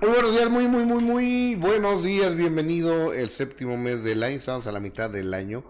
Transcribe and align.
Muy 0.00 0.12
buenos 0.12 0.32
días, 0.32 0.48
muy, 0.48 0.66
muy, 0.66 0.84
muy, 0.84 1.02
muy 1.02 1.54
buenos 1.56 2.02
días. 2.02 2.34
Bienvenido 2.34 3.12
el 3.12 3.28
séptimo 3.28 3.76
mes 3.76 4.02
del 4.02 4.22
año. 4.22 4.36
Estamos 4.36 4.66
a 4.66 4.72
la 4.72 4.80
mitad 4.80 5.10
del 5.10 5.34
año. 5.34 5.62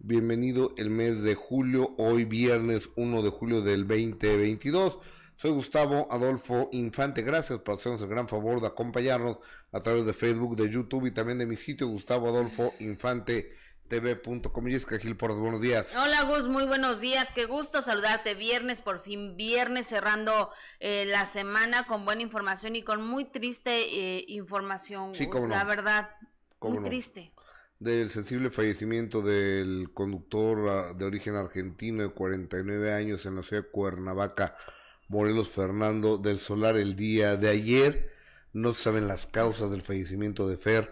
Bienvenido 0.00 0.74
el 0.76 0.90
mes 0.90 1.22
de 1.22 1.36
julio, 1.36 1.94
hoy 1.96 2.24
viernes 2.24 2.90
1 2.96 3.22
de 3.22 3.30
julio 3.30 3.62
del 3.62 3.86
2022. 3.86 4.98
Soy 5.36 5.52
Gustavo 5.52 6.08
Adolfo 6.10 6.68
Infante. 6.72 7.22
Gracias 7.22 7.60
por 7.60 7.76
hacernos 7.76 8.02
el 8.02 8.08
gran 8.08 8.28
favor 8.28 8.60
de 8.60 8.66
acompañarnos 8.66 9.38
a 9.70 9.78
través 9.78 10.04
de 10.04 10.14
Facebook, 10.14 10.56
de 10.56 10.68
YouTube 10.68 11.06
y 11.06 11.12
también 11.12 11.38
de 11.38 11.46
mi 11.46 11.54
sitio 11.54 11.86
Gustavo 11.86 12.28
Adolfo 12.28 12.74
Infante 12.80 13.52
tv.com. 13.90 14.66
Jessica 14.66 14.98
Gil 14.98 15.16
por 15.16 15.34
buenos 15.34 15.60
días. 15.60 15.94
Hola 15.96 16.22
Gus, 16.22 16.48
muy 16.48 16.64
buenos 16.64 17.00
días. 17.00 17.28
Qué 17.34 17.44
gusto 17.44 17.82
saludarte. 17.82 18.34
Viernes, 18.34 18.80
por 18.80 19.02
fin 19.02 19.36
viernes, 19.36 19.88
cerrando 19.88 20.50
eh, 20.78 21.04
la 21.06 21.26
semana 21.26 21.84
con 21.86 22.04
buena 22.04 22.22
información 22.22 22.76
y 22.76 22.82
con 22.82 23.04
muy 23.04 23.24
triste 23.24 23.70
eh, 23.72 24.24
información. 24.28 25.14
Sí, 25.14 25.26
Gus, 25.26 25.48
La 25.48 25.64
verdad, 25.64 26.10
muy 26.60 26.82
triste. 26.84 27.32
Del 27.80 28.10
sensible 28.10 28.50
fallecimiento 28.50 29.22
del 29.22 29.90
conductor 29.92 30.68
ah, 30.68 30.94
de 30.94 31.04
origen 31.04 31.34
argentino 31.34 32.02
de 32.02 32.10
49 32.10 32.94
años 32.94 33.26
en 33.26 33.34
la 33.36 33.42
ciudad 33.42 33.64
de 33.64 33.70
Cuernavaca, 33.70 34.56
Morelos 35.08 35.50
Fernando 35.50 36.16
del 36.16 36.38
Solar, 36.38 36.76
el 36.76 36.94
día 36.94 37.36
de 37.36 37.48
ayer. 37.48 38.12
No 38.52 38.72
se 38.72 38.82
saben 38.84 39.08
las 39.08 39.26
causas 39.26 39.70
del 39.70 39.82
fallecimiento 39.82 40.46
de 40.46 40.56
Fer 40.56 40.90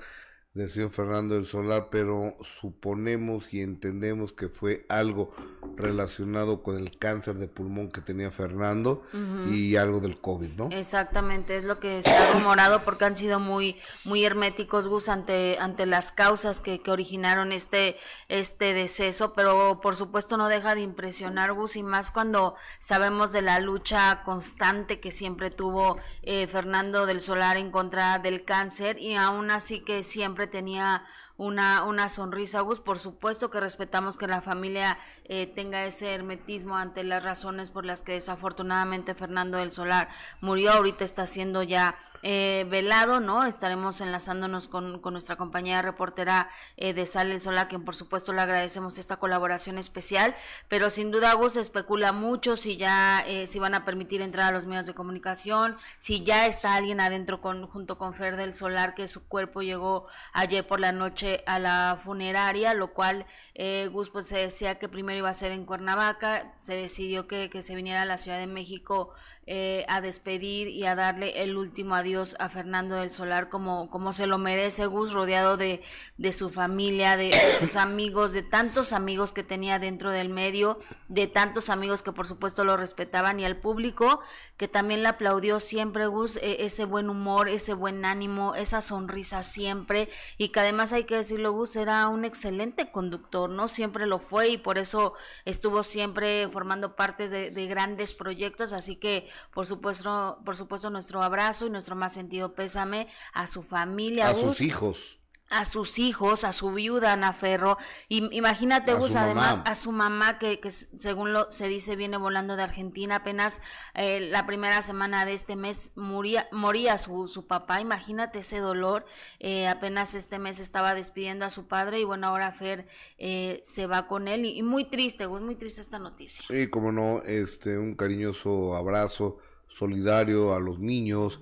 del 0.59 0.69
señor 0.69 0.91
Fernando 0.91 1.37
del 1.37 1.47
Solar, 1.47 1.87
pero 1.89 2.37
suponemos 2.43 3.55
y 3.55 3.63
entendemos 3.63 4.33
que 4.33 4.49
fue 4.49 4.85
algo 4.89 5.33
relacionado 5.77 6.65
con 6.65 6.77
el 6.77 6.99
cáncer 6.99 7.37
de 7.37 7.47
pulmón 7.47 7.93
que 7.93 8.01
tenía 8.01 8.33
Fernando 8.33 9.07
y 9.49 9.77
algo 9.77 10.01
del 10.01 10.19
COVID, 10.19 10.57
¿no? 10.57 10.69
Exactamente, 10.73 11.57
es 11.57 11.63
lo 11.63 11.79
que 11.79 12.03
se 12.03 12.11
ha 12.11 12.33
rumorado 12.33 12.83
porque 12.85 13.05
han 13.05 13.15
sido 13.15 13.39
muy 13.39 13.77
muy 14.05 14.25
herméticos 14.25 14.89
Gus 14.89 15.09
ante 15.09 15.59
ante 15.61 15.87
las 15.87 16.11
causas 16.11 16.59
que, 16.59 16.83
que 16.83 16.91
originaron 16.91 17.53
este 17.53 17.97
este 18.27 18.75
deceso, 18.75 19.35
pero 19.35 19.81
por 19.81 19.95
supuesto 19.95 20.37
no 20.37 20.49
deja 20.49 20.75
de 20.75 20.81
impresionar 20.81 21.53
Gus 21.53 21.77
y 21.77 21.85
más 21.85 22.11
cuando 22.11 22.57
sabemos 22.81 23.31
de 23.31 23.43
la 23.43 23.61
lucha 23.61 24.23
constante 24.25 24.99
que 24.99 25.13
siempre 25.13 25.51
tuvo 25.51 25.99
eh, 26.23 26.49
Fernando 26.49 27.07
del 27.07 27.21
Solar 27.21 27.57
en 27.57 27.71
contra 27.71 28.19
del 28.19 28.45
cáncer 28.45 28.99
y 28.99 29.15
aún 29.15 29.53
así 29.53 29.81
que 29.85 30.03
siempre 30.03 30.48
tenía 30.49 31.05
una, 31.37 31.85
una 31.85 32.09
sonrisa, 32.09 32.61
Gus. 32.61 32.81
Por 32.81 32.99
supuesto 32.99 33.51
que 33.51 33.61
respetamos 33.61 34.19
que 34.19 34.27
la 34.27 34.43
familia 34.43 34.99
eh, 35.25 35.47
tenga 35.47 35.85
ese 35.85 36.15
hermetismo 36.15 36.77
ante 36.77 37.05
las 37.05 37.23
razones 37.23 37.71
por 37.71 37.87
las 37.87 38.03
que 38.03 38.13
desafortunadamente 38.13 39.15
Fernando 39.15 39.59
del 39.59 39.71
Solar 39.71 40.09
murió. 40.41 40.73
Ahorita 40.73 41.05
está 41.05 41.27
siendo 41.27 41.63
ya 41.63 41.95
eh, 42.23 42.67
velado, 42.69 43.21
¿no? 43.21 43.45
Estaremos 43.45 44.01
enlazándonos 44.01 44.69
con, 44.69 45.01
con 45.01 45.13
nuestra 45.13 45.37
compañera 45.37 45.83
reportera 45.83 46.51
eh, 46.77 46.93
de 46.93 47.07
Sal 47.07 47.31
el 47.31 47.41
Sol, 47.41 47.57
quien 47.69 47.85
por 47.85 47.95
supuesto 47.95 48.33
le 48.33 48.41
agradecemos 48.41 48.99
esta 48.99 49.17
colaboración 49.17 49.79
especial, 49.79 50.35
pero 50.69 50.91
sin 50.91 51.11
duda 51.11 51.33
Gus 51.35 51.57
especula 51.57 52.13
mucho 52.13 52.57
si 52.57 52.77
ya, 52.77 53.25
eh, 53.27 53.47
si 53.47 53.59
van 53.59 53.75
a 53.75 53.85
permitir 53.85 54.23
entrar 54.23 54.49
a 54.49 54.53
los 54.53 54.67
medios 54.67 54.87
de 54.87 54.95
comunicación, 54.95 55.77
si 55.99 56.25
ya 56.25 56.47
está 56.47 56.75
alguien 56.75 57.01
adentro 57.01 57.41
con, 57.41 57.67
junto 57.67 57.99
con 57.99 58.15
Fer 58.15 58.37
del 58.37 58.55
Solar, 58.55 58.95
que 58.95 59.09
su 59.09 59.27
cuerpo 59.29 59.63
llegó 59.63 60.07
ayer 60.33 60.67
por 60.67 60.81
la 60.81 60.93
noche 60.93 61.43
a 61.47 61.59
la 61.59 62.01
funeraria, 62.05 62.75
lo 62.75 62.93
cual 62.93 63.27
eh, 63.55 63.89
Gus 63.93 64.11
pues 64.11 64.27
se 64.27 64.39
decía 64.39 64.79
que 64.79 64.89
primero 64.89 65.19
iba 65.19 65.31
a 65.31 65.35
ser 65.35 65.53
en 65.53 65.65
Cuernavaca, 65.65 66.53
se 66.57 66.75
decidió 66.75 67.27
que, 67.27 67.51
que 67.51 67.63
se 67.63 67.75
viniera 67.75 68.03
a 68.03 68.07
la 68.07 68.19
Ciudad 68.19 68.39
de 68.39 68.47
México 68.47 69.13
eh, 69.51 69.87
a 69.89 70.03
despedir 70.03 70.69
y 70.69 70.85
a 70.85 70.95
darle 70.95 71.43
el 71.43 71.57
último 71.57 71.95
adiós 71.95 72.08
a 72.17 72.49
Fernando 72.49 72.97
del 72.97 73.11
Solar 73.11 73.51
como, 73.51 73.91
como 73.91 74.13
se 74.13 74.27
lo 74.27 74.39
merece 74.39 74.87
Gus, 74.87 75.13
rodeado 75.13 75.59
de, 75.59 75.83
de 76.17 76.33
su 76.33 76.49
familia, 76.49 77.19
de, 77.19 77.33
sus 77.61 77.77
amigos, 77.77 78.33
de 78.33 78.43
tantos 78.43 78.95
amigos 78.95 79.33
que 79.33 79.43
tenía 79.43 79.79
dentro 79.79 80.11
del 80.11 80.31
medio, 80.31 80.79
de 81.09 81.27
tantos 81.27 81.69
amigos 81.69 82.03
que 82.03 82.13
por 82.13 82.27
supuesto 82.27 82.65
lo 82.65 82.79
respetaban 82.79 83.41
y 83.41 83.45
al 83.45 83.59
público 83.59 84.21
que 84.57 84.69
también 84.69 85.03
le 85.03 85.09
aplaudió 85.11 85.61
siempre 85.61 86.07
Gus, 86.07 86.39
e, 86.39 86.65
ese 86.65 86.87
buen 86.87 87.11
humor, 87.11 87.49
ese 87.49 87.75
buen 87.75 88.07
ánimo, 88.07 88.55
esa 88.55 88.81
sonrisa 88.81 89.43
siempre 89.43 90.09
y 90.39 90.49
que 90.49 90.61
además 90.61 90.95
hay 90.95 91.05
que 91.05 91.17
decirlo 91.17 91.53
Gus 91.53 91.77
era 91.77 92.09
un 92.09 92.25
excelente 92.25 92.91
conductor, 92.91 93.51
¿no? 93.51 93.69
Siempre 93.69 94.07
lo 94.07 94.19
fue 94.19 94.49
y 94.49 94.57
por 94.57 94.79
eso 94.79 95.13
estuvo 95.45 95.83
siempre 95.83 96.49
formando 96.49 96.97
parte 96.97 97.29
de, 97.29 97.51
de 97.51 97.67
grandes 97.67 98.15
proyectos, 98.15 98.73
así 98.73 98.97
que 98.97 99.29
por 99.53 99.67
supuesto, 99.67 100.41
por 100.47 100.57
supuesto 100.57 100.89
nuestro 100.89 101.23
abrazo 101.23 101.67
y 101.67 101.71
nuestro 101.71 101.98
más 101.99 102.15
sentido 102.15 102.55
pésame 102.55 103.09
a 103.33 103.47
su 103.47 103.63
familia. 103.63 104.29
A 104.29 104.35
sus 104.35 104.61
hijos. 104.61 105.19
a 105.51 105.65
sus 105.65 105.99
hijos, 105.99 106.45
a 106.45 106.53
su 106.53 106.73
viuda 106.73 107.15
Ana 107.15 107.33
Ferro, 107.33 107.79
y 108.09 108.37
imagínate 108.37 108.93
Gus, 108.93 109.17
además 109.17 109.63
a 109.65 109.75
su 109.75 109.93
mamá 109.93 110.39
que, 110.39 110.61
que, 110.61 110.71
según 110.71 111.33
lo 111.33 111.51
se 111.51 111.69
dice 111.69 111.97
viene 111.97 112.19
volando 112.19 112.55
de 112.55 112.65
Argentina, 112.65 113.17
apenas 113.17 113.63
eh, 113.95 114.21
la 114.21 114.47
primera 114.47 114.83
semana 114.83 115.25
de 115.25 115.33
este 115.33 115.57
mes 115.57 115.93
moría, 115.97 116.49
moría 116.53 116.99
su, 116.99 117.29
su 117.29 117.47
papá, 117.47 117.81
imagínate 117.81 118.41
ese 118.41 118.59
dolor, 118.59 119.07
eh, 119.39 119.69
apenas 119.69 120.15
este 120.15 120.39
mes 120.39 120.61
estaba 120.61 120.95
despidiendo 120.95 121.47
a 121.47 121.51
su 121.51 121.67
padre 121.67 121.99
y 121.99 122.05
bueno, 122.05 122.27
ahora 122.27 122.53
Fer 122.53 122.87
eh, 123.17 123.63
se 123.65 123.87
va 123.87 124.07
con 124.07 124.29
él. 124.29 124.45
Y, 124.45 124.59
y, 124.59 124.63
muy 124.63 124.85
triste, 124.85 125.25
Gus, 125.25 125.41
muy 125.41 125.55
triste 125.55 125.81
esta 125.81 125.99
noticia. 125.99 126.45
Y 126.51 126.67
como 126.67 126.93
no, 126.93 127.23
este, 127.23 127.79
un 127.79 127.95
cariñoso 127.95 128.77
abrazo 128.77 129.39
solidario 129.69 130.55
a 130.55 130.61
los 130.61 130.79
niños, 130.79 131.41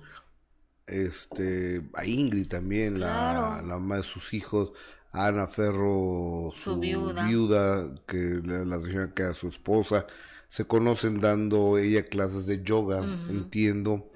este, 0.87 1.87
a 1.93 2.05
Ingrid 2.05 2.47
también, 2.47 2.99
la, 2.99 3.61
la 3.65 3.77
mamá 3.77 3.97
de 3.97 4.03
sus 4.03 4.33
hijos, 4.33 4.71
Ana 5.11 5.47
Ferro, 5.47 6.51
su, 6.55 6.79
viuda. 6.79 7.95
que 8.07 8.41
la 8.43 8.79
señora 8.79 9.13
que 9.13 9.23
a 9.23 9.33
su 9.33 9.47
esposa, 9.47 10.05
se 10.47 10.65
conocen 10.65 11.19
dando 11.19 11.77
ella 11.77 12.05
clases 12.05 12.45
de 12.45 12.63
yoga, 12.63 12.99
entiendo, 13.29 14.09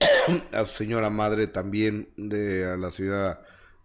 a 0.52 0.64
su 0.64 0.76
señora 0.76 1.10
madre 1.10 1.46
también, 1.46 2.08
de 2.16 2.70
a 2.70 2.76
la 2.76 2.90
señora, 2.90 3.42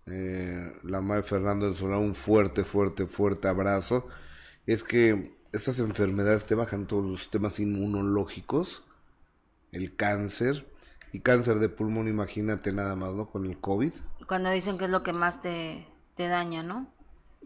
eh, 0.07 0.73
la 0.83 1.01
madre 1.01 1.23
Fernando 1.23 1.65
del 1.65 1.75
Solar, 1.75 1.99
un 1.99 2.15
fuerte, 2.15 2.63
fuerte, 2.63 3.05
fuerte 3.05 3.47
abrazo. 3.47 4.07
Es 4.65 4.83
que 4.83 5.35
esas 5.51 5.79
enfermedades 5.79 6.45
te 6.45 6.55
bajan 6.55 6.87
todos 6.87 7.05
los 7.05 7.29
temas 7.29 7.59
inmunológicos, 7.59 8.83
el 9.71 9.95
cáncer, 9.95 10.65
y 11.15 11.21
cáncer 11.21 11.59
de 11.59 11.69
pulmón, 11.69 12.09
imagínate 12.09 12.73
nada 12.73 12.93
más, 12.97 13.13
¿no? 13.13 13.29
Con 13.29 13.45
el 13.45 13.57
COVID. 13.57 13.93
Cuando 14.27 14.51
dicen 14.51 14.77
que 14.77 14.83
es 14.83 14.91
lo 14.91 15.01
que 15.01 15.13
más 15.13 15.41
te, 15.41 15.87
te 16.17 16.27
daña, 16.27 16.61
¿no? 16.61 16.93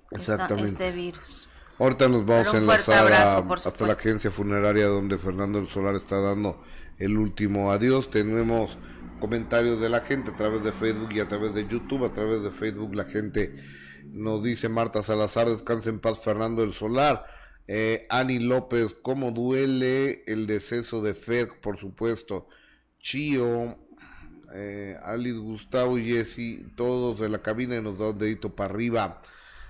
Exactamente. 0.10 0.72
este 0.72 0.92
virus. 0.92 1.48
Ahorita 1.78 2.08
nos 2.08 2.26
vamos 2.26 2.52
a 2.52 2.58
enlazar 2.58 3.14
hasta 3.14 3.86
la 3.86 3.94
agencia 3.94 4.32
funeraria 4.32 4.88
donde 4.88 5.20
Fernando 5.20 5.60
el 5.60 5.68
Solar 5.68 5.94
está 5.94 6.20
dando 6.20 6.64
el 6.98 7.16
último 7.16 7.72
adiós. 7.72 8.10
Tenemos 8.10 8.80
comentarios 9.20 9.80
de 9.80 9.90
la 9.90 10.00
gente 10.00 10.32
a 10.32 10.36
través 10.36 10.64
de 10.64 10.72
Facebook 10.72 11.10
y 11.12 11.20
a 11.20 11.28
través 11.28 11.54
de 11.54 11.68
YouTube. 11.68 12.06
A 12.06 12.12
través 12.12 12.42
de 12.42 12.50
Facebook 12.50 12.96
la 12.96 13.06
gente 13.06 13.56
nos 14.06 14.42
dice 14.42 14.68
Marta 14.68 15.04
Salazar, 15.04 15.48
descanse 15.48 15.92
en 15.92 16.00
paz 16.00 16.20
Fernando 16.20 16.64
el 16.64 16.74
Solar. 16.74 17.24
Eh, 17.68 18.08
Ani 18.10 18.40
López, 18.40 18.96
¿cómo 19.00 19.30
duele 19.30 20.24
el 20.26 20.48
deceso 20.48 21.04
de 21.04 21.14
Fer? 21.14 21.62
Por 21.62 21.78
supuesto. 21.78 22.48
Chío, 23.00 23.78
eh, 24.54 24.98
Alice, 25.04 25.38
Gustavo 25.38 25.98
y 25.98 26.06
Jesse, 26.12 26.66
todos 26.76 27.20
de 27.20 27.30
la 27.30 27.42
cabina 27.42 27.78
y 27.78 27.82
nos 27.82 27.98
da 27.98 28.12
un 28.12 28.18
dedito 28.18 28.56
para 28.56 28.74
arriba. 28.74 29.22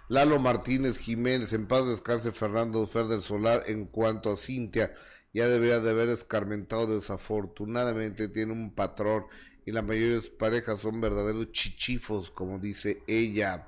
Lalo 0.08 0.40
Martínez 0.40 0.98
Jiménez, 0.98 1.54
en 1.54 1.68
paz 1.68 1.86
descanse 1.88 2.32
Fernando 2.32 2.86
Fer 2.88 3.06
del 3.06 3.22
Solar. 3.22 3.64
En 3.68 3.86
cuanto 3.86 4.32
a 4.32 4.38
Cintia, 4.38 4.94
ya 5.34 5.48
debería 5.48 5.80
de 5.80 5.92
haber 5.92 6.10
escarmentado. 6.10 6.96
Desafortunadamente 7.00 8.28
tiene 8.28 8.54
un 8.54 8.74
patrón 8.74 9.26
y 9.66 9.72
la 9.72 9.84
mayoría 9.84 10.16
de 10.16 10.22
sus 10.22 10.32
parejas 10.32 10.80
son 10.80 11.00
verdaderos 11.00 11.52
chichifos, 11.52 12.32
como 12.32 12.58
dice 12.58 13.04
ella. 13.08 13.68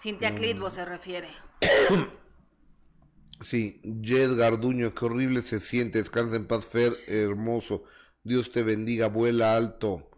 Cintia. 0.00 0.34
Clitbo 0.34 0.70
se 0.70 0.86
refiere. 0.86 1.28
sí, 3.40 3.82
Jess 4.02 4.34
Garduño, 4.34 4.94
qué 4.94 5.04
horrible 5.04 5.42
se 5.42 5.60
siente. 5.60 5.98
Descansa 5.98 6.36
en 6.36 6.46
paz, 6.46 6.64
Fer, 6.64 6.94
hermoso. 7.06 7.84
Dios 8.24 8.50
te 8.50 8.62
bendiga, 8.62 9.08
vuela 9.08 9.56
alto. 9.56 10.08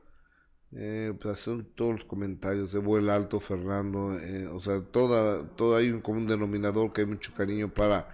Eh, 0.76 1.12
pues 1.20 1.38
son 1.38 1.64
todos 1.76 1.92
los 1.92 2.04
comentarios 2.04 2.72
de 2.72 2.80
vuela 2.80 3.14
alto, 3.14 3.38
Fernando. 3.38 4.18
Eh, 4.18 4.48
o 4.48 4.60
sea, 4.60 4.80
toda, 4.82 5.46
todo 5.56 5.76
hay 5.76 5.90
un 5.90 6.00
común 6.00 6.26
denominador 6.26 6.92
que 6.92 7.02
hay 7.02 7.06
mucho 7.06 7.32
cariño 7.32 7.72
para, 7.72 8.08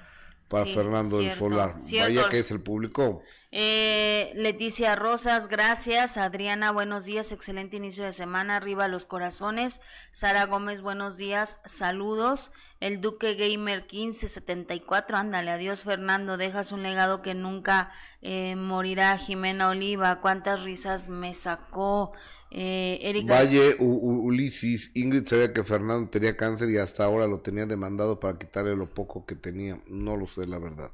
para 0.48 0.66
Fernando 0.66 1.18
del 1.18 1.32
Solar. 1.32 1.76
Vaya 1.78 2.28
que 2.28 2.38
es 2.38 2.50
el 2.50 2.60
público. 2.60 3.22
Eh, 3.52 4.30
Leticia 4.36 4.94
Rosas, 4.94 5.48
gracias. 5.48 6.16
Adriana, 6.18 6.70
buenos 6.70 7.06
días. 7.06 7.32
Excelente 7.32 7.78
inicio 7.78 8.04
de 8.04 8.12
semana. 8.12 8.56
Arriba 8.56 8.88
los 8.88 9.06
corazones. 9.06 9.80
Sara 10.12 10.44
Gómez, 10.44 10.82
buenos 10.82 11.16
días. 11.16 11.60
Saludos. 11.64 12.52
El 12.80 13.02
Duque 13.02 13.34
Gamer 13.34 13.82
1574, 13.82 15.14
ándale, 15.18 15.50
adiós 15.50 15.84
Fernando, 15.84 16.38
dejas 16.38 16.72
un 16.72 16.82
legado 16.82 17.20
que 17.20 17.34
nunca 17.34 17.92
eh, 18.22 18.56
morirá. 18.56 19.18
Jimena 19.18 19.68
Oliva, 19.68 20.22
cuántas 20.22 20.62
risas 20.62 21.10
me 21.10 21.34
sacó. 21.34 22.12
Eh. 22.50 23.22
Valle, 23.28 23.76
Ulises, 23.78 24.90
Ingrid 24.94 25.26
sabía 25.26 25.52
que 25.52 25.62
Fernando 25.62 26.08
tenía 26.08 26.38
cáncer 26.38 26.70
y 26.70 26.78
hasta 26.78 27.04
ahora 27.04 27.26
lo 27.26 27.40
tenía 27.40 27.66
demandado 27.66 28.18
para 28.18 28.38
quitarle 28.38 28.74
lo 28.74 28.88
poco 28.88 29.26
que 29.26 29.36
tenía. 29.36 29.78
No 29.86 30.16
lo 30.16 30.26
sé, 30.26 30.46
la 30.46 30.58
verdad. 30.58 30.90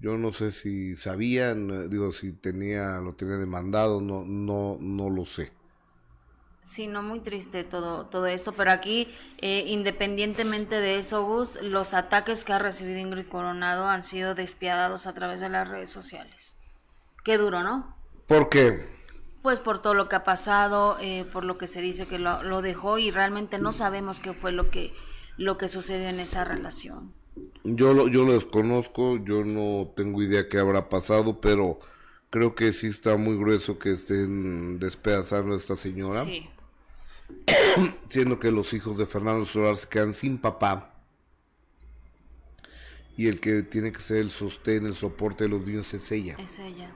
Yo 0.00 0.18
no 0.18 0.32
sé 0.32 0.50
si 0.50 0.96
sabían, 0.96 1.70
eh, 1.70 1.88
digo, 1.88 2.10
si 2.12 2.32
tenía, 2.32 2.98
lo 2.98 3.14
tenía 3.14 3.36
demandado, 3.36 4.00
no, 4.00 4.24
no, 4.24 4.78
no 4.80 5.10
lo 5.10 5.24
sé. 5.24 5.52
Sí, 6.66 6.88
no 6.88 7.00
muy 7.00 7.20
triste 7.20 7.62
todo, 7.62 8.06
todo 8.06 8.26
esto, 8.26 8.50
pero 8.50 8.72
aquí, 8.72 9.06
eh, 9.38 9.62
independientemente 9.68 10.80
de 10.80 10.98
eso, 10.98 11.24
Gus, 11.24 11.62
los 11.62 11.94
ataques 11.94 12.44
que 12.44 12.52
ha 12.52 12.58
recibido 12.58 12.98
Ingrid 12.98 13.28
Coronado 13.28 13.86
han 13.86 14.02
sido 14.02 14.34
despiadados 14.34 15.06
a 15.06 15.14
través 15.14 15.38
de 15.38 15.48
las 15.48 15.68
redes 15.68 15.90
sociales. 15.90 16.56
Qué 17.24 17.38
duro, 17.38 17.62
¿no? 17.62 17.96
¿Por 18.26 18.48
qué? 18.48 18.84
Pues 19.42 19.60
por 19.60 19.80
todo 19.80 19.94
lo 19.94 20.08
que 20.08 20.16
ha 20.16 20.24
pasado, 20.24 20.96
eh, 21.00 21.24
por 21.32 21.44
lo 21.44 21.56
que 21.56 21.68
se 21.68 21.80
dice 21.80 22.08
que 22.08 22.18
lo, 22.18 22.42
lo, 22.42 22.62
dejó 22.62 22.98
y 22.98 23.12
realmente 23.12 23.60
no 23.60 23.70
sabemos 23.70 24.18
qué 24.18 24.32
fue 24.32 24.50
lo 24.50 24.68
que, 24.68 24.92
lo 25.36 25.58
que 25.58 25.68
sucedió 25.68 26.08
en 26.08 26.18
esa 26.18 26.44
relación. 26.44 27.14
Yo 27.62 27.94
lo, 27.94 28.08
yo 28.08 28.24
lo 28.24 28.32
desconozco, 28.32 29.18
yo 29.18 29.44
no 29.44 29.92
tengo 29.94 30.20
idea 30.20 30.48
qué 30.48 30.58
habrá 30.58 30.88
pasado, 30.88 31.40
pero 31.40 31.78
creo 32.30 32.56
que 32.56 32.72
sí 32.72 32.88
está 32.88 33.16
muy 33.16 33.36
grueso 33.36 33.78
que 33.78 33.92
estén 33.92 34.80
despedazando 34.80 35.54
a 35.54 35.58
esta 35.58 35.76
señora. 35.76 36.24
Sí. 36.24 36.48
siendo 38.08 38.38
que 38.38 38.50
los 38.50 38.72
hijos 38.72 38.98
de 38.98 39.06
Fernando 39.06 39.44
Solar 39.44 39.76
se 39.76 39.88
quedan 39.88 40.14
sin 40.14 40.38
papá 40.38 40.92
y 43.16 43.28
el 43.28 43.40
que 43.40 43.62
tiene 43.62 43.92
que 43.92 44.00
ser 44.00 44.18
el 44.18 44.30
sostén, 44.30 44.86
el 44.86 44.94
soporte 44.94 45.44
de 45.44 45.50
los 45.50 45.62
niños 45.62 45.92
es 45.94 46.12
ella. 46.12 46.36
Es 46.38 46.58
ella. 46.58 46.90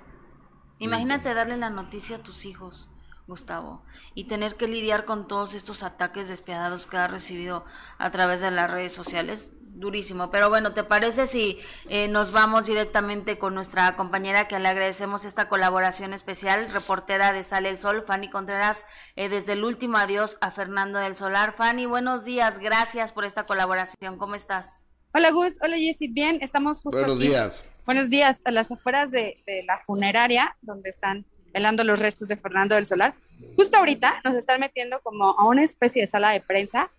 Imagínate 0.79 1.33
darle 1.35 1.57
la 1.57 1.71
noticia 1.71 2.17
a 2.17 2.23
tus 2.23 2.45
hijos, 2.45 2.89
Gustavo, 3.27 3.83
y 4.15 4.25
tener 4.25 4.57
que 4.57 4.69
lidiar 4.69 5.05
con 5.05 5.29
todos 5.29 5.55
estos 5.55 5.83
ataques 5.83 6.29
despiadados 6.29 6.87
que 6.87 6.99
ha 6.99 7.07
recibido 7.07 7.65
a 7.99 8.11
través 8.11 8.41
de 8.43 8.51
las 8.51 8.71
redes 8.71 8.93
sociales 8.93 9.57
durísimo. 9.75 10.31
Pero 10.31 10.49
bueno, 10.49 10.73
¿te 10.73 10.85
parece 10.85 11.27
si 11.27 11.59
eh, 11.89 12.09
nos 12.09 12.33
vamos 12.33 12.67
directamente 12.67 13.39
con 13.39 13.55
nuestra 13.55 13.97
compañera 13.97 14.49
que 14.49 14.59
le 14.59 14.69
agradecemos 14.69 15.25
esta 15.25 15.49
colaboración 15.49 16.13
especial, 16.13 16.71
reportera 16.73 17.33
de 17.33 17.43
Sale 17.43 17.69
el 17.69 17.79
Sol, 17.79 18.05
Fanny 18.07 18.31
Contreras, 18.31 18.87
eh, 19.17 19.29
desde 19.29 19.53
el 19.55 19.65
último 19.65 19.97
adiós 19.99 20.39
a 20.41 20.51
Fernando 20.51 20.99
del 20.99 21.17
Solar. 21.17 21.55
Fanny, 21.57 21.87
buenos 21.87 22.25
días, 22.25 22.59
gracias 22.59 23.13
por 23.13 23.25
esta 23.25 23.45
colaboración. 23.45 24.19
¿Cómo 24.19 24.35
estás? 24.35 24.85
Hola 25.13 25.31
Gus, 25.31 25.59
hola 25.61 25.77
Jessy, 25.77 26.09
bien, 26.09 26.39
estamos 26.41 26.83
justo 26.83 26.99
Buenos 26.99 27.19
días. 27.19 27.65
Buenos 27.85 28.11
días, 28.11 28.43
a 28.45 28.53
las 28.53 28.71
afueras 28.71 29.11
de, 29.11 29.43
de 29.47 29.65
la 29.65 29.81
funeraria, 29.85 30.57
donde 30.61 30.91
están 30.91 31.27
velando 31.53 31.83
los 31.83 31.99
restos 31.99 32.29
de 32.29 32.37
Fernando 32.37 32.77
del 32.77 32.87
Solar. 32.87 33.15
Justo 33.57 33.77
ahorita 33.77 34.21
nos 34.25 34.35
están 34.37 34.61
metiendo 34.61 35.01
como 35.01 35.37
a 35.39 35.49
una 35.49 35.65
especie 35.65 36.03
de 36.03 36.09
sala 36.09 36.31
de 36.31 36.41
prensa 36.41 36.91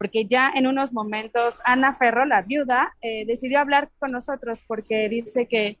porque 0.00 0.24
ya 0.24 0.50
en 0.54 0.66
unos 0.66 0.94
momentos 0.94 1.60
Ana 1.66 1.92
Ferro, 1.92 2.24
la 2.24 2.40
viuda, 2.40 2.96
eh, 3.02 3.26
decidió 3.26 3.60
hablar 3.60 3.90
con 3.98 4.10
nosotros 4.10 4.62
porque 4.66 5.10
dice 5.10 5.46
que 5.46 5.78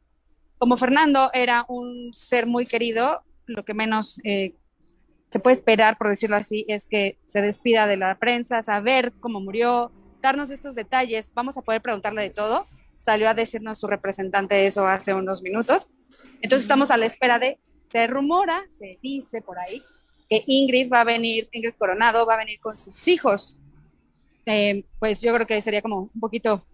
como 0.58 0.76
Fernando 0.76 1.30
era 1.32 1.64
un 1.68 2.12
ser 2.12 2.46
muy 2.46 2.66
querido, 2.66 3.22
lo 3.46 3.64
que 3.64 3.72
menos 3.72 4.20
eh, 4.24 4.56
se 5.30 5.40
puede 5.40 5.54
esperar, 5.56 5.96
por 5.96 6.10
decirlo 6.10 6.36
así, 6.36 6.66
es 6.68 6.86
que 6.86 7.18
se 7.24 7.40
despida 7.40 7.86
de 7.86 7.96
la 7.96 8.18
prensa, 8.18 8.62
saber 8.62 9.14
cómo 9.20 9.40
murió, 9.40 9.90
darnos 10.20 10.50
estos 10.50 10.74
detalles. 10.74 11.32
Vamos 11.32 11.56
a 11.56 11.62
poder 11.62 11.80
preguntarle 11.80 12.20
de 12.20 12.30
todo. 12.30 12.66
Salió 12.98 13.26
a 13.26 13.32
decirnos 13.32 13.78
su 13.78 13.86
representante 13.86 14.66
eso 14.66 14.86
hace 14.86 15.14
unos 15.14 15.42
minutos. 15.42 15.88
Entonces 16.42 16.64
estamos 16.64 16.90
a 16.90 16.98
la 16.98 17.06
espera 17.06 17.38
de, 17.38 17.58
se 17.88 18.06
rumora, 18.06 18.66
se 18.68 18.98
dice 19.00 19.40
por 19.40 19.58
ahí, 19.58 19.82
que 20.28 20.44
Ingrid 20.46 20.92
va 20.92 21.00
a 21.00 21.04
venir, 21.04 21.48
Ingrid 21.52 21.72
Coronado 21.78 22.26
va 22.26 22.34
a 22.34 22.38
venir 22.38 22.60
con 22.60 22.78
sus 22.78 23.08
hijos 23.08 23.56
eh, 24.50 24.84
pues 24.98 25.20
yo 25.22 25.34
creo 25.34 25.46
que 25.46 25.60
sería 25.60 25.82
como 25.82 26.10
un 26.12 26.20
poquito 26.20 26.64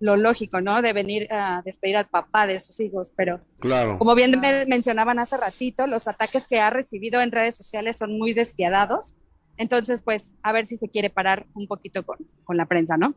lo 0.00 0.16
lógico, 0.16 0.60
¿no? 0.60 0.82
De 0.82 0.92
venir 0.92 1.28
a 1.30 1.62
despedir 1.64 1.96
al 1.96 2.08
papá 2.08 2.46
de 2.46 2.58
sus 2.58 2.80
hijos, 2.80 3.12
pero 3.16 3.40
claro. 3.60 3.98
como 3.98 4.16
bien 4.16 4.32
me 4.40 4.66
mencionaban 4.66 5.20
hace 5.20 5.36
ratito, 5.36 5.86
los 5.86 6.08
ataques 6.08 6.48
que 6.48 6.58
ha 6.58 6.70
recibido 6.70 7.20
en 7.20 7.30
redes 7.30 7.56
sociales 7.56 7.98
son 7.98 8.18
muy 8.18 8.34
despiadados. 8.34 9.14
Entonces, 9.56 10.02
pues, 10.02 10.34
a 10.42 10.52
ver 10.52 10.66
si 10.66 10.76
se 10.76 10.88
quiere 10.88 11.08
parar 11.08 11.46
un 11.54 11.68
poquito 11.68 12.04
con, 12.04 12.18
con 12.42 12.56
la 12.56 12.66
prensa, 12.66 12.96
¿no? 12.96 13.14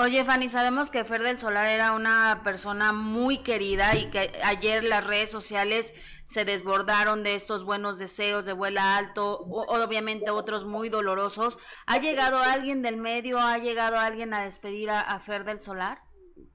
Oye, 0.00 0.24
Fanny, 0.24 0.48
sabemos 0.48 0.90
que 0.90 1.02
Fer 1.02 1.24
del 1.24 1.40
Solar 1.40 1.68
era 1.70 1.90
una 1.90 2.42
persona 2.44 2.92
muy 2.92 3.38
querida 3.38 3.96
y 3.96 4.04
que 4.10 4.30
ayer 4.44 4.84
las 4.84 5.04
redes 5.04 5.28
sociales 5.28 5.92
se 6.24 6.44
desbordaron 6.44 7.24
de 7.24 7.34
estos 7.34 7.64
buenos 7.64 7.98
deseos 7.98 8.44
de 8.44 8.52
vuela 8.52 8.96
alto, 8.96 9.40
obviamente 9.40 10.30
otros 10.30 10.64
muy 10.64 10.88
dolorosos. 10.88 11.58
¿Ha 11.86 11.98
llegado 11.98 12.38
alguien 12.38 12.80
del 12.80 12.96
medio, 12.96 13.40
ha 13.40 13.58
llegado 13.58 13.98
alguien 13.98 14.32
a 14.34 14.44
despedir 14.44 14.88
a, 14.88 15.18
Fer 15.18 15.42
del 15.42 15.60
Solar? 15.60 15.98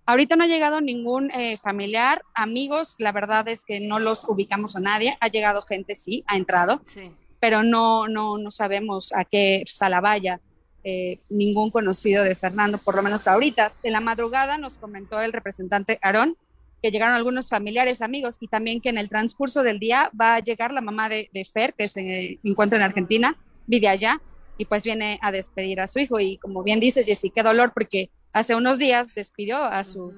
Ahorita 0.05 0.37
no 0.37 0.45
ha 0.45 0.47
llegado 0.47 0.79
ningún 0.79 1.29
eh, 1.31 1.57
familiar, 1.57 2.21
amigos, 2.35 2.95
la 2.99 3.11
verdad 3.11 3.45
es 3.49 3.65
que 3.65 3.81
no 3.81 3.99
los 3.99 4.23
ubicamos 4.23 4.77
a 4.77 4.79
nadie. 4.79 5.17
Ha 5.19 5.27
llegado 5.27 5.61
gente, 5.63 5.95
sí, 5.95 6.23
ha 6.27 6.37
entrado, 6.37 6.81
sí. 6.85 7.11
pero 7.41 7.61
no, 7.61 8.07
no, 8.07 8.37
no 8.37 8.51
sabemos 8.51 9.11
a 9.11 9.25
qué 9.25 9.65
sala 9.65 9.99
vaya. 9.99 10.39
Eh, 10.85 11.21
ningún 11.29 11.71
conocido 11.71 12.25
de 12.25 12.35
Fernando, 12.35 12.77
por 12.77 12.95
lo 12.95 13.03
menos 13.03 13.25
ahorita. 13.27 13.73
En 13.83 13.93
la 13.93 14.01
madrugada 14.01 14.57
nos 14.57 14.77
comentó 14.77 15.21
el 15.21 15.31
representante 15.31 15.97
Aarón 16.01 16.35
que 16.81 16.91
llegaron 16.91 17.15
algunos 17.15 17.47
familiares, 17.47 18.01
amigos, 18.01 18.35
y 18.41 18.49
también 18.49 18.81
que 18.81 18.89
en 18.89 18.97
el 18.97 19.07
transcurso 19.07 19.63
del 19.63 19.79
día 19.79 20.11
va 20.19 20.35
a 20.35 20.39
llegar 20.39 20.73
la 20.73 20.81
mamá 20.81 21.07
de, 21.07 21.47
Fer, 21.51 21.73
que 21.73 21.87
se 21.87 22.39
encuentra 22.43 22.77
en 22.77 22.83
Argentina, 22.83 23.37
vive 23.65 23.87
allá, 23.87 24.21
y 24.57 24.65
pues 24.65 24.83
viene 24.83 25.17
a 25.21 25.31
despedir 25.31 25.79
a 25.79 25.87
su 25.87 25.99
hijo. 25.99 26.19
Y 26.19 26.37
como 26.39 26.61
bien 26.61 26.81
dices, 26.81 27.05
Jessy, 27.05 27.29
qué 27.29 27.41
dolor, 27.41 27.71
porque 27.73 28.09
hace 28.33 28.53
unos 28.53 28.79
días 28.79 29.15
despidió 29.15 29.63
a 29.63 29.85
su, 29.85 30.11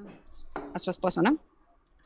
a 0.73 0.79
su 0.79 0.89
esposo, 0.89 1.21
¿no? 1.21 1.37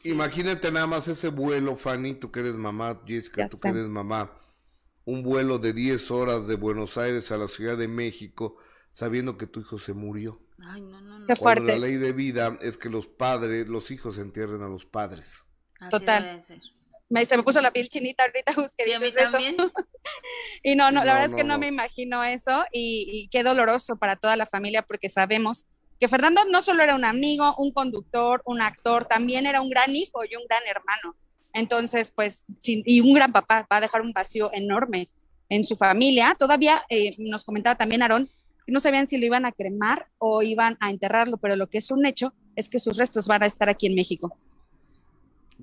Imagínate 0.04 0.70
nada 0.70 0.88
más 0.88 1.08
ese 1.08 1.30
vuelo, 1.30 1.78
Fanny, 1.78 2.16
tú 2.16 2.30
que 2.30 2.42
eres 2.42 2.56
mamá, 2.56 3.00
Jessica, 3.06 3.48
tú 3.48 3.58
que 3.58 3.70
eres 3.70 3.88
mamá 3.88 4.30
un 5.06 5.24
vuelo 5.24 5.60
de 5.60 5.74
10 5.74 6.12
horas 6.12 6.48
de 6.48 6.56
Buenos 6.56 6.98
Aires 6.98 7.32
a 7.32 7.38
la 7.38 7.48
Ciudad 7.48 7.78
de 7.78 7.88
México 7.88 8.58
sabiendo 8.90 9.38
que 9.38 9.48
tu 9.48 9.62
hijo 9.62 9.78
se 9.78 9.94
murió. 9.94 10.42
Ay, 10.62 10.82
no, 10.82 11.02
no, 11.02 11.20
no. 11.20 11.28
Qué 11.28 11.36
fuerte. 11.36 11.68
la 11.68 11.78
ley 11.78 11.96
de 11.96 12.12
vida 12.12 12.58
es 12.62 12.78
que 12.78 12.90
los 12.90 13.08
padres, 13.08 13.68
los 13.68 13.92
hijos 13.92 14.18
entierren 14.18 14.62
a 14.62 14.68
los 14.68 14.86
padres. 14.86 15.44
Total. 15.90 16.42
Me, 17.10 17.26
se 17.26 17.38
me 17.38 17.44
puso 17.44 17.62
la 17.62 17.72
piel 17.72 17.90
chinita 17.90 18.26
ahorita, 18.26 18.54
que 18.78 18.86
dices 18.86 19.16
eso. 19.16 19.38
y 20.64 20.76
no, 20.76 20.92
no, 20.92 21.04
la 21.04 21.14
verdad 21.14 21.30
es 21.30 21.36
que 21.36 21.44
no, 21.44 21.58
me 21.58 21.68
imagino 21.68 22.24
eso 22.24 22.66
y, 22.72 23.08
y, 23.10 23.30
qué 23.30 23.44
doloroso 23.44 23.98
para 23.98 24.16
toda 24.16 24.36
la 24.36 24.46
familia 24.46 24.84
porque 24.84 25.10
sabemos 25.10 25.66
que 26.00 26.08
Fernando 26.08 26.46
no 26.46 26.62
solo 26.62 26.84
era 26.84 26.96
un 26.96 27.06
amigo, 27.06 27.56
un 27.58 27.74
conductor, 27.74 28.42
un 28.46 28.62
actor, 28.62 29.06
también 29.06 29.48
era 29.48 29.62
un 29.62 29.70
gran 29.70 29.96
hijo 29.96 30.24
y 30.24 30.36
un 30.36 30.44
gran 30.48 30.62
hermano. 30.68 31.16
Entonces, 31.54 32.12
pues, 32.12 32.46
y 32.64 33.02
un 33.02 33.14
gran 33.14 33.32
papá 33.32 33.68
va 33.72 33.78
a 33.78 33.82
dejar 33.82 34.02
un 34.02 34.14
vacío 34.14 34.52
enorme 34.54 35.10
en 35.50 35.64
su 35.64 35.76
familia. 35.76 36.36
Todavía 36.38 36.84
eh, 36.90 37.16
nos 37.18 37.44
comentaba 37.44 37.76
también 37.76 38.02
Aarón 38.02 38.30
que 38.66 38.72
no 38.72 38.80
sabían 38.80 39.10
si 39.10 39.18
lo 39.18 39.26
iban 39.26 39.46
a 39.46 39.52
cremar 39.52 40.08
o 40.20 40.44
iban 40.44 40.78
a 40.80 40.92
enterrarlo, 40.92 41.38
pero 41.38 41.56
lo 41.56 41.68
que 41.68 41.80
es 41.80 41.90
un 41.92 42.06
hecho 42.06 42.34
es 42.56 42.70
que 42.70 42.80
sus 42.80 42.98
restos 42.98 43.28
van 43.28 43.44
a 43.44 43.48
estar 43.48 43.70
aquí 43.70 43.88
en 43.88 43.96
México. 43.96 44.38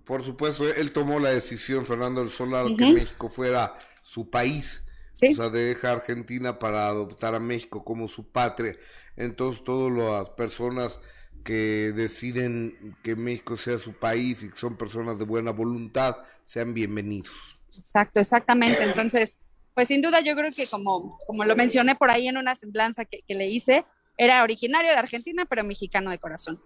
Por 0.04 0.22
supuesto, 0.22 0.68
él 0.68 0.92
tomó 0.92 1.18
la 1.18 1.30
decisión, 1.30 1.86
Fernando 1.86 2.20
del 2.20 2.30
Solar, 2.30 2.66
que 2.76 2.92
México 2.92 3.28
fuera 3.28 3.78
su 4.02 4.30
país. 4.30 4.82
O 5.12 5.34
sea, 5.34 5.48
deja 5.48 5.92
Argentina 5.92 6.58
para 6.58 6.88
adoptar 6.88 7.34
a 7.34 7.40
México 7.40 7.84
como 7.84 8.06
su 8.06 8.30
patria. 8.30 8.76
Entonces, 9.16 9.64
todas 9.64 9.92
las 9.92 10.30
personas 10.30 11.00
que 11.46 11.92
deciden 11.94 12.96
que 13.04 13.14
México 13.14 13.56
sea 13.56 13.78
su 13.78 13.92
país 13.92 14.42
y 14.42 14.50
que 14.50 14.56
son 14.56 14.76
personas 14.76 15.16
de 15.16 15.24
buena 15.24 15.52
voluntad, 15.52 16.16
sean 16.44 16.74
bienvenidos. 16.74 17.32
Exacto, 17.78 18.18
exactamente. 18.18 18.82
Entonces, 18.82 19.38
pues 19.72 19.86
sin 19.86 20.02
duda 20.02 20.20
yo 20.22 20.34
creo 20.34 20.50
que 20.52 20.66
como, 20.66 21.20
como 21.24 21.44
lo 21.44 21.54
mencioné 21.54 21.94
por 21.94 22.10
ahí 22.10 22.26
en 22.26 22.36
una 22.36 22.56
semblanza 22.56 23.04
que, 23.04 23.22
le 23.28 23.46
hice, 23.46 23.86
era 24.18 24.42
originario 24.42 24.90
de 24.90 24.96
Argentina, 24.96 25.46
pero 25.48 25.62
mexicano 25.62 26.10
de 26.10 26.18
corazón. 26.18 26.60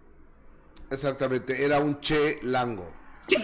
Exactamente, 0.91 1.63
era 1.63 1.79
un 1.81 2.01
Che 2.01 2.39
Lango. 2.43 2.99
justo, 3.29 3.43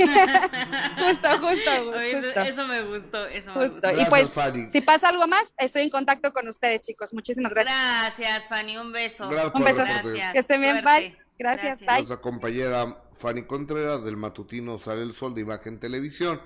justo, 1.38 1.70
justo. 1.92 2.40
Eso 2.40 2.66
me 2.66 2.82
gustó, 2.82 3.26
eso 3.26 3.54
me 3.54 3.68
Gustó. 3.68 3.90
y 3.90 4.06
pues, 4.06 4.32
si 4.72 4.80
pasa 4.80 5.10
algo 5.10 5.26
más, 5.26 5.54
estoy 5.58 5.82
en 5.82 5.90
contacto 5.90 6.32
con 6.32 6.48
ustedes, 6.48 6.80
chicos. 6.80 7.12
Muchísimas 7.12 7.52
gracias. 7.52 7.76
Gracias, 7.76 8.48
Fanny. 8.48 8.78
Un 8.78 8.90
beso. 8.90 9.28
un 9.28 9.64
beso. 9.64 9.84
Que 10.32 10.38
estén 10.38 10.62
bien, 10.62 10.82
bye. 10.82 11.25
Gracias, 11.38 11.82
Nuestra 11.82 12.16
compañera 12.18 13.02
Fanny 13.12 13.42
Contreras 13.42 14.04
del 14.04 14.16
matutino 14.16 14.78
Sale 14.78 15.02
el 15.02 15.12
Sol 15.12 15.34
de 15.34 15.42
Imagen 15.42 15.78
Televisión. 15.78 16.40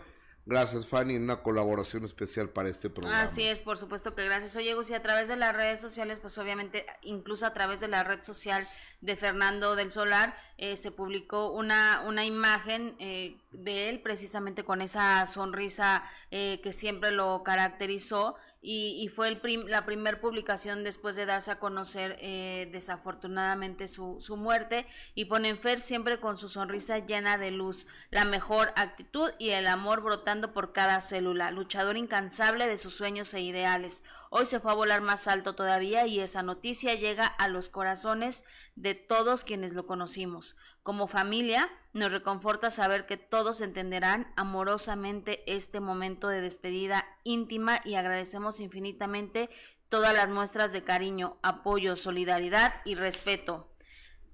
Gracias, 0.46 0.86
Fanny, 0.86 1.14
en 1.14 1.22
una 1.22 1.42
colaboración 1.42 2.04
especial 2.04 2.48
para 2.48 2.70
este 2.70 2.90
programa. 2.90 3.22
Así 3.22 3.44
es, 3.44 3.60
por 3.60 3.78
supuesto 3.78 4.14
que 4.14 4.24
gracias. 4.24 4.56
Oye, 4.56 4.74
Gus, 4.74 4.90
y 4.90 4.94
a 4.94 5.02
través 5.02 5.28
de 5.28 5.36
las 5.36 5.54
redes 5.54 5.80
sociales, 5.80 6.18
pues 6.20 6.36
obviamente, 6.38 6.86
incluso 7.02 7.46
a 7.46 7.52
través 7.52 7.80
de 7.80 7.88
la 7.88 8.02
red 8.02 8.22
social 8.24 8.66
de 9.00 9.16
Fernando 9.16 9.76
del 9.76 9.90
Solar, 9.90 10.36
eh, 10.58 10.76
se 10.76 10.90
publicó 10.90 11.52
una, 11.52 12.02
una 12.06 12.24
imagen 12.24 12.94
eh, 12.98 13.36
de 13.50 13.88
él 13.88 14.00
precisamente 14.00 14.64
con 14.64 14.82
esa 14.82 15.24
sonrisa 15.26 16.04
eh, 16.30 16.60
que 16.62 16.72
siempre 16.72 17.10
lo 17.10 17.42
caracterizó 17.42 18.36
y, 18.62 19.08
fue 19.08 19.28
el 19.28 19.40
la 19.70 19.86
primera 19.86 20.20
publicación 20.20 20.84
después 20.84 21.16
de 21.16 21.24
darse 21.24 21.50
a 21.50 21.58
conocer 21.58 22.16
eh, 22.20 22.68
desafortunadamente 22.72 23.88
su, 23.88 24.20
su 24.20 24.36
muerte 24.36 24.86
y 25.14 25.26
ponen 25.26 25.58
Fer 25.58 25.80
siempre 25.80 26.20
con 26.20 26.36
su 26.36 26.50
sonrisa 26.50 26.98
llena 26.98 27.38
de 27.38 27.52
luz, 27.52 27.86
la 28.10 28.26
mejor 28.26 28.72
actitud 28.76 29.30
y 29.38 29.50
el 29.50 29.66
amor 29.66 30.02
brotando 30.02 30.52
por 30.52 30.72
cada 30.74 31.00
célula, 31.00 31.50
luchador 31.50 31.96
incansable 31.96 32.66
de 32.66 32.76
sus 32.76 32.94
sueños 32.94 33.32
e 33.32 33.40
ideales. 33.40 34.04
Hoy 34.32 34.46
se 34.46 34.60
fue 34.60 34.70
a 34.70 34.76
volar 34.76 35.00
más 35.00 35.26
alto 35.26 35.56
todavía 35.56 36.06
y 36.06 36.20
esa 36.20 36.44
noticia 36.44 36.94
llega 36.94 37.26
a 37.26 37.48
los 37.48 37.68
corazones 37.68 38.44
de 38.76 38.94
todos 38.94 39.42
quienes 39.42 39.74
lo 39.74 39.88
conocimos. 39.88 40.54
Como 40.84 41.08
familia, 41.08 41.68
nos 41.94 42.12
reconforta 42.12 42.70
saber 42.70 43.06
que 43.06 43.16
todos 43.16 43.60
entenderán 43.60 44.32
amorosamente 44.36 45.42
este 45.52 45.80
momento 45.80 46.28
de 46.28 46.42
despedida 46.42 47.08
íntima 47.24 47.80
y 47.84 47.96
agradecemos 47.96 48.60
infinitamente 48.60 49.50
todas 49.88 50.14
las 50.14 50.28
muestras 50.28 50.72
de 50.72 50.84
cariño, 50.84 51.40
apoyo, 51.42 51.96
solidaridad 51.96 52.74
y 52.84 52.94
respeto. 52.94 53.74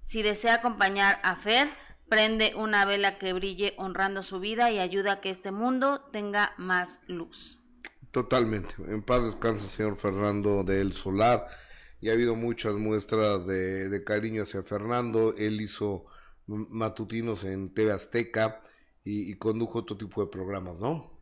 Si 0.02 0.22
desea 0.22 0.56
acompañar 0.56 1.20
a 1.22 1.36
Fer, 1.36 1.68
prende 2.06 2.52
una 2.54 2.84
vela 2.84 3.16
que 3.16 3.32
brille 3.32 3.72
honrando 3.78 4.22
su 4.22 4.40
vida 4.40 4.70
y 4.70 4.78
ayuda 4.78 5.12
a 5.12 5.20
que 5.22 5.30
este 5.30 5.52
mundo 5.52 6.02
tenga 6.12 6.52
más 6.58 7.00
luz. 7.06 7.62
Totalmente. 8.10 8.74
En 8.88 9.02
paz 9.02 9.24
descansa, 9.24 9.66
señor 9.66 9.96
Fernando 9.96 10.64
del 10.64 10.92
Solar. 10.92 11.46
Y 12.00 12.10
ha 12.10 12.12
habido 12.12 12.34
muchas 12.34 12.74
muestras 12.74 13.46
de, 13.46 13.88
de 13.88 14.04
cariño 14.04 14.42
hacia 14.42 14.62
Fernando. 14.62 15.34
Él 15.36 15.60
hizo 15.60 16.06
matutinos 16.46 17.44
en 17.44 17.72
TV 17.72 17.92
Azteca 17.92 18.62
y, 19.04 19.34
condujo 19.36 19.80
otro 19.80 19.96
tipo 19.96 20.20
de 20.20 20.30
programas, 20.30 20.80
¿no? 20.80 21.14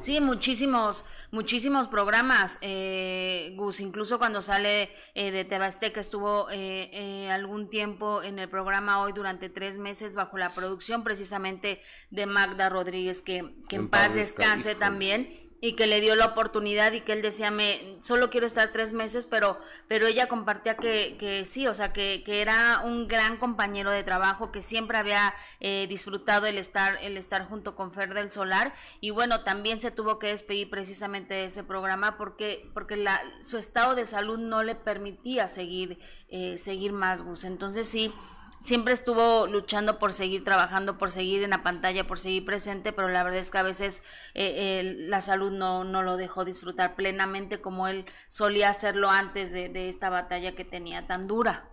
Sí, 0.00 0.20
muchísimos, 0.20 1.04
muchísimos 1.30 1.88
programas, 1.88 2.58
eh, 2.60 3.52
Gus, 3.56 3.80
incluso 3.80 4.18
cuando 4.18 4.42
sale 4.42 4.90
eh, 5.14 5.30
de 5.30 5.56
Azteca 5.56 6.00
estuvo 6.00 6.48
eh, 6.50 6.90
eh, 6.92 7.30
algún 7.30 7.68
tiempo 7.68 8.22
en 8.22 8.38
el 8.38 8.48
programa 8.48 9.00
hoy 9.02 9.12
durante 9.12 9.48
tres 9.48 9.76
meses 9.76 10.14
bajo 10.14 10.38
la 10.38 10.50
producción 10.50 11.04
precisamente 11.04 11.82
de 12.10 12.26
Magda 12.26 12.68
Rodríguez, 12.68 13.22
que, 13.22 13.54
que 13.68 13.76
en, 13.76 13.88
paz 13.88 14.14
descanse 14.14 14.74
también 14.74 15.47
y 15.60 15.74
que 15.74 15.86
le 15.86 16.00
dio 16.00 16.14
la 16.14 16.26
oportunidad 16.26 16.92
y 16.92 17.00
que 17.00 17.12
él 17.12 17.22
decía, 17.22 17.50
me, 17.50 17.96
solo 18.00 18.30
quiero 18.30 18.46
estar 18.46 18.70
tres 18.72 18.92
meses, 18.92 19.26
pero, 19.26 19.58
pero 19.88 20.06
ella 20.06 20.28
compartía 20.28 20.76
que, 20.76 21.16
que 21.18 21.44
sí, 21.44 21.66
o 21.66 21.74
sea, 21.74 21.92
que, 21.92 22.22
que 22.24 22.40
era 22.40 22.82
un 22.84 23.08
gran 23.08 23.38
compañero 23.38 23.90
de 23.90 24.04
trabajo, 24.04 24.52
que 24.52 24.62
siempre 24.62 24.98
había 24.98 25.34
eh, 25.60 25.86
disfrutado 25.88 26.46
el 26.46 26.58
estar, 26.58 26.96
el 27.02 27.16
estar 27.16 27.46
junto 27.48 27.74
con 27.74 27.90
Fer 27.90 28.14
del 28.14 28.30
Solar, 28.30 28.72
y 29.00 29.10
bueno, 29.10 29.42
también 29.42 29.80
se 29.80 29.90
tuvo 29.90 30.18
que 30.18 30.28
despedir 30.28 30.70
precisamente 30.70 31.34
de 31.34 31.44
ese 31.46 31.64
programa 31.64 32.16
porque, 32.16 32.70
porque 32.72 32.96
la, 32.96 33.20
su 33.42 33.58
estado 33.58 33.96
de 33.96 34.06
salud 34.06 34.38
no 34.38 34.62
le 34.62 34.76
permitía 34.76 35.48
seguir, 35.48 35.98
eh, 36.28 36.56
seguir 36.56 36.92
más, 36.92 37.22
bus 37.22 37.44
Entonces 37.44 37.88
sí, 37.88 38.12
siempre 38.60 38.92
estuvo 38.92 39.46
luchando 39.46 39.98
por 39.98 40.12
seguir 40.12 40.44
trabajando, 40.44 40.98
por 40.98 41.10
seguir 41.10 41.42
en 41.42 41.50
la 41.50 41.62
pantalla, 41.62 42.06
por 42.06 42.18
seguir 42.18 42.44
presente, 42.44 42.92
pero 42.92 43.08
la 43.08 43.22
verdad 43.22 43.40
es 43.40 43.50
que 43.50 43.58
a 43.58 43.62
veces 43.62 44.02
eh, 44.34 44.94
la 44.98 45.20
salud 45.20 45.52
no, 45.52 45.84
no 45.84 46.02
lo 46.02 46.16
dejó 46.16 46.44
disfrutar 46.44 46.96
plenamente 46.96 47.60
como 47.60 47.88
él 47.88 48.06
solía 48.28 48.70
hacerlo 48.70 49.10
antes 49.10 49.52
de, 49.52 49.68
de 49.68 49.88
esta 49.88 50.10
batalla 50.10 50.54
que 50.54 50.64
tenía 50.64 51.06
tan 51.06 51.26
dura. 51.26 51.68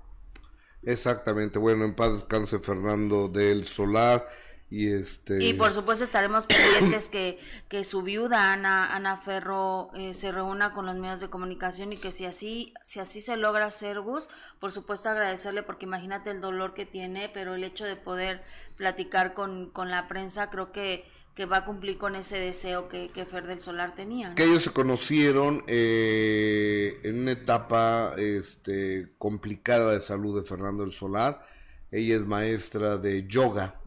Exactamente, 0.83 1.57
bueno, 1.57 1.83
en 1.83 1.95
paz 1.95 2.13
descanse 2.13 2.59
Fernando 2.59 3.27
del 3.27 3.65
Solar 3.65 4.27
y 4.69 4.87
este 4.87 5.43
y 5.43 5.53
por 5.53 5.73
supuesto 5.73 6.03
estaremos 6.03 6.45
pendientes 6.47 7.07
que, 7.07 7.39
que 7.69 7.83
su 7.83 8.01
viuda 8.01 8.51
Ana 8.51 8.95
Ana 8.95 9.17
Ferro 9.17 9.89
eh, 9.93 10.13
se 10.13 10.31
reúna 10.31 10.73
con 10.73 10.85
los 10.85 10.95
medios 10.95 11.19
de 11.19 11.29
comunicación 11.29 11.93
y 11.93 11.97
que 11.97 12.11
si 12.11 12.25
así 12.25 12.73
si 12.81 12.99
así 12.99 13.21
se 13.21 13.37
logra 13.37 13.65
hacer 13.65 14.01
Gus 14.01 14.27
por 14.59 14.71
supuesto 14.71 15.09
agradecerle 15.09 15.61
porque 15.63 15.85
imagínate 15.85 16.31
el 16.31 16.41
dolor 16.41 16.73
que 16.73 16.85
tiene 16.85 17.29
pero 17.29 17.55
el 17.55 17.63
hecho 17.63 17.85
de 17.85 17.95
poder 17.95 18.43
platicar 18.75 19.33
con, 19.33 19.69
con 19.69 19.91
la 19.91 20.07
prensa 20.07 20.49
creo 20.49 20.71
que 20.71 21.05
que 21.35 21.45
va 21.45 21.57
a 21.57 21.65
cumplir 21.65 21.97
con 21.97 22.15
ese 22.15 22.37
deseo 22.37 22.87
que, 22.87 23.09
que 23.09 23.25
Fer 23.25 23.45
del 23.45 23.59
Solar 23.59 23.93
tenía. 23.93 24.33
Que 24.35 24.45
ellos 24.45 24.63
se 24.63 24.71
conocieron 24.71 25.65
eh, 25.67 26.97
en 27.03 27.19
una 27.19 27.31
etapa 27.31 28.13
este, 28.17 29.09
complicada 29.17 29.91
de 29.91 29.99
salud 29.99 30.39
de 30.39 30.47
Fernando 30.47 30.83
del 30.83 30.93
Solar. 30.93 31.45
Ella 31.91 32.15
es 32.15 32.25
maestra 32.25 32.97
de 32.97 33.27
yoga. 33.27 33.81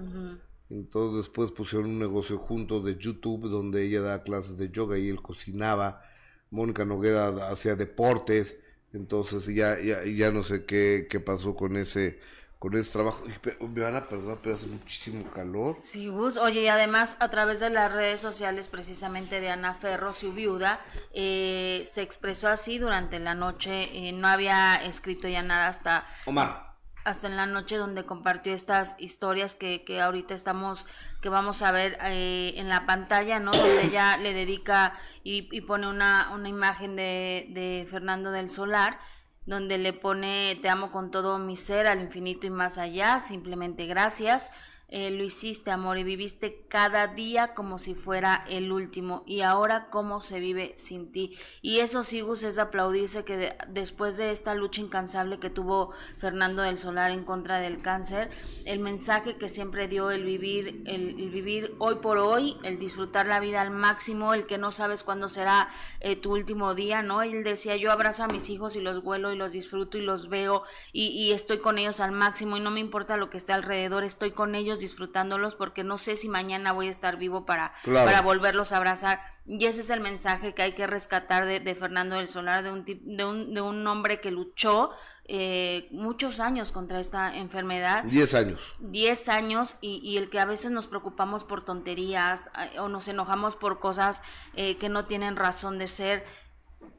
Entonces 0.70 1.18
después 1.18 1.50
pusieron 1.50 1.90
un 1.90 1.98
negocio 1.98 2.38
juntos 2.38 2.84
de 2.84 2.96
YouTube 2.96 3.48
donde 3.48 3.84
ella 3.84 4.02
da 4.02 4.22
clases 4.22 4.58
de 4.58 4.70
yoga 4.70 4.98
y 4.98 5.08
él 5.08 5.22
cocinaba. 5.22 6.02
Mónica 6.50 6.84
Noguera 6.84 7.28
hacía 7.50 7.74
deportes. 7.74 8.56
Entonces 8.92 9.46
ya, 9.54 9.78
ya, 9.80 10.04
ya 10.04 10.30
no 10.30 10.42
sé 10.42 10.64
qué, 10.64 11.06
qué 11.10 11.20
pasó 11.20 11.54
con 11.54 11.76
ese 11.76 12.20
con 12.58 12.74
ese 12.74 12.92
trabajo. 12.92 13.24
Me 13.60 13.80
van 13.80 13.96
a 13.96 14.08
perdonar, 14.08 14.38
pero 14.42 14.54
hace 14.54 14.66
muchísimo 14.66 15.30
calor. 15.30 15.76
Sí, 15.78 16.08
Gus. 16.08 16.36
Oye, 16.36 16.62
y 16.62 16.68
además 16.68 17.16
a 17.20 17.30
través 17.30 17.60
de 17.60 17.70
las 17.70 17.92
redes 17.92 18.20
sociales 18.20 18.68
precisamente 18.68 19.40
de 19.40 19.50
Ana 19.50 19.74
Ferro, 19.74 20.12
su 20.12 20.32
viuda, 20.32 20.80
eh, 21.12 21.86
se 21.90 22.02
expresó 22.02 22.48
así 22.48 22.78
durante 22.78 23.20
la 23.20 23.34
noche. 23.34 23.82
Eh, 23.92 24.12
no 24.12 24.26
había 24.26 24.74
escrito 24.76 25.28
ya 25.28 25.42
nada 25.42 25.68
hasta... 25.68 26.06
Omar 26.26 26.67
hasta 27.08 27.26
en 27.26 27.36
la 27.36 27.46
noche 27.46 27.76
donde 27.76 28.04
compartió 28.04 28.52
estas 28.52 28.94
historias 28.98 29.54
que, 29.54 29.84
que 29.84 30.00
ahorita 30.00 30.34
estamos, 30.34 30.86
que 31.20 31.28
vamos 31.28 31.62
a 31.62 31.72
ver 31.72 31.98
eh, 32.02 32.54
en 32.56 32.68
la 32.68 32.86
pantalla, 32.86 33.40
¿no? 33.40 33.50
Donde 33.50 33.86
ella 33.86 34.16
le 34.22 34.34
dedica 34.34 34.94
y, 35.24 35.48
y 35.50 35.62
pone 35.62 35.88
una, 35.88 36.30
una 36.32 36.48
imagen 36.48 36.96
de, 36.96 37.46
de 37.50 37.86
Fernando 37.90 38.30
del 38.30 38.50
Solar, 38.50 38.98
donde 39.46 39.78
le 39.78 39.92
pone 39.92 40.58
te 40.62 40.68
amo 40.68 40.92
con 40.92 41.10
todo 41.10 41.38
mi 41.38 41.56
ser 41.56 41.86
al 41.86 42.00
infinito 42.00 42.46
y 42.46 42.50
más 42.50 42.78
allá, 42.78 43.18
simplemente 43.18 43.86
gracias. 43.86 44.50
Eh, 44.90 45.10
lo 45.10 45.22
hiciste, 45.22 45.70
amor, 45.70 45.98
y 45.98 46.02
viviste 46.02 46.64
cada 46.66 47.08
día 47.08 47.52
como 47.52 47.78
si 47.78 47.94
fuera 47.94 48.46
el 48.48 48.72
último. 48.72 49.22
Y 49.26 49.42
ahora, 49.42 49.90
¿cómo 49.90 50.22
se 50.22 50.40
vive 50.40 50.72
sin 50.76 51.12
ti? 51.12 51.36
Y 51.60 51.80
eso, 51.80 52.04
sí, 52.04 52.22
Gus, 52.22 52.42
es 52.42 52.58
aplaudirse 52.58 53.22
que 53.22 53.54
después 53.68 54.16
de 54.16 54.30
esta 54.30 54.54
lucha 54.54 54.80
incansable 54.80 55.40
que 55.40 55.50
tuvo 55.50 55.92
Fernando 56.18 56.62
del 56.62 56.78
Solar 56.78 57.10
en 57.10 57.24
contra 57.24 57.60
del 57.60 57.82
cáncer, 57.82 58.30
el 58.64 58.78
mensaje 58.78 59.36
que 59.36 59.50
siempre 59.50 59.88
dio 59.88 60.10
el 60.10 60.24
vivir, 60.24 60.82
el, 60.86 61.16
vivir 61.16 61.74
hoy 61.78 61.96
por 61.96 62.16
hoy, 62.16 62.56
el 62.62 62.78
disfrutar 62.78 63.26
la 63.26 63.40
vida 63.40 63.60
al 63.60 63.70
máximo, 63.70 64.32
el 64.32 64.46
que 64.46 64.56
no 64.56 64.72
sabes 64.72 65.04
cuándo 65.04 65.28
será 65.28 65.68
eh, 66.00 66.16
tu 66.16 66.32
último 66.32 66.74
día, 66.74 67.02
¿no? 67.02 67.20
Él 67.20 67.44
decía, 67.44 67.76
yo 67.76 67.92
abrazo 67.92 68.24
a 68.24 68.28
mis 68.28 68.48
hijos 68.48 68.74
y 68.74 68.80
los 68.80 69.02
vuelo 69.02 69.34
y 69.34 69.36
los 69.36 69.52
disfruto 69.52 69.98
y 69.98 70.00
los 70.00 70.30
veo 70.30 70.62
y 70.92 71.30
estoy 71.32 71.58
con 71.58 71.78
ellos 71.78 72.00
al 72.00 72.12
máximo 72.12 72.56
y 72.56 72.60
no 72.60 72.70
me 72.70 72.80
importa 72.80 73.18
lo 73.18 73.28
que 73.28 73.36
esté 73.36 73.52
alrededor, 73.52 74.02
estoy 74.02 74.30
con 74.30 74.54
ellos 74.54 74.77
disfrutándolos 74.80 75.54
porque 75.54 75.84
no 75.84 75.98
sé 75.98 76.16
si 76.16 76.28
mañana 76.28 76.72
voy 76.72 76.88
a 76.88 76.90
estar 76.90 77.16
vivo 77.16 77.46
para, 77.46 77.74
para 77.84 78.22
volverlos 78.22 78.72
a 78.72 78.78
abrazar. 78.78 79.20
Y 79.46 79.64
ese 79.64 79.80
es 79.80 79.90
el 79.90 80.00
mensaje 80.00 80.54
que 80.54 80.62
hay 80.62 80.72
que 80.72 80.86
rescatar 80.86 81.46
de, 81.46 81.74
Fernando 81.74 82.16
del 82.16 82.28
Solar, 82.28 82.62
de 82.62 82.70
un, 82.70 82.84
de, 82.84 83.24
un, 83.24 83.54
de 83.54 83.60
un 83.62 83.86
hombre 83.86 84.20
que 84.20 84.30
luchó 84.30 84.90
eh, 85.24 85.88
muchos 85.90 86.40
años 86.40 86.72
contra 86.72 87.00
esta 87.00 87.36
enfermedad. 87.36 88.04
Diez 88.04 88.34
años. 88.34 88.74
Diez 88.78 89.28
años 89.28 89.76
y, 89.82 90.00
y, 90.02 90.16
el 90.16 90.30
que 90.30 90.40
a 90.40 90.46
veces 90.46 90.70
nos 90.70 90.86
preocupamos 90.86 91.44
por 91.44 91.64
tonterías 91.64 92.50
eh, 92.58 92.78
o 92.78 92.88
nos 92.88 93.08
enojamos 93.08 93.54
por 93.54 93.78
cosas 93.78 94.22
eh, 94.54 94.78
que 94.78 94.88
no 94.88 95.04
tienen 95.04 95.36
razón 95.36 95.78
de 95.78 95.88
ser. 95.88 96.24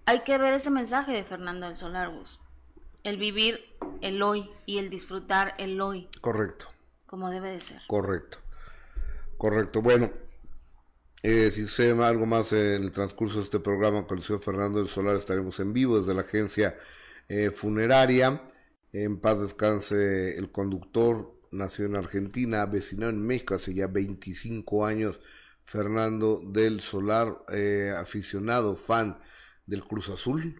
Hay 0.06 0.22
que 0.22 0.38
ver 0.38 0.54
ese 0.54 0.70
mensaje 0.70 1.12
de 1.12 1.24
Fernando 1.24 1.68
del 1.68 1.76
Solar, 1.76 2.12
El 3.04 3.18
vivir 3.18 3.76
el 4.02 4.22
hoy 4.22 4.50
y 4.66 4.78
el 4.78 4.90
disfrutar 4.90 5.56
el 5.58 5.82
hoy. 5.82 6.08
Correcto 6.22 6.68
como 7.10 7.32
debe 7.32 7.50
de 7.50 7.60
ser. 7.60 7.82
Correcto, 7.88 8.38
correcto. 9.38 9.82
Bueno, 9.82 10.12
eh, 11.24 11.50
si 11.52 11.66
se 11.66 11.92
algo 11.92 12.28
más 12.28 12.54
en 12.54 12.84
el 12.84 12.92
transcurso 12.92 13.40
de 13.40 13.46
este 13.46 13.60
programa 13.60 14.06
con 14.06 14.20
el 14.20 14.24
señor 14.24 14.42
Fernando 14.42 14.78
del 14.78 14.88
Solar, 14.88 15.16
estaremos 15.16 15.60
en 15.60 15.74
vivo 15.74 16.00
desde 16.00 16.14
la 16.14 16.22
agencia 16.22 16.78
eh, 17.28 17.50
funeraria. 17.50 18.44
En 18.92 19.20
paz 19.20 19.42
descanse 19.42 20.38
el 20.38 20.52
conductor, 20.52 21.36
nació 21.52 21.86
en 21.86 21.96
Argentina, 21.96 22.66
vecinado 22.68 23.12
en 23.12 23.26
México 23.26 23.56
hace 23.56 23.74
ya 23.74 23.88
25 23.88 24.86
años. 24.86 25.20
Fernando 25.64 26.42
del 26.46 26.80
Solar, 26.80 27.44
eh, 27.52 27.92
aficionado, 27.98 28.76
fan 28.76 29.20
del 29.66 29.84
Cruz 29.84 30.10
Azul 30.10 30.60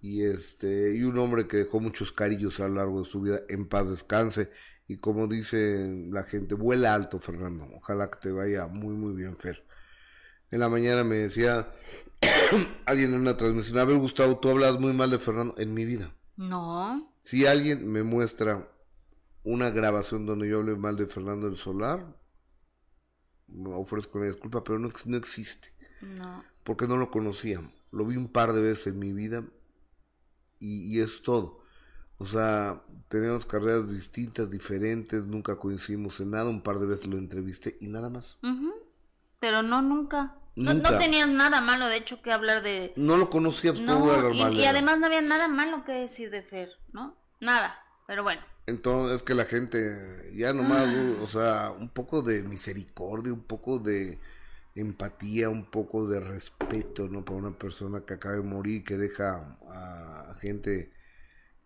y 0.00 0.22
este 0.24 0.96
y 0.96 1.04
un 1.04 1.16
hombre 1.18 1.46
que 1.46 1.58
dejó 1.58 1.78
muchos 1.78 2.10
cariños 2.10 2.58
a 2.58 2.66
lo 2.66 2.74
largo 2.74 2.98
de 2.98 3.04
su 3.04 3.20
vida 3.20 3.40
en 3.48 3.68
paz 3.68 3.88
descanse 3.88 4.50
y 4.86 4.98
como 4.98 5.26
dice 5.26 6.06
la 6.10 6.24
gente, 6.24 6.54
vuela 6.54 6.94
alto, 6.94 7.18
Fernando. 7.18 7.68
Ojalá 7.74 8.10
que 8.10 8.18
te 8.18 8.32
vaya 8.32 8.66
muy, 8.66 8.94
muy 8.94 9.14
bien, 9.14 9.36
Fer. 9.36 9.64
En 10.50 10.60
la 10.60 10.68
mañana 10.68 11.04
me 11.04 11.16
decía 11.16 11.72
alguien 12.86 13.14
en 13.14 13.20
una 13.20 13.36
transmisión, 13.36 13.78
a 13.78 13.84
ver 13.84 13.96
Gustavo, 13.96 14.38
tú 14.38 14.50
hablas 14.50 14.78
muy 14.78 14.92
mal 14.92 15.10
de 15.10 15.18
Fernando 15.18 15.54
en 15.58 15.72
mi 15.72 15.84
vida. 15.84 16.14
No. 16.36 17.14
Si 17.22 17.46
alguien 17.46 17.90
me 17.90 18.02
muestra 18.02 18.68
una 19.44 19.70
grabación 19.70 20.26
donde 20.26 20.48
yo 20.48 20.58
hable 20.58 20.76
mal 20.76 20.96
de 20.96 21.06
Fernando 21.06 21.48
del 21.48 21.56
Solar, 21.56 22.16
me 23.48 23.72
ofrezco 23.74 24.18
una 24.18 24.28
disculpa, 24.28 24.64
pero 24.64 24.78
no, 24.78 24.90
no 25.06 25.16
existe. 25.16 25.72
No. 26.00 26.44
Porque 26.64 26.86
no 26.86 26.96
lo 26.96 27.10
conocía. 27.10 27.60
Lo 27.90 28.04
vi 28.06 28.16
un 28.16 28.28
par 28.28 28.52
de 28.52 28.62
veces 28.62 28.88
en 28.88 28.98
mi 28.98 29.12
vida 29.12 29.44
y, 30.58 30.96
y 30.96 31.00
es 31.00 31.22
todo. 31.22 31.61
O 32.22 32.24
sea, 32.24 32.80
tenemos 33.08 33.44
carreras 33.44 33.90
distintas, 33.90 34.48
diferentes, 34.48 35.26
nunca 35.26 35.56
coincidimos 35.56 36.20
en 36.20 36.30
nada. 36.30 36.48
Un 36.48 36.62
par 36.62 36.78
de 36.78 36.86
veces 36.86 37.08
lo 37.08 37.18
entrevisté 37.18 37.76
y 37.80 37.88
nada 37.88 38.10
más. 38.10 38.38
Pero 39.40 39.64
no, 39.64 39.82
nunca. 39.82 40.36
No, 40.54 40.80
tenías 40.98 41.28
nada 41.28 41.60
malo, 41.60 41.88
de 41.88 41.96
hecho, 41.96 42.22
que 42.22 42.30
hablar 42.30 42.62
de... 42.62 42.92
No 42.94 43.16
lo 43.16 43.28
conocía, 43.28 43.72
pues, 43.72 43.84
no, 43.84 44.32
y, 44.32 44.60
y 44.60 44.64
además 44.66 45.00
no 45.00 45.06
había 45.06 45.20
nada 45.20 45.48
malo 45.48 45.84
que 45.84 45.92
decir 45.92 46.30
de 46.30 46.42
Fer, 46.42 46.68
¿no? 46.92 47.16
Nada, 47.40 47.74
pero 48.06 48.22
bueno. 48.22 48.42
Entonces 48.66 49.16
es 49.16 49.22
que 49.24 49.34
la 49.34 49.46
gente 49.46 50.30
ya 50.36 50.52
nomás, 50.52 50.86
ah. 50.86 51.22
o 51.22 51.26
sea, 51.26 51.72
un 51.76 51.88
poco 51.88 52.22
de 52.22 52.44
misericordia, 52.44 53.32
un 53.32 53.42
poco 53.42 53.80
de 53.80 54.20
empatía, 54.76 55.48
un 55.48 55.64
poco 55.64 56.06
de 56.06 56.20
respeto, 56.20 57.08
¿no? 57.08 57.24
Para 57.24 57.38
una 57.38 57.58
persona 57.58 58.02
que 58.02 58.14
acaba 58.14 58.36
de 58.36 58.42
morir, 58.42 58.84
que 58.84 58.96
deja 58.96 59.56
a 59.70 60.36
gente 60.40 60.92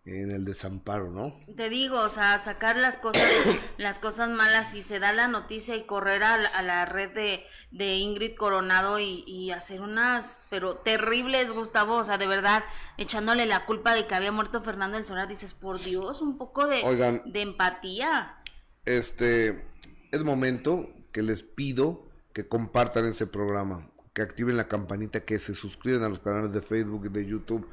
en 0.07 0.31
el 0.31 0.45
desamparo, 0.45 1.11
¿no? 1.11 1.37
Te 1.55 1.69
digo, 1.69 1.99
o 1.99 2.09
sea, 2.09 2.41
sacar 2.41 2.77
las 2.77 2.97
cosas, 2.97 3.23
las 3.77 3.99
cosas 3.99 4.29
malas 4.29 4.73
y 4.73 4.81
se 4.81 4.99
da 4.99 5.11
la 5.11 5.27
noticia 5.27 5.75
y 5.75 5.85
correr 5.85 6.23
a 6.23 6.61
la, 6.61 6.85
red 6.85 7.11
de, 7.13 7.43
de, 7.71 7.97
Ingrid 7.97 8.35
Coronado 8.35 8.99
y, 8.99 9.51
hacer 9.51 9.81
unas, 9.81 10.43
pero 10.49 10.77
terribles, 10.77 11.51
Gustavo, 11.51 11.95
o 11.95 12.03
sea, 12.03 12.17
de 12.17 12.27
verdad, 12.27 12.63
echándole 12.97 13.45
la 13.45 13.65
culpa 13.65 13.93
de 13.93 14.07
que 14.07 14.15
había 14.15 14.31
muerto 14.31 14.63
Fernando 14.63 14.97
el 14.97 15.05
Solar, 15.05 15.27
dices, 15.27 15.53
por 15.53 15.79
Dios, 15.79 16.21
un 16.21 16.37
poco 16.37 16.67
de, 16.67 17.21
de 17.25 17.41
empatía. 17.41 18.37
Este, 18.85 19.65
es 20.11 20.23
momento 20.23 20.89
que 21.11 21.21
les 21.21 21.43
pido 21.43 22.07
que 22.33 22.47
compartan 22.47 23.05
ese 23.05 23.27
programa, 23.27 23.87
que 24.13 24.21
activen 24.21 24.55
la 24.55 24.67
campanita, 24.67 25.25
que 25.25 25.39
se 25.39 25.53
suscriban 25.53 26.03
a 26.03 26.09
los 26.09 26.19
canales 26.19 26.53
de 26.53 26.61
Facebook 26.61 27.07
y 27.07 27.09
de 27.09 27.25
YouTube 27.25 27.67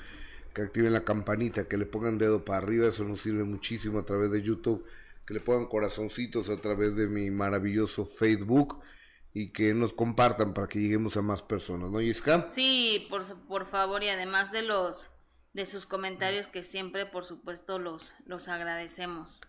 que 0.54 0.62
activen 0.62 0.92
la 0.92 1.04
campanita, 1.04 1.68
que 1.68 1.76
le 1.76 1.86
pongan 1.86 2.16
dedo 2.16 2.44
para 2.44 2.58
arriba, 2.58 2.86
eso 2.86 3.04
nos 3.04 3.20
sirve 3.20 3.44
muchísimo 3.44 3.98
a 3.98 4.06
través 4.06 4.30
de 4.30 4.40
YouTube, 4.40 4.86
que 5.26 5.34
le 5.34 5.40
pongan 5.40 5.66
corazoncitos 5.66 6.48
a 6.48 6.56
través 6.58 6.96
de 6.96 7.08
mi 7.08 7.30
maravilloso 7.30 8.04
Facebook 8.04 8.80
y 9.32 9.52
que 9.52 9.74
nos 9.74 9.92
compartan 9.92 10.54
para 10.54 10.68
que 10.68 10.80
lleguemos 10.80 11.16
a 11.16 11.22
más 11.22 11.42
personas, 11.42 11.90
¿no, 11.90 12.00
Yiska? 12.00 12.46
Sí, 12.48 13.06
por, 13.10 13.24
por 13.46 13.66
favor, 13.66 14.02
y 14.02 14.08
además 14.08 14.52
de 14.52 14.62
los 14.62 15.10
de 15.54 15.66
sus 15.66 15.86
comentarios 15.86 16.48
que 16.48 16.62
siempre, 16.62 17.06
por 17.06 17.24
supuesto, 17.24 17.78
los, 17.78 18.12
los 18.26 18.48
agradecemos. 18.48 19.40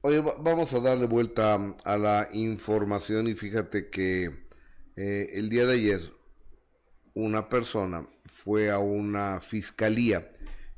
Oye, 0.00 0.20
vamos 0.20 0.72
a 0.72 0.80
darle 0.80 1.06
vuelta 1.06 1.58
a 1.84 1.98
la 1.98 2.28
información 2.32 3.28
y 3.28 3.34
fíjate 3.34 3.90
que 3.90 4.46
eh, 4.96 5.30
el 5.34 5.50
día 5.50 5.66
de 5.66 5.74
ayer 5.74 6.00
una 7.14 7.48
persona 7.48 8.06
fue 8.24 8.70
a 8.70 8.78
una 8.78 9.40
fiscalía 9.40 10.30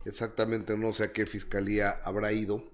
exactamente 0.05 0.77
no 0.77 0.93
sé 0.93 1.05
a 1.05 1.13
qué 1.13 1.27
fiscalía 1.27 1.91
habrá 2.05 2.33
ido. 2.33 2.71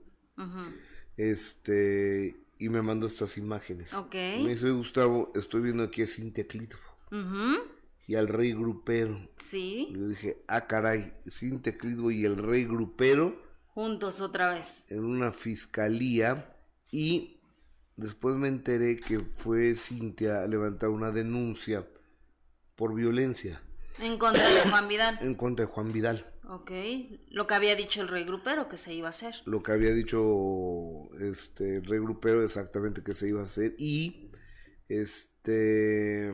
Este, 1.17 2.47
y 2.59 2.69
me 2.69 2.83
mandó 2.83 3.07
estas 3.07 3.39
imágenes. 3.39 3.93
Me 4.13 4.49
dice, 4.49 4.71
Gustavo, 4.71 5.33
estoy 5.35 5.63
viendo 5.63 5.83
aquí 5.83 6.03
a 6.03 6.07
Cintia. 6.07 6.47
Y 8.07 8.15
al 8.15 8.29
rey 8.29 8.53
grupero. 8.53 9.29
Sí. 9.39 9.89
yo 9.91 10.09
dije, 10.09 10.43
ah, 10.47 10.67
caray, 10.67 11.13
Cintia 11.29 11.77
y 11.83 12.25
el 12.25 12.37
rey 12.37 12.65
grupero. 12.65 13.43
Juntos 13.75 14.21
otra 14.21 14.55
vez. 14.55 14.85
En 14.89 15.05
una 15.05 15.33
fiscalía. 15.33 16.49
Y 16.91 17.41
después 17.97 18.37
me 18.37 18.49
enteré 18.49 18.99
que 18.99 19.21
fue 19.21 19.75
Cintia 19.75 20.43
a 20.43 20.47
levantar 20.47 20.91
una 20.91 21.11
denuncia 21.11 21.87
por 22.79 22.95
violencia. 22.95 23.61
En 23.99 24.19
contra 24.19 24.49
de 24.49 24.71
Juan 24.71 24.89
Vidal. 24.89 25.19
En 25.23 25.35
contra 25.35 25.67
de 25.67 25.73
Juan 25.73 25.93
Vidal. 25.93 26.33
Ok, 26.49 26.71
lo 27.29 27.47
que 27.47 27.55
había 27.55 27.75
dicho 27.75 28.01
el 28.01 28.09
rey 28.09 28.25
grupero 28.25 28.71
que 28.71 28.79
se 28.79 28.95
iba 28.95 29.09
a 29.09 29.11
hacer. 29.11 29.35
Lo 29.45 29.63
que 29.63 29.73
había 29.73 29.93
dicho 29.93 31.11
este 31.21 31.79
el 31.79 31.85
rey 31.85 31.99
grupero 31.99 32.43
exactamente 32.43 33.03
que 33.03 33.13
se 33.13 33.29
iba 33.29 33.41
a 33.41 33.45
hacer 33.45 33.75
y 33.79 34.31
este 34.89 36.33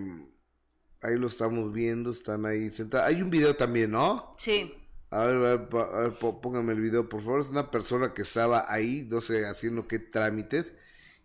ahí 1.01 1.17
lo 1.17 1.27
estamos 1.27 1.73
viendo, 1.73 2.13
están 2.13 2.47
ahí 2.47 2.71
sentados. 2.71 3.09
Hay 3.09 3.23
un 3.23 3.31
video 3.31 3.57
también, 3.57 3.91
¿no? 3.91 4.37
Sí. 4.39 4.73
A 5.11 5.25
ver, 5.25 5.37
a 5.37 6.01
ver, 6.01 6.19
póngame 6.19 6.75
el 6.75 6.81
video, 6.81 7.09
por 7.09 7.23
favor. 7.23 7.41
Es 7.41 7.49
una 7.49 7.71
persona 7.71 8.15
que 8.15 8.23
estaba 8.23 8.67
ahí, 8.69 9.07
no 9.11 9.21
sé, 9.21 9.47
haciendo 9.47 9.89
qué 9.89 9.99
trámites 9.99 10.75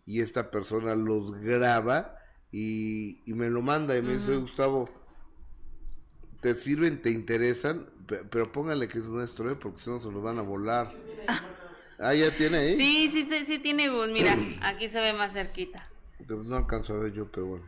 y 0.05 0.21
esta 0.21 0.49
persona 0.49 0.95
los 0.95 1.33
graba 1.33 2.15
y, 2.51 3.21
y 3.29 3.33
me 3.33 3.49
lo 3.49 3.61
manda 3.61 3.95
y 3.95 4.01
me 4.01 4.13
dice, 4.17 4.35
Gustavo, 4.37 4.85
¿te 6.41 6.55
sirven, 6.55 7.01
te 7.01 7.11
interesan? 7.11 7.87
pero 8.29 8.51
póngale 8.51 8.87
que 8.87 8.97
es 8.97 9.05
nuestro, 9.05 9.51
¿eh? 9.51 9.55
porque 9.55 9.79
si 9.79 9.89
no 9.89 9.99
se 9.99 10.11
lo 10.11 10.21
van 10.21 10.39
a 10.39 10.41
volar. 10.41 10.91
Ah, 12.01 12.13
ya 12.13 12.33
tiene 12.33 12.59
ahí. 12.59 12.77
Sí, 12.77 13.09
sí, 13.11 13.27
sí, 13.29 13.45
sí 13.45 13.59
tiene 13.59 13.89
Gus. 13.89 14.07
Mira, 14.07 14.33
aquí 14.61 14.87
se 14.87 15.01
ve 15.01 15.11
más 15.11 15.33
cerquita. 15.33 15.85
Pues 16.25 16.45
no 16.45 16.55
alcanzo 16.55 16.93
a 16.93 16.99
ver 16.99 17.11
yo, 17.11 17.29
pero 17.29 17.47
bueno. 17.47 17.65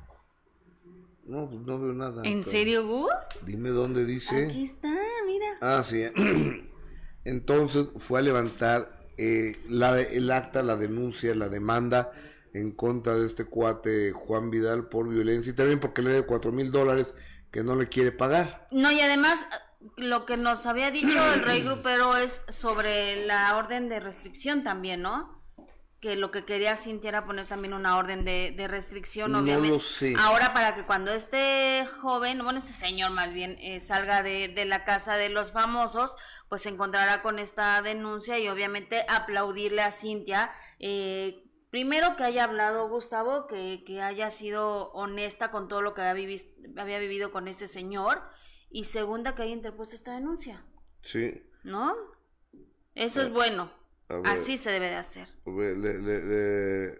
No, 1.25 1.49
pues 1.49 1.67
no 1.67 1.77
veo 1.77 1.91
nada. 1.91 2.21
¿En 2.23 2.45
serio, 2.45 2.87
Gus? 2.87 3.11
Dime 3.45 3.71
dónde 3.71 4.05
dice. 4.05 4.45
Aquí 4.45 4.63
está, 4.63 4.95
mira. 5.25 5.57
Ah, 5.59 5.83
sí. 5.83 6.05
Entonces 7.25 7.89
fue 7.97 8.19
a 8.19 8.21
levantar 8.21 9.05
eh, 9.17 9.59
la, 9.67 9.99
el 9.99 10.31
acta, 10.31 10.63
la 10.63 10.77
denuncia, 10.77 11.35
la 11.35 11.49
demanda 11.49 12.13
en 12.53 12.71
contra 12.71 13.15
de 13.15 13.27
este 13.27 13.43
cuate 13.43 14.13
Juan 14.13 14.49
Vidal 14.49 14.87
por 14.87 15.09
violencia 15.09 15.51
y 15.51 15.55
también 15.55 15.81
porque 15.81 16.01
le 16.01 16.11
debe 16.11 16.25
cuatro 16.25 16.53
mil 16.53 16.71
dólares 16.71 17.13
que 17.51 17.63
no 17.63 17.75
le 17.75 17.89
quiere 17.89 18.11
pagar. 18.11 18.67
No, 18.71 18.91
y 18.91 19.01
además 19.01 19.45
lo 19.97 20.25
que 20.25 20.37
nos 20.37 20.65
había 20.65 20.91
dicho 20.91 21.33
el 21.33 21.43
rey 21.43 21.61
grupero 21.63 22.15
es 22.17 22.41
sobre 22.47 23.25
la 23.25 23.55
orden 23.57 23.89
de 23.89 23.99
restricción 23.99 24.63
también, 24.63 25.01
¿no? 25.01 25.41
Que 25.99 26.15
lo 26.15 26.31
que 26.31 26.45
quería 26.45 26.75
Cintia 26.75 27.09
era 27.09 27.25
poner 27.25 27.45
también 27.45 27.75
una 27.75 27.95
orden 27.95 28.25
de, 28.25 28.67
restricción, 28.67 29.35
obviamente. 29.35 29.67
No 29.67 29.75
lo 29.75 29.79
sé. 29.79 30.15
Ahora, 30.17 30.51
para 30.51 30.73
que 30.73 30.83
cuando 30.83 31.11
este 31.11 31.85
joven, 32.01 32.43
bueno, 32.43 32.57
este 32.57 32.73
señor 32.73 33.11
más 33.11 33.31
bien, 33.31 33.55
eh, 33.59 33.79
salga 33.79 34.23
de, 34.23 34.47
de 34.47 34.65
la 34.65 34.83
casa 34.83 35.17
de 35.17 35.29
los 35.29 35.51
famosos, 35.51 36.15
pues 36.49 36.63
se 36.63 36.69
encontrará 36.69 37.21
con 37.21 37.37
esta 37.37 37.79
denuncia 37.83 38.39
y 38.39 38.47
obviamente 38.49 39.05
aplaudirle 39.09 39.83
a 39.83 39.91
Cintia. 39.91 40.51
Eh, 40.79 41.50
primero 41.71 42.15
que 42.17 42.23
haya 42.23 42.43
hablado 42.43 42.87
Gustavo, 42.89 43.47
que, 43.47 43.83
que 43.85 44.01
haya 44.01 44.29
sido 44.29 44.91
honesta 44.91 45.49
con 45.49 45.67
todo 45.67 45.81
lo 45.81 45.95
que 45.95 46.01
había, 46.01 46.37
había 46.77 46.99
vivido 46.99 47.31
con 47.31 47.47
este 47.47 47.67
señor 47.67 48.21
y 48.69 48.83
segunda 48.83 49.33
que 49.33 49.43
haya 49.43 49.53
interpuesto 49.53 49.95
esta 49.95 50.13
denuncia. 50.13 50.63
Sí. 51.01 51.41
¿No? 51.63 51.95
Eso 52.93 53.23
es 53.23 53.31
bueno. 53.31 53.71
Así 54.25 54.57
se 54.57 54.71
debe 54.71 54.89
de 54.89 54.95
hacer. 54.95 55.29
Le, 55.45 55.75
le, 55.75 56.99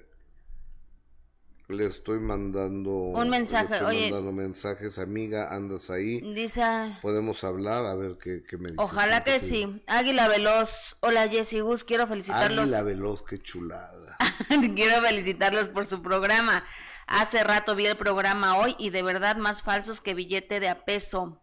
le, 1.67 1.86
estoy 1.86 2.19
mandando 2.19 2.91
un 2.91 3.29
mensaje. 3.29 3.73
estoy 3.73 4.01
mandando 4.03 4.31
mensajes, 4.31 4.97
amiga, 4.97 5.53
andas 5.53 5.89
ahí. 5.89 6.21
Dice. 6.34 6.63
Podemos 7.01 7.43
hablar, 7.43 7.86
a 7.86 7.95
ver 7.95 8.17
qué, 8.17 8.43
qué 8.43 8.57
me 8.57 8.69
dice. 8.69 8.81
Ojalá 8.81 9.25
que 9.25 9.41
sí. 9.41 9.81
Águila 9.88 10.29
Veloz. 10.29 10.97
Hola 11.01 11.27
Jessy 11.27 11.60
Gus, 11.60 11.84
quiero 11.84 12.07
felicitarlos. 12.07 12.63
Águila 12.63 12.84
Veloz, 12.84 13.23
qué 13.23 13.39
chulada. 13.39 14.00
quiero 14.75 15.01
felicitarlos 15.01 15.69
por 15.69 15.86
su 15.86 16.01
programa. 16.01 16.63
Hace 17.07 17.43
rato 17.43 17.75
vi 17.75 17.86
el 17.86 17.97
programa 17.97 18.57
hoy 18.57 18.75
y 18.79 18.89
de 18.89 19.03
verdad 19.03 19.36
más 19.36 19.63
falsos 19.63 20.01
que 20.01 20.13
billete 20.13 20.60
de 20.60 20.69
a 20.69 20.86
peso. 20.86 21.41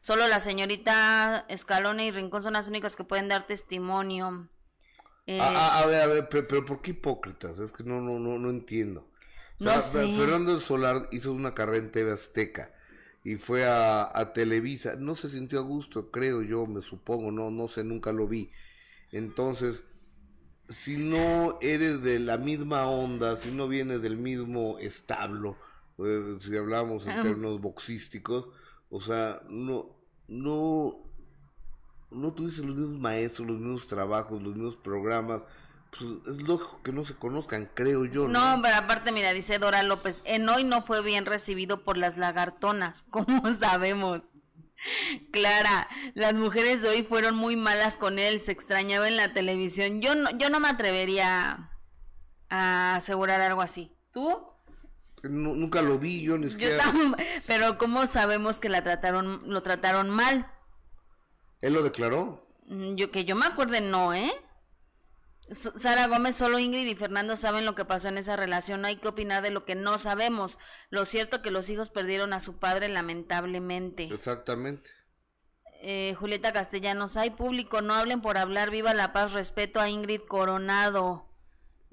Solo 0.00 0.28
la 0.28 0.38
señorita 0.38 1.44
Escalona 1.48 2.04
y 2.04 2.12
Rincón 2.12 2.42
son 2.42 2.52
las 2.52 2.68
únicas 2.68 2.94
que 2.94 3.04
pueden 3.04 3.28
dar 3.28 3.46
testimonio. 3.46 4.48
Eh, 5.26 5.40
a, 5.40 5.84
ver, 5.86 6.02
a 6.02 6.06
ver, 6.06 6.28
pero, 6.28 6.64
¿por 6.64 6.80
qué 6.80 6.92
hipócritas? 6.92 7.58
Es 7.58 7.72
que 7.72 7.84
no, 7.84 8.00
no, 8.00 8.18
no, 8.18 8.38
no 8.38 8.48
entiendo. 8.48 9.10
Fernando 9.58 10.58
Solar 10.60 11.08
hizo 11.10 11.32
una 11.32 11.52
carrera 11.52 11.78
en 11.84 11.90
TV 11.90 12.12
Azteca 12.12 12.72
y 13.24 13.36
fue 13.36 13.66
a, 13.66 14.08
a, 14.16 14.32
Televisa. 14.32 14.94
No 14.96 15.16
se 15.16 15.28
sintió 15.28 15.58
a 15.58 15.62
gusto, 15.62 16.10
creo 16.12 16.42
yo, 16.42 16.66
me 16.66 16.80
supongo, 16.80 17.32
no, 17.32 17.50
no 17.50 17.66
sé, 17.66 17.82
nunca 17.82 18.12
lo 18.12 18.28
vi. 18.28 18.52
Entonces, 19.10 19.82
si 20.68 20.98
no 20.98 21.58
eres 21.60 22.02
de 22.02 22.18
la 22.18 22.36
misma 22.36 22.86
onda, 22.86 23.36
si 23.36 23.50
no 23.50 23.68
vienes 23.68 24.02
del 24.02 24.16
mismo 24.16 24.78
establo, 24.78 25.56
eh, 25.98 26.36
si 26.40 26.56
hablamos 26.56 27.06
en 27.06 27.22
términos 27.22 27.60
boxísticos, 27.60 28.48
o 28.90 29.00
sea, 29.00 29.40
no, 29.48 29.96
no, 30.28 30.98
no 32.10 32.32
tuviste 32.32 32.62
los 32.62 32.76
mismos 32.76 33.00
maestros, 33.00 33.48
los 33.48 33.58
mismos 33.58 33.86
trabajos, 33.86 34.42
los 34.42 34.54
mismos 34.54 34.76
programas. 34.76 35.42
pues 35.90 36.36
es 36.36 36.42
lógico 36.42 36.82
que 36.82 36.92
no 36.92 37.04
se 37.04 37.14
conozcan, 37.14 37.70
creo 37.74 38.04
yo. 38.04 38.28
No, 38.28 38.56
no, 38.56 38.62
pero 38.62 38.76
aparte, 38.76 39.10
mira, 39.10 39.32
dice 39.32 39.58
Dora 39.58 39.82
López, 39.82 40.20
en 40.24 40.48
hoy 40.48 40.64
no 40.64 40.82
fue 40.82 41.02
bien 41.02 41.24
recibido 41.24 41.82
por 41.82 41.96
las 41.96 42.18
lagartonas, 42.18 43.04
como 43.10 43.54
sabemos. 43.54 44.20
Clara, 45.32 45.88
las 46.14 46.34
mujeres 46.34 46.82
de 46.82 46.88
hoy 46.88 47.02
fueron 47.02 47.36
muy 47.36 47.56
malas 47.56 47.96
con 47.96 48.18
él, 48.18 48.40
se 48.40 48.52
extrañaba 48.52 49.08
en 49.08 49.16
la 49.16 49.32
televisión. 49.32 50.00
Yo 50.00 50.14
no, 50.14 50.30
yo 50.38 50.50
no 50.50 50.60
me 50.60 50.68
atrevería 50.68 51.70
a 52.48 52.96
asegurar 52.96 53.40
algo 53.40 53.62
así. 53.62 53.92
¿Tú? 54.12 54.48
nunca 55.22 55.82
lo 55.82 55.98
vi, 55.98 56.22
yo 56.22 56.38
ni 56.38 56.48
siquiera. 56.48 56.84
pero 57.46 57.78
¿cómo 57.78 58.06
sabemos 58.06 58.58
que 58.58 58.68
la 58.68 58.82
trataron, 58.84 59.42
lo 59.46 59.62
trataron 59.62 60.10
mal? 60.10 60.50
¿Él 61.60 61.72
lo 61.72 61.82
declaró? 61.82 62.46
Mm, 62.66 62.94
yo 62.94 63.10
que 63.10 63.24
yo 63.24 63.34
me 63.34 63.46
acuerde, 63.46 63.80
no, 63.80 64.14
¿eh? 64.14 64.32
Sara 65.50 66.06
Gómez, 66.08 66.36
solo 66.36 66.58
Ingrid 66.58 66.86
y 66.86 66.94
Fernando 66.94 67.36
saben 67.36 67.64
lo 67.64 67.74
que 67.74 67.84
pasó 67.84 68.08
en 68.08 68.18
esa 68.18 68.36
relación. 68.36 68.82
No 68.82 68.88
hay 68.88 68.96
que 68.96 69.08
opinar 69.08 69.42
de 69.42 69.50
lo 69.50 69.64
que 69.64 69.74
no 69.74 69.98
sabemos. 69.98 70.58
Lo 70.90 71.04
cierto 71.04 71.42
que 71.42 71.50
los 71.50 71.70
hijos 71.70 71.90
perdieron 71.90 72.32
a 72.32 72.40
su 72.40 72.58
padre 72.58 72.88
lamentablemente. 72.88 74.04
Exactamente. 74.04 74.90
Eh, 75.80 76.14
Julieta 76.18 76.52
Castellanos, 76.52 77.16
hay 77.16 77.30
público, 77.30 77.82
no 77.82 77.94
hablen 77.94 78.20
por 78.20 78.36
hablar. 78.36 78.70
Viva 78.70 78.94
la 78.94 79.12
paz, 79.12 79.32
respeto 79.32 79.80
a 79.80 79.88
Ingrid 79.88 80.22
Coronado. 80.22 81.28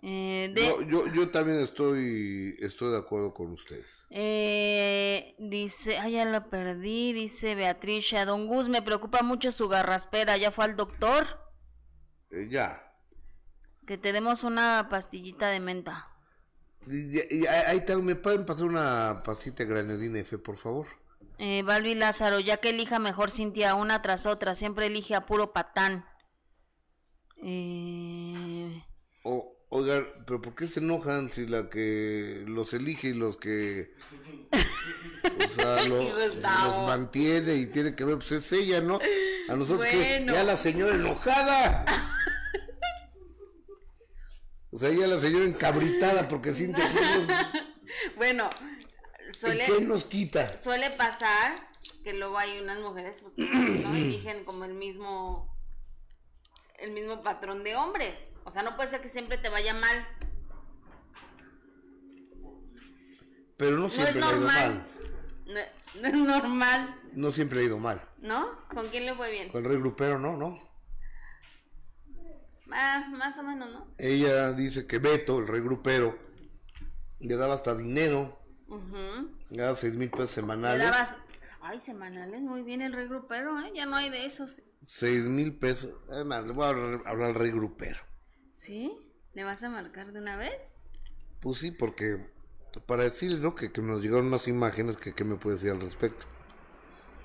Eh, 0.08 0.54
yo, 0.88 1.12
yo, 1.12 1.30
también 1.30 1.60
estoy, 1.60 2.56
estoy 2.60 2.92
de 2.92 2.98
acuerdo 3.00 3.34
con 3.34 3.52
ustedes. 3.52 4.06
Eh, 4.12 5.36
dice, 5.40 5.98
ah, 5.98 6.10
ya 6.10 6.26
lo 6.26 6.48
perdí, 6.50 7.12
dice 7.12 7.56
Beatriz 7.56 8.12
Don 8.26 8.46
Gus, 8.46 8.70
me 8.70 8.84
preocupa 8.84 9.24
mucho 9.24 9.52
su 9.52 9.68
garraspera, 9.68 10.38
¿ya 10.38 10.52
fue 10.52 10.66
al 10.66 10.76
doctor? 10.76 11.26
ya. 12.50 12.85
Que 13.86 13.98
te 13.98 14.14
demos 14.14 14.44
una 14.44 14.88
pastillita 14.90 15.50
de 15.50 15.60
menta. 15.60 16.08
Y, 16.88 17.46
ahí 17.48 17.84
¿Me 18.02 18.16
pueden 18.16 18.46
pasar 18.46 18.66
una 18.66 19.22
pasita 19.24 19.64
de 19.64 19.70
granadina 19.70 20.20
F, 20.20 20.38
por 20.38 20.58
favor? 20.58 20.88
Eh, 21.38 21.64
Balbi 21.64 21.96
Lázaro, 21.96 22.40
ya 22.40 22.58
que 22.58 22.70
elija 22.70 23.00
mejor 23.00 23.32
Cintia 23.32 23.76
una 23.76 24.02
tras 24.02 24.26
otra, 24.26 24.56
siempre 24.56 24.88
elige 24.88 25.16
a 25.16 25.26
puro 25.26 25.52
patán. 25.52 26.06
Eh... 27.44 28.84
oigan, 29.70 30.08
pero 30.26 30.42
¿por 30.42 30.56
qué 30.56 30.68
se 30.68 30.80
enojan 30.80 31.30
si 31.32 31.46
la 31.46 31.70
que 31.70 32.44
los 32.48 32.74
elige 32.74 33.10
y 33.10 33.14
los 33.14 33.38
que... 33.38 33.94
O 35.44 35.48
sea, 35.50 35.84
los 35.86 36.88
mantiene 36.88 37.56
y 37.56 37.68
tiene 37.68 37.96
que 37.96 38.06
ver, 38.06 38.16
pues 38.16 38.32
es 38.32 38.52
ella, 38.54 38.80
¿no? 38.80 39.00
A 39.50 39.56
nosotros 39.56 39.86
que 39.88 40.26
ya 40.26 40.44
la 40.44 40.56
señora 40.56 40.96
enojada. 40.96 41.86
O 44.76 44.78
sea, 44.78 44.90
ella 44.90 45.08
la 45.08 45.18
señora 45.18 45.46
encabritada 45.46 46.28
porque 46.28 46.54
siente 46.54 46.82
bueno, 48.18 48.50
suele... 49.40 49.64
¿Qué 49.64 49.80
nos 49.80 50.04
quita? 50.04 50.58
Suele 50.58 50.92
pasar 50.92 51.56
que 52.04 52.12
luego 52.12 52.38
hay 52.38 52.60
unas 52.60 52.82
mujeres 52.82 53.20
pues, 53.22 53.36
que 53.36 53.44
no 53.86 53.96
eligen 53.96 54.44
como 54.44 54.66
el 54.66 54.74
mismo 54.74 55.50
el 56.78 56.92
mismo 56.92 57.22
patrón 57.22 57.64
de 57.64 57.78
hombres. 57.78 58.34
O 58.44 58.52
sea, 58.52 58.64
no 58.64 58.76
puede 58.76 58.90
ser 58.90 59.00
que 59.00 59.08
siempre 59.08 59.38
te 59.38 59.48
vaya 59.48 59.74
mal. 59.74 60.06
Pero 63.56 63.78
no 63.78 63.88
siempre 63.88 64.20
le 64.20 64.26
ha 64.26 64.32
ido 64.32 64.42
mal. 64.42 64.88
No, 65.46 66.08
es 66.10 66.14
normal. 66.14 67.02
No 67.14 67.32
siempre 67.32 67.62
ha 67.62 67.64
ido 67.64 67.80
mal. 67.80 68.06
¿No? 68.18 68.60
¿Con 68.74 68.90
quién 68.90 69.06
le 69.06 69.16
fue 69.16 69.32
bien? 69.32 69.48
Con 69.48 69.64
el 69.64 69.70
rey 69.70 69.78
grupero, 69.78 70.20
no, 70.20 70.36
no. 70.36 70.65
Ah, 72.72 73.08
más 73.12 73.38
o 73.38 73.44
menos, 73.44 73.72
¿no? 73.72 73.88
Ella 73.98 74.54
dice 74.54 74.88
que 74.88 75.00
Beto, 75.00 75.40
el 75.40 75.48
rey 75.48 75.62
grupero, 75.62 76.18
le 77.20 77.36
daba 77.36 77.54
hasta 77.54 77.76
dinero. 77.76 78.40
Le 79.50 79.62
daba 79.62 79.76
seis 79.76 79.94
mil 79.94 80.10
pesos 80.10 80.32
semanales. 80.32 80.80
Le 80.80 80.86
dabas... 80.86 81.18
Ay, 81.62 81.80
semanales, 81.80 82.42
muy 82.42 82.62
bien 82.62 82.82
el 82.82 82.94
rey 82.94 83.08
grupero, 83.08 83.60
¿eh? 83.60 83.72
Ya 83.74 83.88
no 83.88 83.96
hay 83.96 84.12
de 84.12 84.26
esos. 84.26 84.62
Seis 84.84 85.26
mil 85.26 85.58
pesos. 85.58 85.96
Además, 86.10 86.46
le 86.46 86.54
voy 86.54 86.66
a 86.66 86.70
hablar, 86.70 87.02
al 87.08 87.34
rey 87.34 87.50
grupero. 87.50 87.98
¿Sí? 88.54 88.92
¿Le 89.34 89.44
vas 89.44 89.64
a 89.64 89.70
marcar 89.70 90.12
de 90.12 90.20
una 90.20 90.38
vez? 90.38 90.62
Pues 91.40 91.60
sí, 91.60 91.72
porque 91.72 92.30
para 92.86 93.04
decirle, 93.04 93.40
¿no? 93.40 93.56
Que, 93.56 93.72
nos 93.82 94.02
llegaron 94.02 94.28
unas 94.28 94.48
imágenes 94.48 94.98
que, 94.98 95.24
me 95.24 95.38
puede 95.38 95.56
decir 95.56 95.72
al 95.72 95.82
respecto. 95.82 96.26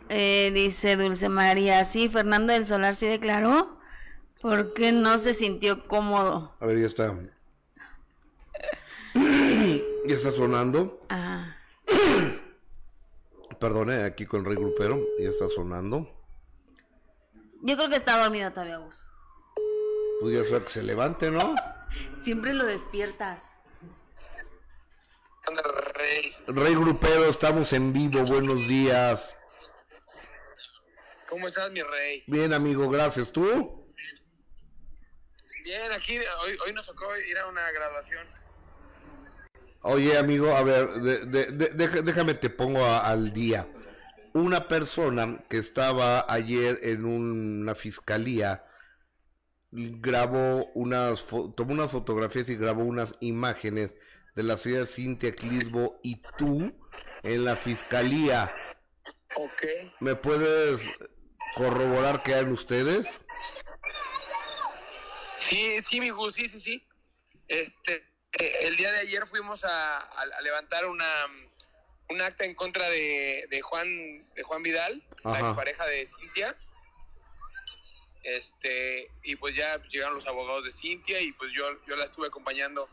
Eh, 0.09 0.51
dice 0.55 0.97
Dulce 0.97 1.29
María, 1.29 1.85
sí, 1.85 2.09
Fernando 2.09 2.53
del 2.53 2.65
Solar 2.67 2.97
sí 2.97 3.07
declaró. 3.07 3.80
¿Por 4.41 4.73
qué 4.73 4.91
no 4.93 5.19
se 5.19 5.35
sintió 5.35 5.87
cómodo? 5.87 6.55
A 6.61 6.67
ver, 6.67 6.79
ya 6.79 6.87
está. 6.87 7.15
ya 9.15 10.15
está 10.15 10.31
sonando. 10.31 11.05
Ah. 11.11 11.57
Perdone, 13.59 14.05
aquí 14.05 14.25
con 14.25 14.45
Rey 14.45 14.57
Grupero. 14.57 14.99
Ya 15.19 15.29
está 15.29 15.49
sonando. 15.49 16.11
Yo 17.63 17.77
creo 17.77 17.91
que 17.91 17.97
está 17.97 18.19
dormido 18.23 18.51
todavía, 18.51 18.79
Gus. 18.79 19.07
Pues 20.23 20.35
ya 20.35 20.45
sea 20.45 20.65
que 20.65 20.71
se 20.71 20.83
levante, 20.83 21.31
¿no? 21.31 21.55
Siempre 22.23 22.55
lo 22.55 22.65
despiertas. 22.65 23.51
Rey. 25.95 26.35
Rey 26.47 26.75
Grupero, 26.75 27.25
estamos 27.27 27.73
en 27.75 27.93
vivo. 27.93 28.25
Buenos 28.25 28.67
días. 28.69 29.37
¿Cómo 31.29 31.49
estás, 31.49 31.71
mi 31.71 31.83
rey? 31.83 32.23
Bien, 32.27 32.55
amigo, 32.55 32.89
gracias. 32.89 33.31
¿Tú? 33.33 33.80
Bien, 35.71 35.93
aquí 35.93 36.19
hoy, 36.19 36.59
hoy 36.67 36.73
nos 36.73 36.85
tocó 36.85 37.17
ir 37.17 37.39
a 37.39 37.47
una 37.47 37.71
graduación. 37.71 38.27
Oye, 39.83 40.19
amigo, 40.19 40.57
a 40.57 40.65
ver, 40.65 40.91
déjame 40.97 42.35
te 42.35 42.51
pongo 42.51 42.85
al 42.85 43.33
día. 43.33 43.69
Una 44.33 44.67
persona 44.67 45.45
que 45.49 45.59
estaba 45.59 46.27
ayer 46.29 46.81
en 46.83 47.05
una 47.05 47.77
fiscalía 47.77 48.65
grabó 49.71 50.73
unas, 50.75 51.25
tomó 51.55 51.73
unas 51.73 51.93
fotografías 51.93 52.49
y 52.49 52.57
grabó 52.57 52.83
unas 52.83 53.15
imágenes 53.21 53.95
de 54.35 54.43
la 54.43 54.57
ciudad 54.57 54.81
de 54.81 54.87
Cintia 54.87 55.37
Clisbo 55.37 56.01
y 56.03 56.21
tú 56.37 56.77
en 57.23 57.45
la 57.45 57.55
fiscalía. 57.55 58.53
Ok. 59.37 59.63
¿Me 60.01 60.17
puedes 60.17 60.91
corroborar 61.55 62.25
qué 62.25 62.33
eran 62.33 62.51
ustedes? 62.51 63.21
Sí, 65.41 65.83
sí, 65.83 66.01
mi 66.01 66.11
Gus, 66.11 66.35
sí, 66.35 66.49
sí, 66.49 66.61
sí. 66.61 66.87
Este, 67.49 68.05
eh, 68.39 68.59
el 68.63 68.77
día 68.77 68.93
de 68.93 69.01
ayer 69.01 69.27
fuimos 69.27 69.65
a, 69.65 70.09
levantar 70.43 70.87
una 70.87 71.07
un 72.11 72.21
acta 72.21 72.45
en 72.45 72.55
contra 72.55 72.89
de, 72.89 73.61
Juan 73.63 74.29
de 74.35 74.43
Juan 74.43 74.63
Vidal, 74.63 75.03
la 75.25 75.55
pareja 75.55 75.87
de 75.87 76.07
Cintia. 76.07 76.57
Este, 78.23 79.11
y 79.23 79.37
pues 79.37 79.55
ya 79.55 79.81
llegaron 79.91 80.17
los 80.17 80.27
abogados 80.27 80.65
de 80.65 80.73
Cintia 80.73 81.21
y 81.21 81.33
pues 81.33 81.53
yo, 81.55 81.65
yo 81.87 81.97
la 81.97 82.05
estuve 82.05 82.27
acompañando 82.27 82.89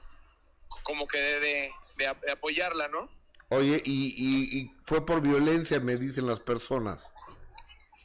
como 0.84 1.08
que 1.08 1.18
de, 1.18 1.72
de, 1.98 2.32
apoyarla, 2.32 2.88
¿no? 2.88 3.10
Oye, 3.50 3.82
y, 3.84 4.14
y, 4.16 4.60
y 4.60 4.72
fue 4.84 5.06
por 5.06 5.22
violencia, 5.22 5.80
me 5.80 5.98
dicen 5.98 6.28
las 6.28 6.40
personas. 6.40 7.12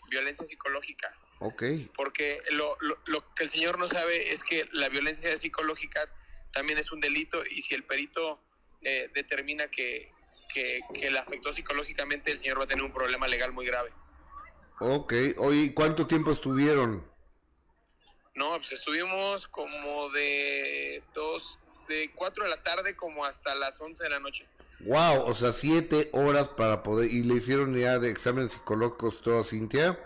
Violencia 0.09 0.46
psicológica. 0.46 1.14
Ok. 1.44 1.64
Porque 1.96 2.40
lo, 2.52 2.76
lo, 2.81 3.35
que 3.35 3.42
el 3.42 3.50
señor 3.50 3.76
no 3.78 3.88
sabe 3.88 4.33
es 4.33 4.44
que 4.44 4.68
la 4.70 4.88
violencia 4.88 5.37
psicológica 5.37 6.09
también 6.52 6.78
es 6.78 6.92
un 6.92 7.00
delito 7.00 7.42
y 7.44 7.62
si 7.62 7.74
el 7.74 7.83
perito 7.83 8.38
eh, 8.83 9.11
determina 9.12 9.68
que, 9.68 10.12
que, 10.55 11.11
le 11.11 11.18
afectó 11.18 11.52
psicológicamente, 11.52 12.31
el 12.31 12.38
señor 12.38 12.61
va 12.61 12.64
a 12.64 12.66
tener 12.68 12.85
un 12.85 12.92
problema 12.92 13.26
legal 13.26 13.52
muy 13.52 13.66
grave. 13.66 13.90
Ok. 14.78 15.14
Oye, 15.38 15.74
¿cuánto 15.74 16.07
tiempo 16.07 16.31
estuvieron? 16.31 17.05
No, 18.37 18.57
pues 18.59 18.72
estuvimos 18.72 19.48
como 19.48 20.11
de 20.11 21.02
dos, 21.12 21.59
de 21.88 22.12
cuatro 22.14 22.44
de 22.44 22.50
la 22.50 22.62
tarde 22.62 22.94
como 22.94 23.24
hasta 23.24 23.55
las 23.57 23.81
once 23.81 24.05
de 24.05 24.11
la 24.11 24.20
noche. 24.20 24.46
Wow, 24.81 25.24
o 25.26 25.35
sea, 25.35 25.52
siete 25.52 26.09
horas 26.12 26.48
para 26.48 26.83
poder, 26.83 27.11
y 27.11 27.22
le 27.22 27.35
hicieron 27.35 27.76
ya 27.76 27.98
de 27.98 28.11
exámenes 28.11 28.52
psicológicos 28.52 29.22
todo 29.22 29.40
a 29.40 29.44
Cintia. 29.44 29.98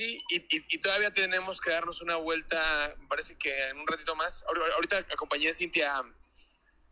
Sí, 0.00 0.24
y, 0.30 0.78
todavía 0.78 1.12
tenemos 1.12 1.60
que 1.60 1.70
darnos 1.70 2.00
una 2.00 2.16
vuelta, 2.16 2.96
parece 3.06 3.36
que 3.36 3.68
en 3.68 3.78
un 3.78 3.86
ratito 3.86 4.16
más. 4.16 4.42
Ahorita 4.74 5.04
acompañé 5.12 5.50
a 5.50 5.52
Cintia 5.52 6.02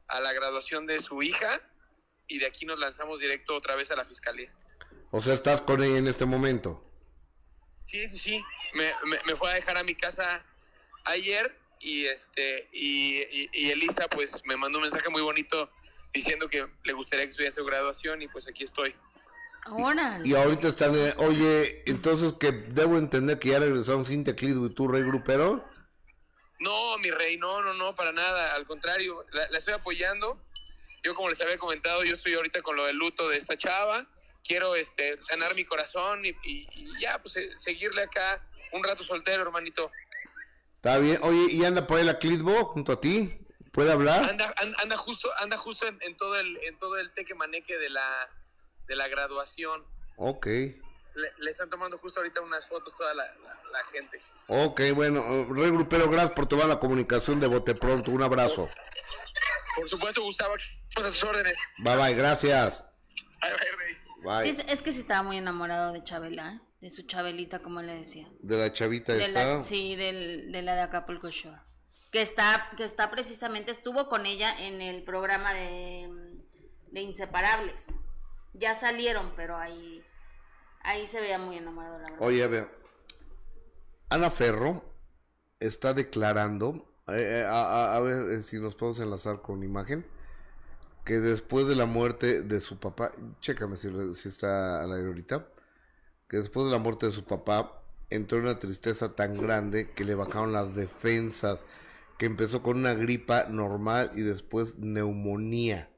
a, 0.09 0.21
la 0.21 0.35
graduación 0.35 0.85
de 0.85 1.01
su 1.01 1.23
hija 1.23 1.59
y 2.27 2.38
de 2.38 2.44
aquí 2.44 2.66
nos 2.66 2.79
lanzamos 2.79 3.18
directo 3.18 3.57
otra 3.57 3.77
vez 3.77 3.90
a 3.90 3.97
la 3.97 4.05
fiscalía. 4.05 4.53
O 5.11 5.23
sea, 5.23 5.33
¿estás 5.33 5.62
con 5.62 5.83
ella 5.83 5.97
en 5.97 6.07
este 6.07 6.27
momento? 6.27 6.85
Sí, 7.87 8.11
sí, 8.11 8.18
sí. 8.18 8.44
Me, 8.75 8.92
me, 9.25 9.37
fue 9.37 9.53
a 9.53 9.55
dejar 9.55 9.79
a 9.79 9.85
mi 9.85 9.94
casa 9.94 10.44
ayer 11.05 11.59
y 11.81 12.05
este 12.05 12.68
y, 12.73 13.23
y, 13.55 13.71
Elisa 13.71 14.07
pues 14.09 14.42
me 14.44 14.59
mandó 14.59 14.81
un 14.81 14.83
mensaje 14.83 15.09
muy 15.09 15.23
bonito 15.23 15.73
diciendo 16.12 16.51
que 16.51 16.68
le 16.85 16.92
gustaría 16.92 17.25
que 17.25 17.31
estuviera 17.31 17.55
su 17.55 17.64
graduación 17.64 18.21
y 18.21 18.29
pues 18.29 18.47
aquí 18.49 18.64
estoy. 18.64 18.94
Y 20.25 20.35
ahorita 20.35 20.68
están, 20.68 20.94
eh, 20.97 21.14
oye, 21.18 21.83
entonces 21.87 22.33
que 22.40 22.53
debo 22.53 22.97
entender 22.97 23.38
que 23.38 23.51
ya 23.51 23.59
regresaron 23.59 24.07
Cintia 24.07 24.35
Clido 24.35 24.64
y 24.66 24.71
tú, 24.71 24.88
Rey 24.88 25.03
Grupero. 25.03 25.64
No, 26.61 26.99
mi 26.99 27.11
rey, 27.11 27.37
no, 27.37 27.61
no, 27.61 27.75
no, 27.75 27.94
para 27.94 28.12
nada. 28.12 28.55
Al 28.55 28.66
contrario, 28.66 29.25
la, 29.33 29.44
estoy 29.59 29.75
apoyando. 29.75 30.40
Yo, 31.05 31.14
como 31.14 31.29
les 31.29 31.40
había 31.40 31.59
comentado, 31.59 32.03
yo 32.03 32.16
estoy 32.16 32.35
ahorita 32.35 32.62
con 32.62 32.77
lo 32.77 32.87
del 32.87 32.97
luto 32.97 33.29
de 33.29 33.37
esta 33.37 33.57
chava. 33.57 34.07
Quiero 34.42 34.75
este, 34.75 35.23
sanar 35.25 35.55
mi 35.55 35.64
corazón 35.64 36.25
y, 36.25 36.66
ya, 37.01 37.18
pues 37.23 37.35
seguirle 37.59 38.03
acá 38.03 38.42
un 38.73 38.83
rato 38.83 39.05
soltero, 39.05 39.42
hermanito. 39.42 39.90
Está 40.77 40.99
bien. 40.99 41.18
Oye, 41.23 41.53
¿y 41.53 41.64
anda 41.64 41.87
por 41.87 41.99
ahí 41.99 42.05
la 42.05 42.18
Clitbo 42.18 42.64
junto 42.66 42.92
a 42.92 43.01
ti? 43.01 43.38
¿Puede 43.73 43.92
hablar? 43.92 44.29
Anda, 44.29 44.53
anda, 44.57 44.97
justo, 44.97 45.29
anda 45.38 45.57
justo 45.59 45.87
en, 45.87 46.16
todo 46.16 46.38
el, 46.38 46.57
en 46.64 46.79
todo 46.79 46.99
el 46.99 47.12
tequemaneque 47.12 47.77
de 47.77 47.90
la, 47.90 48.29
de 48.88 48.96
la 48.96 49.07
graduación. 49.07 49.85
Ok. 50.16 50.46
Le, 50.46 51.51
están 51.51 51.68
tomando 51.68 51.98
justo 51.98 52.20
ahorita 52.20 52.40
unas 52.40 52.66
fotos 52.68 52.94
toda 52.96 53.14
la, 53.14 53.24
gente. 53.92 54.20
Ok, 54.48 54.81
bueno, 54.94 55.46
Rey 55.51 55.70
Grupero, 55.70 56.09
gracias 56.11 56.33
por 56.33 56.46
tomar 56.46 56.66
la 56.66 56.79
comunicación 56.79 57.38
de 57.38 57.46
Bote 57.46 57.74
Pronto. 57.74 58.11
Un 58.11 58.22
abrazo. 58.22 58.68
Por 59.77 59.88
supuesto, 59.88 60.22
Gustavo, 60.22 60.55
a 60.55 61.01
tus 61.01 61.24
órdenes. 61.24 61.59
Bye, 61.79 61.96
bye, 61.96 62.14
gracias. 62.14 62.85
Bye, 63.40 63.51
bye, 63.51 64.42
Rey. 64.42 64.55
Bye. 64.55 64.72
es, 64.72 64.83
que 64.83 64.92
sí 64.92 65.01
estaba 65.01 65.22
muy 65.22 65.37
enamorado 65.37 65.92
de 65.92 66.03
Chabela, 66.03 66.55
¿eh? 66.55 66.61
de 66.81 66.90
su 66.90 67.03
Chabelita, 67.07 67.61
como 67.61 67.83
le 67.83 67.94
decía. 67.94 68.29
¿De 68.40 68.57
la 68.57 68.72
chavita 68.72 69.12
de 69.12 69.62
sí, 69.64 69.96
del, 69.96 70.51
de 70.51 70.62
la 70.62 70.74
de 70.74 70.81
Acapulco 70.83 71.31
Shore. 71.31 71.61
Que 72.11 72.22
está, 72.22 72.70
que 72.77 72.85
está 72.85 73.11
precisamente, 73.11 73.70
estuvo 73.70 74.09
con 74.09 74.24
ella 74.24 74.55
en 74.59 74.81
el 74.81 75.05
programa 75.05 75.53
de, 75.53 76.09
de 76.90 77.01
Inseparables. 77.01 77.87
Ya 78.59 78.75
salieron, 78.75 79.33
pero 79.37 79.57
ahí 79.57 80.05
Ahí 80.88 81.07
se 81.07 81.21
veía 81.21 81.38
muy 81.38 81.57
enamorado, 81.57 81.99
la 81.99 82.11
verdad. 82.11 82.27
Oye, 82.27 82.42
a 82.42 82.47
ver. 82.47 82.68
Ana 84.09 84.31
Ferro 84.31 84.83
está 85.61 85.92
declarando, 85.92 86.90
eh, 87.09 87.42
eh, 87.42 87.47
a, 87.47 87.99
ver 88.01 88.31
eh, 88.31 88.42
si 88.42 88.59
nos 88.59 88.75
podemos 88.75 89.01
enlazar 89.01 89.42
con 89.42 89.62
imagen, 89.62 90.07
que 91.05 91.21
después 91.21 91.66
de 91.66 91.77
la 91.77 91.85
muerte 91.85 92.42
de 92.42 92.61
su 92.61 92.79
papá, 92.79 93.11
chécame 93.40 93.77
si, 93.77 93.90
si 94.14 94.29
está 94.31 94.83
al 94.83 94.92
aire 94.92 95.09
ahorita, 95.09 95.49
que 96.27 96.38
después 96.38 96.64
de 96.66 96.73
la 96.73 96.79
muerte 96.79 97.07
de 97.07 97.12
su 97.12 97.25
papá 97.25 97.83
entró 98.09 98.38
en 98.38 98.44
una 98.44 98.59
tristeza 98.59 99.14
tan 99.14 99.37
grande 99.37 99.90
que 99.90 100.05
le 100.05 100.14
bajaron 100.14 100.53
las 100.53 100.75
defensas, 100.75 101.64
que 102.16 102.25
empezó 102.25 102.62
con 102.62 102.79
una 102.79 102.94
gripa 102.94 103.44
normal 103.44 104.11
y 104.14 104.23
después 104.23 104.79
neumonía. 104.79 105.90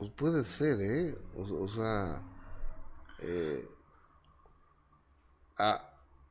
Pues 0.00 0.12
puede 0.12 0.44
ser, 0.44 0.80
¿eh? 0.80 1.14
O, 1.36 1.68
sea, 1.68 2.22
eh, 3.18 3.68
a, 5.58 5.72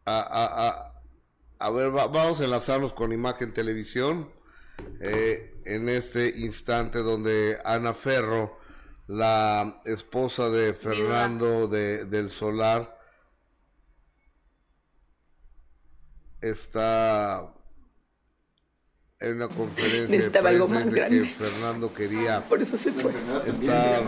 a, 0.05 0.23
a, 0.65 1.03
a, 1.59 1.69
ver, 1.69 1.91
vamos 1.91 2.41
a 2.41 2.45
enlazarnos 2.45 2.93
con 2.93 3.13
Imagen 3.13 3.53
Televisión 3.53 4.33
eh, 4.99 5.61
en 5.65 5.87
este 5.87 6.39
instante 6.39 7.03
donde 7.03 7.61
Ana 7.63 7.93
Ferro, 7.93 8.57
la 9.05 9.83
esposa 9.85 10.49
de 10.49 10.73
Fernando 10.73 11.67
de, 11.67 12.05
del 12.05 12.31
Solar, 12.31 12.99
está 16.41 17.53
en 19.21 19.35
una 19.35 19.49
conferencia 19.49 20.17
de 20.17 20.29
prensa 20.29 20.81
dice 20.81 21.05
que 21.09 21.25
Fernando 21.25 21.93
quería 21.93 22.41
por 22.45 22.61
eso 22.61 22.77
se 22.77 22.93
fue. 22.93 23.11
estar 23.45 24.01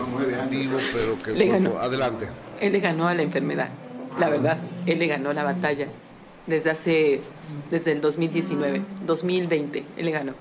vivo 0.48 0.78
pero 0.92 1.22
que 1.22 1.32
le 1.32 1.48
ganó. 1.48 1.78
adelante. 1.78 2.28
Él 2.60 2.72
le 2.72 2.80
ganó 2.80 3.08
a 3.08 3.14
la 3.14 3.22
enfermedad 3.22 3.68
la 4.18 4.28
verdad. 4.28 4.58
Él 4.86 4.98
le 4.98 5.06
ganó 5.06 5.32
la 5.32 5.42
batalla 5.42 5.86
desde 6.46 6.70
hace 6.70 7.20
desde 7.70 7.92
el 7.92 8.00
2019 8.00 8.82
2020 9.06 9.84
él 9.96 10.04
le 10.04 10.10
ganó. 10.10 10.32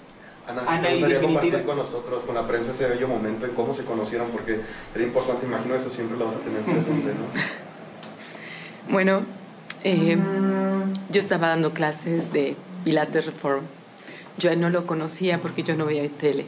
Ana, 0.48 0.62
Ana 0.66 0.82
¿te 0.82 0.94
gustaría 0.94 1.22
compartir 1.22 1.64
con 1.64 1.78
nosotros, 1.78 2.24
con 2.24 2.36
la 2.36 2.48
prensa, 2.48 2.72
ese 2.72 2.88
bello 2.88 3.08
momento 3.08 3.46
en 3.46 3.52
cómo 3.52 3.74
se 3.74 3.84
conocieron? 3.84 4.30
Porque 4.32 4.60
era 4.96 5.04
importante, 5.04 5.46
imagino 5.46 5.76
eso 5.76 5.90
siempre 5.90 6.18
lo 6.18 6.28
van 6.28 6.36
a 6.36 6.40
tener 6.40 6.62
presente, 6.62 7.10
¿no? 7.10 7.62
Bueno, 8.92 9.22
eh, 9.84 10.18
yo 11.12 11.22
estaba 11.22 11.50
dando 11.50 11.72
clases 11.72 12.34
de 12.34 12.56
Pilates 12.84 13.28
Reform 13.28 13.64
yo 14.41 14.56
no 14.56 14.69
lo 14.69 14.86
conocía 14.88 15.38
porque 15.38 15.63
yo 15.63 15.75
no 15.75 15.86
veía 15.86 16.08
tele. 16.10 16.45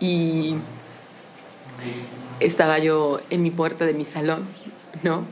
Y 0.00 0.56
estaba 2.40 2.78
yo 2.78 3.20
en 3.30 3.42
mi 3.42 3.50
puerta 3.50 3.84
de 3.84 3.92
mi 3.92 4.04
salón, 4.04 4.46
¿no? 5.02 5.24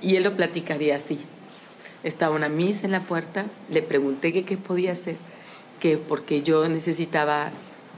Y 0.00 0.16
él 0.16 0.22
lo 0.22 0.36
platicaría 0.36 0.96
así. 0.96 1.18
Estaba 2.04 2.34
una 2.34 2.48
misa 2.48 2.86
en 2.86 2.92
la 2.92 3.00
puerta, 3.00 3.44
le 3.68 3.82
pregunté 3.82 4.32
qué 4.32 4.56
podía 4.56 4.92
hacer, 4.92 5.16
que 5.80 5.98
porque 5.98 6.42
yo 6.42 6.66
necesitaba 6.68 7.50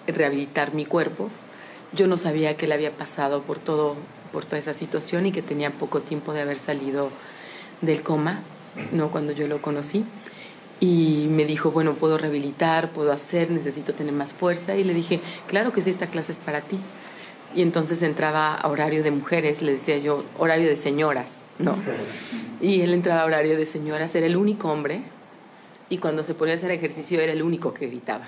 rehabilitar 0.06 0.74
mi 0.74 0.86
cuerpo. 0.86 1.28
Yo 1.92 2.06
no 2.06 2.16
sabía 2.16 2.56
que 2.56 2.64
él 2.64 2.72
había 2.72 2.90
pasado 2.90 3.42
por 3.42 3.58
todo 3.58 3.94
por 4.32 4.46
toda 4.46 4.56
esa 4.56 4.72
situación 4.72 5.26
y 5.26 5.32
que 5.32 5.42
tenía 5.42 5.68
poco 5.68 6.00
tiempo 6.00 6.32
de 6.32 6.40
haber 6.40 6.56
salido 6.56 7.10
del 7.82 8.02
coma, 8.02 8.40
no 8.90 9.10
cuando 9.10 9.32
yo 9.32 9.46
lo 9.46 9.60
conocí 9.60 10.06
y 10.82 11.28
me 11.30 11.44
dijo, 11.44 11.70
bueno, 11.70 11.94
puedo 11.94 12.18
rehabilitar, 12.18 12.90
puedo 12.90 13.12
hacer, 13.12 13.52
necesito 13.52 13.92
tener 13.92 14.12
más 14.12 14.32
fuerza. 14.32 14.74
Y 14.74 14.82
le 14.82 14.92
dije, 14.94 15.20
claro 15.46 15.72
que 15.72 15.80
sí, 15.80 15.90
esta 15.90 16.08
clase 16.08 16.32
es 16.32 16.40
para 16.40 16.60
ti. 16.60 16.76
Y 17.54 17.62
entonces 17.62 18.02
entraba 18.02 18.56
a 18.56 18.68
horario 18.68 19.04
de 19.04 19.12
mujeres, 19.12 19.62
le 19.62 19.70
decía 19.70 19.98
yo, 19.98 20.24
horario 20.40 20.68
de 20.68 20.74
señoras, 20.74 21.36
¿no? 21.60 21.76
Y 22.60 22.80
él 22.80 22.94
entraba 22.94 23.22
a 23.22 23.26
horario 23.26 23.56
de 23.56 23.64
señoras, 23.64 24.12
era 24.16 24.26
el 24.26 24.36
único 24.36 24.72
hombre. 24.72 25.02
Y 25.88 25.98
cuando 25.98 26.24
se 26.24 26.34
ponía 26.34 26.54
a 26.54 26.56
hacer 26.56 26.72
ejercicio 26.72 27.20
era 27.20 27.32
el 27.32 27.42
único 27.42 27.72
que 27.72 27.86
gritaba. 27.86 28.26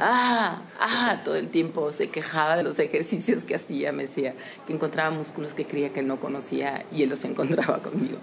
Ah, 0.00 0.62
ah, 0.80 1.20
todo 1.24 1.36
el 1.36 1.50
tiempo 1.50 1.92
se 1.92 2.08
quejaba 2.08 2.56
de 2.56 2.64
los 2.64 2.80
ejercicios 2.80 3.44
que 3.44 3.54
hacía, 3.54 3.92
me 3.92 4.06
decía 4.06 4.34
que 4.66 4.72
encontraba 4.72 5.10
músculos 5.10 5.54
que 5.54 5.64
creía 5.64 5.92
que 5.92 6.02
no 6.02 6.16
conocía 6.16 6.84
y 6.90 7.04
él 7.04 7.10
los 7.10 7.24
encontraba 7.24 7.78
conmigo. 7.78 8.18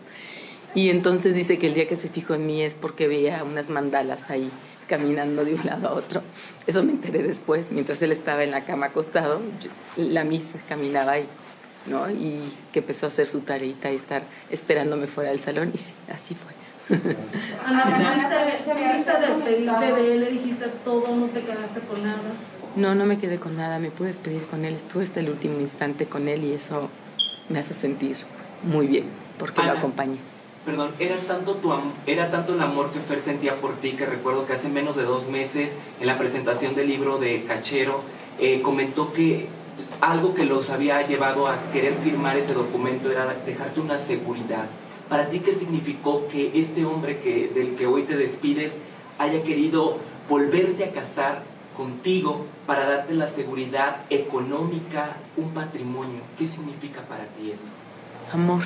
Y 0.76 0.90
entonces 0.90 1.36
dice 1.36 1.58
que 1.58 1.68
el 1.68 1.76
día 1.76 1.88
que 1.88 1.96
se 1.96 2.10
fijó 2.10 2.34
en 2.34 2.48
mí 2.48 2.64
es 2.64 2.74
porque 2.74 3.08
veía 3.08 3.44
unas 3.44 3.70
mandalas 3.70 4.30
ahí 4.30 4.50
caminando 4.88 5.46
de 5.46 5.54
un 5.54 5.66
lado 5.66 5.88
a 5.88 5.94
otro. 5.94 6.22
Eso 6.66 6.84
me 6.84 6.92
enteré 6.92 7.22
después, 7.22 7.72
mientras 7.72 8.02
él 8.02 8.12
estaba 8.12 8.44
en 8.44 8.52
la 8.52 8.66
cama 8.66 8.88
acostado, 8.88 9.42
la 9.98 10.24
misa 10.24 10.58
caminaba 10.68 11.14
ahí, 11.14 11.28
¿no? 11.86 12.10
Y 12.10 12.52
que 12.72 12.80
empezó 12.80 13.06
a 13.06 13.10
hacer 13.10 13.28
su 13.28 13.42
tareita 13.42 13.92
y 13.92 13.96
estar 13.96 14.24
esperándome 14.50 15.08
fuera 15.08 15.30
del 15.30 15.40
salón, 15.40 15.72
y 15.74 15.78
sí, 15.78 15.94
así 16.12 16.36
fue. 16.36 16.54
Ana, 17.66 18.30
¿se 18.60 18.74
despedirte 18.74 19.94
de 19.94 20.14
él? 20.14 20.20
¿Le 20.20 20.32
dijiste 20.32 20.66
todo? 20.84 21.16
¿No 21.16 21.28
te 21.28 21.42
quedaste 21.42 21.80
con 21.82 22.04
nada? 22.04 22.20
No, 22.76 22.96
no 22.96 23.06
me 23.06 23.20
quedé 23.20 23.38
con 23.38 23.56
nada, 23.56 23.80
me 23.80 23.92
pude 23.92 24.08
despedir 24.08 24.44
con 24.48 24.66
él, 24.66 24.74
estuve 24.74 25.04
hasta 25.04 25.20
el 25.20 25.30
último 25.30 25.60
instante 25.60 26.08
con 26.08 26.28
él 26.28 26.44
y 26.44 26.54
eso 26.54 26.90
me 27.48 27.60
hace 27.60 27.74
sentir 27.74 28.18
muy 28.64 28.88
bien, 28.88 29.06
porque 29.38 29.62
lo 29.62 29.72
acompañé 29.72 30.33
perdón, 30.66 30.92
era 31.00 31.18
tanto, 31.18 31.56
tu, 31.56 31.74
era 32.08 32.32
tanto 32.32 32.54
el 32.54 32.62
amor 32.62 32.92
que 32.92 33.00
Fer 33.00 33.22
sentía 33.24 33.56
por 33.56 33.74
ti 33.76 33.92
que 33.92 34.06
recuerdo 34.06 34.46
que 34.46 34.54
hace 34.54 34.70
menos 34.70 34.96
de 34.96 35.04
dos 35.04 35.28
meses 35.28 35.70
en 36.00 36.08
la 36.08 36.18
presentación 36.18 36.76
del 36.76 36.88
libro 36.88 37.18
de 37.18 37.44
Cachero 37.44 38.02
eh, 38.40 38.62
comentó 38.62 39.14
que 39.14 39.48
algo 40.02 40.34
que 40.34 40.46
los 40.46 40.70
había 40.70 41.06
llevado 41.06 41.48
a 41.48 41.58
querer 41.72 41.96
firmar 41.96 42.38
ese 42.38 42.54
documento 42.54 43.12
era 43.12 43.34
dejarte 43.46 43.80
una 43.80 43.98
seguridad. 43.98 44.66
¿Para 45.10 45.30
ti 45.30 45.40
qué 45.40 45.56
significó 45.56 46.28
que 46.30 46.52
este 46.60 46.86
hombre 46.86 47.20
que, 47.20 47.50
del 47.50 47.76
que 47.76 47.86
hoy 47.86 48.04
te 48.04 48.16
despides 48.16 48.72
haya 49.20 49.44
querido 49.44 49.98
volverse 50.30 50.86
a 50.86 50.92
casar 50.92 51.44
contigo 51.76 52.46
para 52.66 52.88
darte 52.88 53.14
la 53.14 53.28
seguridad 53.28 53.98
económica, 54.10 55.18
un 55.36 55.50
patrimonio? 55.54 56.22
¿Qué 56.38 56.48
significa 56.48 57.02
para 57.02 57.26
ti 57.26 57.52
eso? 57.52 58.34
Amor 58.34 58.64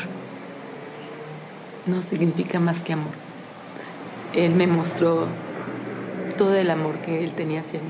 no 1.88 2.02
significa 2.02 2.60
más 2.60 2.84
que 2.84 2.94
amor. 2.94 3.14
Él 4.34 4.54
me 4.54 4.68
mostró 4.68 5.28
todo 6.38 6.56
el 6.56 6.70
amor 6.70 6.96
que 6.98 7.24
él 7.24 7.32
tenía 7.32 7.62
hacia 7.62 7.80
mí. 7.80 7.90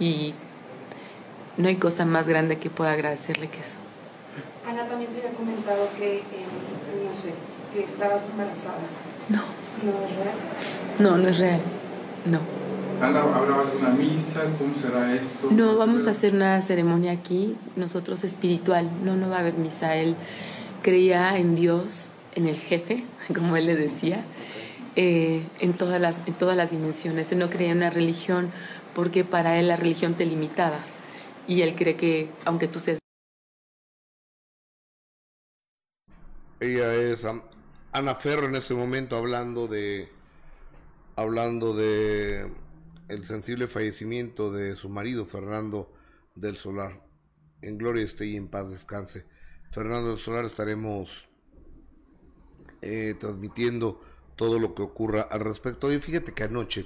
Y 0.00 0.34
no 1.56 1.68
hay 1.68 1.76
cosa 1.76 2.04
más 2.04 2.28
grande 2.28 2.58
que 2.58 2.70
pueda 2.70 2.92
agradecerle 2.92 3.48
que 3.48 3.60
eso. 3.60 3.78
Ana, 4.68 4.86
también 4.88 5.10
se 5.12 5.18
había 5.18 5.36
comentado 5.36 5.88
que, 5.98 6.18
eh, 6.18 6.22
no 6.22 7.20
sé, 7.20 7.34
que 7.72 7.84
estabas 7.84 8.22
embarazada. 8.30 8.78
No. 9.28 9.42
¿No 9.82 10.06
es 10.06 10.16
real? 10.16 10.36
No, 10.98 11.16
no 11.18 11.28
es 11.28 11.38
real. 11.38 11.60
No. 12.26 12.38
Ana, 13.04 13.20
¿habrá 13.20 13.70
de 13.70 13.76
una 13.76 13.90
misa? 13.90 14.40
¿Cómo 14.58 14.74
será 14.80 15.12
esto? 15.14 15.48
No, 15.50 15.76
vamos 15.76 16.06
a 16.06 16.12
hacer 16.12 16.32
una 16.32 16.60
ceremonia 16.62 17.12
aquí, 17.12 17.56
nosotros 17.76 18.24
espiritual. 18.24 18.88
No, 19.04 19.16
no 19.16 19.28
va 19.28 19.36
a 19.36 19.40
haber 19.40 19.54
misa. 19.54 19.96
Él 19.96 20.16
creía 20.82 21.36
en 21.36 21.56
Dios 21.56 22.08
en 22.34 22.46
el 22.46 22.56
jefe, 22.56 23.04
como 23.34 23.56
él 23.56 23.66
le 23.66 23.76
decía, 23.76 24.24
eh, 24.96 25.42
en, 25.58 25.72
todas 25.74 26.00
las, 26.00 26.18
en 26.26 26.34
todas 26.34 26.56
las 26.56 26.70
dimensiones. 26.70 27.32
Él 27.32 27.38
no 27.38 27.50
creía 27.50 27.72
en 27.72 27.78
una 27.78 27.90
religión 27.90 28.50
porque 28.94 29.24
para 29.24 29.58
él 29.58 29.68
la 29.68 29.76
religión 29.76 30.14
te 30.14 30.24
limitaba. 30.24 30.78
Y 31.46 31.62
él 31.62 31.74
cree 31.74 31.96
que 31.96 32.30
aunque 32.44 32.68
tú 32.68 32.80
seas... 32.80 32.98
Ella 36.60 36.94
es 36.94 37.26
Ana 37.92 38.14
Ferro 38.14 38.46
en 38.46 38.54
este 38.54 38.74
momento 38.74 39.16
hablando 39.16 39.66
de 39.66 40.08
hablando 41.16 41.74
de 41.74 42.50
el 43.08 43.24
sensible 43.24 43.66
fallecimiento 43.66 44.50
de 44.50 44.74
su 44.76 44.88
marido 44.88 45.26
Fernando 45.26 45.92
del 46.34 46.56
Solar. 46.56 47.04
En 47.60 47.76
gloria 47.78 48.04
esté 48.04 48.26
y 48.26 48.36
en 48.36 48.48
paz 48.48 48.70
descanse. 48.70 49.26
Fernando 49.70 50.10
del 50.10 50.18
Solar 50.18 50.44
estaremos 50.44 51.28
eh, 52.86 53.14
transmitiendo 53.18 53.98
todo 54.36 54.58
lo 54.58 54.74
que 54.74 54.82
ocurra 54.82 55.22
al 55.22 55.40
respecto. 55.40 55.90
Y 55.90 55.98
fíjate 56.00 56.34
que 56.34 56.44
anoche 56.44 56.84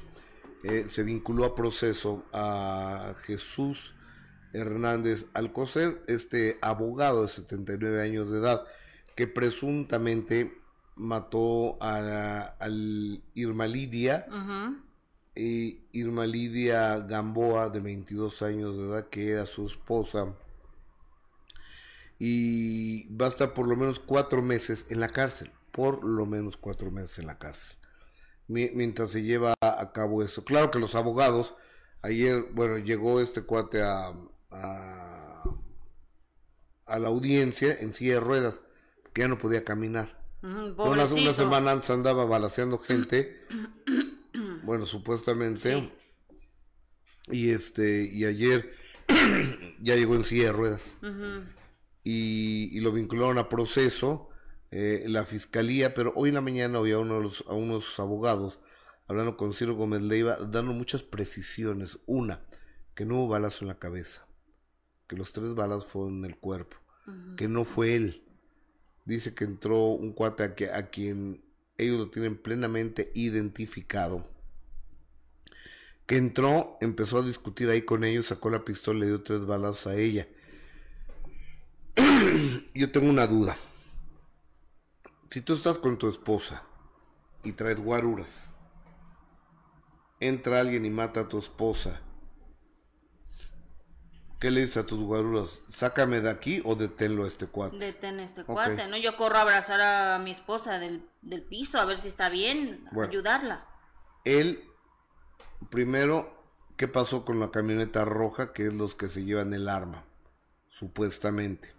eh, 0.62 0.84
se 0.86 1.02
vinculó 1.02 1.44
a 1.44 1.56
proceso 1.56 2.24
a 2.32 3.14
Jesús 3.24 3.96
Hernández 4.52 5.26
Alcocer, 5.34 6.00
este 6.06 6.56
abogado 6.62 7.22
de 7.22 7.28
79 7.28 8.00
años 8.00 8.30
de 8.30 8.38
edad, 8.38 8.64
que 9.16 9.26
presuntamente 9.26 10.56
mató 10.94 11.76
a, 11.80 12.54
Irma 13.34 13.66
Lidia, 13.66 14.26
Irma 15.34 16.26
Lidia 16.26 16.98
Gamboa, 17.00 17.70
de 17.70 17.80
22 17.80 18.42
años 18.42 18.76
de 18.76 18.84
edad, 18.84 19.08
que 19.08 19.30
era 19.30 19.46
su 19.46 19.66
esposa, 19.66 20.32
y 22.20 23.12
va 23.14 23.26
a 23.26 23.30
estar 23.30 23.52
por 23.52 23.68
lo 23.68 23.76
menos 23.76 23.98
cuatro 23.98 24.42
meses 24.42 24.86
en 24.90 25.00
la 25.00 25.08
cárcel, 25.08 25.50
por 25.72 26.04
lo 26.04 26.26
menos 26.26 26.56
cuatro 26.56 26.90
meses 26.90 27.18
en 27.18 27.26
la 27.26 27.38
cárcel, 27.38 27.76
mientras 28.46 29.10
se 29.10 29.22
lleva 29.22 29.54
a 29.60 29.92
cabo 29.92 30.22
esto. 30.22 30.44
Claro 30.44 30.70
que 30.70 30.78
los 30.78 30.94
abogados, 30.94 31.54
ayer, 32.02 32.46
bueno, 32.52 32.78
llegó 32.78 33.20
este 33.20 33.42
cuate 33.42 33.82
a, 33.82 34.12
a, 34.50 35.42
a 36.86 36.98
la 36.98 37.08
audiencia 37.08 37.76
en 37.80 37.92
silla 37.92 38.14
de 38.14 38.20
ruedas, 38.20 38.60
que 39.12 39.22
ya 39.22 39.28
no 39.28 39.38
podía 39.38 39.64
caminar 39.64 40.18
una, 40.42 41.06
una, 41.06 41.34
semana 41.34 41.72
antes 41.72 41.90
andaba 41.90 42.24
balaseando 42.24 42.78
gente. 42.78 43.44
bueno, 44.62 44.86
supuestamente. 44.86 45.92
Y 47.30 47.50
este, 47.50 48.08
y 48.10 48.24
ayer 48.24 48.74
ya 49.80 49.96
llegó 49.96 50.14
en 50.14 50.24
silla 50.24 50.44
de 50.44 50.52
ruedas. 50.52 50.82
y, 52.04 52.80
lo 52.80 52.92
vincularon 52.92 53.38
a 53.38 53.48
proceso 53.48 54.30
eh, 54.70 55.04
la 55.06 55.24
fiscalía, 55.24 55.94
pero 55.94 56.12
hoy 56.16 56.28
en 56.30 56.36
la 56.36 56.40
mañana 56.40 56.78
había 56.78 56.98
unos, 56.98 57.44
a 57.48 57.54
unos 57.54 57.98
abogados 57.98 58.60
hablando 59.06 59.36
con 59.36 59.54
Ciro 59.54 59.74
Gómez 59.74 60.02
Leiva, 60.02 60.36
dando 60.36 60.72
muchas 60.72 61.02
precisiones. 61.02 61.98
Una, 62.06 62.42
que 62.94 63.04
no 63.04 63.16
hubo 63.16 63.28
balazo 63.28 63.64
en 63.64 63.68
la 63.68 63.78
cabeza, 63.78 64.26
que 65.06 65.16
los 65.16 65.32
tres 65.32 65.54
balas 65.54 65.86
fueron 65.86 66.18
en 66.18 66.24
el 66.26 66.36
cuerpo, 66.36 66.76
que 67.36 67.48
no 67.48 67.64
fue 67.64 67.94
él 67.94 68.24
dice 69.08 69.34
que 69.34 69.44
entró 69.44 69.86
un 69.86 70.12
cuate 70.12 70.44
a, 70.44 70.54
que, 70.54 70.70
a 70.70 70.86
quien 70.86 71.42
ellos 71.78 71.98
lo 71.98 72.10
tienen 72.10 72.36
plenamente 72.36 73.10
identificado. 73.14 74.28
Que 76.06 76.18
entró, 76.18 76.76
empezó 76.82 77.18
a 77.18 77.26
discutir 77.26 77.70
ahí 77.70 77.82
con 77.82 78.04
ellos, 78.04 78.26
sacó 78.26 78.50
la 78.50 78.64
pistola 78.66 78.98
y 78.98 79.00
le 79.00 79.06
dio 79.06 79.22
tres 79.22 79.46
balazos 79.46 79.86
a 79.86 79.96
ella. 79.96 80.28
Yo 82.74 82.92
tengo 82.92 83.08
una 83.08 83.26
duda. 83.26 83.56
Si 85.28 85.40
tú 85.40 85.54
estás 85.54 85.78
con 85.78 85.98
tu 85.98 86.08
esposa 86.08 86.64
y 87.44 87.52
traes 87.52 87.78
guaruras, 87.78 88.44
entra 90.20 90.60
alguien 90.60 90.84
y 90.84 90.90
mata 90.90 91.20
a 91.20 91.28
tu 91.28 91.38
esposa 91.38 92.02
¿Qué 94.38 94.52
le 94.52 94.60
dices 94.60 94.76
a 94.76 94.86
tus 94.86 95.00
guaruras? 95.00 95.60
¿Sácame 95.68 96.20
de 96.20 96.30
aquí 96.30 96.62
o 96.64 96.76
deténlo 96.76 97.24
a 97.24 97.28
este 97.28 97.46
cuate? 97.46 97.78
Detén 97.78 98.20
a 98.20 98.24
este 98.24 98.44
cuate, 98.44 98.86
¿no? 98.86 98.96
Yo 98.96 99.16
corro 99.16 99.36
a 99.36 99.42
abrazar 99.42 99.80
a 99.80 100.18
mi 100.20 100.30
esposa 100.30 100.78
del, 100.78 101.02
piso 101.48 101.78
a 101.78 101.84
ver 101.84 101.98
si 101.98 102.06
está 102.06 102.28
bien, 102.28 102.84
ayudarla. 102.96 103.66
Él, 104.24 104.62
primero, 105.70 106.40
¿qué 106.76 106.86
pasó 106.86 107.24
con 107.24 107.40
la 107.40 107.50
camioneta 107.50 108.04
roja? 108.04 108.52
Que 108.52 108.68
es 108.68 108.74
los 108.74 108.94
que 108.94 109.08
se 109.08 109.24
llevan 109.24 109.52
el 109.54 109.68
arma, 109.68 110.04
supuestamente. 110.68 111.74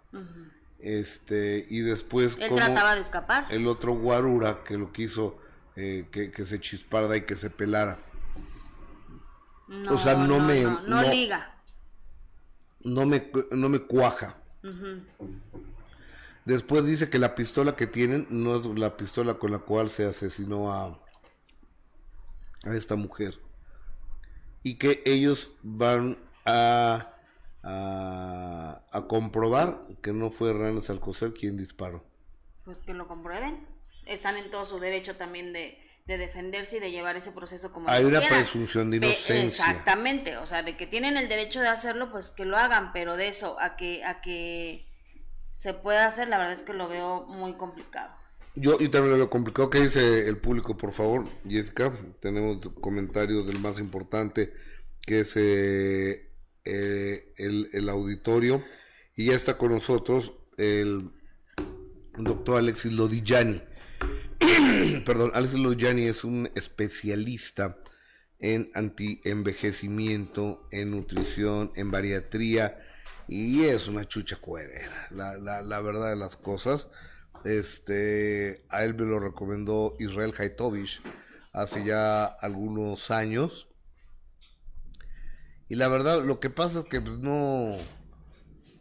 Este, 0.82 1.66
y 1.68 1.80
después. 1.80 2.36
Él 2.40 2.54
trataba 2.54 2.94
de 2.94 3.02
escapar. 3.02 3.46
El 3.50 3.66
otro 3.68 3.94
guarura 3.94 4.62
que 4.64 4.78
lo 4.78 4.92
quiso 4.92 5.38
eh, 5.76 6.06
que, 6.10 6.46
se 6.46 6.60
chispara 6.60 7.16
y 7.16 7.22
que 7.22 7.36
se 7.36 7.50
pelara. 7.50 7.98
No, 9.68 9.92
o 9.92 9.96
sea, 9.96 10.14
no, 10.14 10.40
me. 10.40 10.62
no 10.62 11.02
liga 11.02 11.54
no 12.82 13.06
me, 13.06 13.30
no 13.50 13.68
me 13.68 13.80
cuaja. 13.80 14.36
Después 16.44 16.86
dice 16.86 17.10
que 17.10 17.18
la 17.18 17.34
pistola 17.34 17.76
que 17.76 17.86
tienen 17.86 18.26
no 18.30 18.56
es 18.58 18.66
la 18.66 18.96
pistola 18.96 19.34
con 19.34 19.52
la 19.52 19.58
cual 19.58 19.90
se 19.90 20.06
asesinó 20.06 20.72
a, 20.72 20.98
a 22.64 22.74
esta 22.74 22.96
mujer. 22.96 23.38
Y 24.62 24.74
que 24.74 25.02
ellos 25.06 25.50
van 25.62 26.18
a, 26.44 27.14
a, 27.62 28.82
a 28.92 29.06
comprobar 29.06 29.86
que 30.02 30.12
no 30.12 30.30
fue 30.30 30.52
Ranas 30.52 30.90
Alcocer 30.90 31.32
quien 31.34 31.56
disparó. 31.56 32.04
Pues 32.64 32.78
que 32.78 32.94
lo 32.94 33.06
comprueben. 33.06 33.66
Están 34.06 34.36
en 34.36 34.50
todo 34.50 34.64
su 34.64 34.78
derecho 34.78 35.16
también 35.16 35.52
de, 35.52 35.78
de 36.06 36.18
defenderse 36.18 36.78
y 36.78 36.80
de 36.80 36.90
llevar 36.90 37.16
ese 37.16 37.32
proceso 37.32 37.72
como 37.72 37.88
hay 37.88 38.04
una 38.04 38.20
presunción 38.20 38.90
de 38.90 38.96
inocencia. 38.96 39.44
exactamente 39.44 40.38
o 40.38 40.46
sea 40.46 40.62
de 40.62 40.76
que 40.76 40.86
tienen 40.86 41.16
el 41.16 41.28
derecho 41.28 41.60
de 41.60 41.68
hacerlo 41.68 42.10
pues 42.10 42.30
que 42.30 42.44
lo 42.44 42.56
hagan 42.56 42.92
pero 42.92 43.16
de 43.16 43.28
eso 43.28 43.56
a 43.60 43.76
que 43.76 44.02
a 44.04 44.20
que 44.20 44.86
se 45.52 45.72
pueda 45.74 46.06
hacer 46.06 46.28
la 46.28 46.38
verdad 46.38 46.54
es 46.54 46.62
que 46.62 46.72
lo 46.72 46.88
veo 46.88 47.26
muy 47.26 47.56
complicado. 47.56 48.12
Yo, 48.56 48.78
y 48.80 48.88
también 48.88 49.12
lo 49.12 49.18
veo 49.18 49.30
complicado. 49.30 49.70
Qué 49.70 49.78
dice 49.78 50.26
el 50.28 50.38
público 50.38 50.76
por 50.76 50.92
favor 50.92 51.28
Jessica 51.46 51.92
tenemos 52.18 52.58
comentarios 52.80 53.46
del 53.46 53.60
más 53.60 53.78
importante 53.78 54.52
que 55.06 55.20
es 55.20 55.36
eh, 55.36 56.29
eh, 56.64 57.32
el, 57.36 57.70
el 57.72 57.88
auditorio 57.88 58.64
y 59.16 59.26
ya 59.26 59.34
está 59.34 59.58
con 59.58 59.72
nosotros 59.72 60.32
el 60.56 61.10
doctor 62.18 62.58
Alexis 62.58 62.92
Lodillani 62.92 63.62
perdón, 65.04 65.32
Alex 65.34 65.54
Lojani 65.54 66.04
es 66.04 66.24
un 66.24 66.50
especialista 66.54 67.78
en 68.38 68.70
anti-envejecimiento, 68.74 70.66
en 70.70 70.92
nutrición, 70.92 71.72
en 71.76 71.90
bariatría 71.90 72.78
y 73.28 73.64
es 73.64 73.88
una 73.88 74.06
chucha 74.06 74.36
cuerera, 74.36 75.08
la, 75.10 75.36
la, 75.36 75.62
la, 75.62 75.80
verdad 75.80 76.10
de 76.10 76.16
las 76.16 76.36
cosas. 76.36 76.88
Este, 77.44 78.64
a 78.70 78.84
él 78.84 78.94
me 78.94 79.04
lo 79.04 79.20
recomendó 79.20 79.94
Israel 79.98 80.34
Haitovich 80.36 81.02
hace 81.52 81.84
ya 81.84 82.24
algunos 82.24 83.10
años. 83.10 83.68
Y 85.70 85.76
la 85.76 85.86
verdad, 85.86 86.24
lo 86.24 86.40
que 86.40 86.50
pasa 86.50 86.80
es 86.80 86.84
que 86.86 87.00
pues, 87.00 87.18
no, 87.18 87.70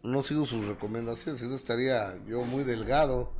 no 0.01 0.23
sigo 0.23 0.47
sus 0.47 0.67
recomendaciones, 0.67 1.39
si 1.39 1.47
no 1.47 1.55
estaría 1.55 2.15
yo 2.25 2.41
muy 2.41 2.63
delgado. 2.63 3.31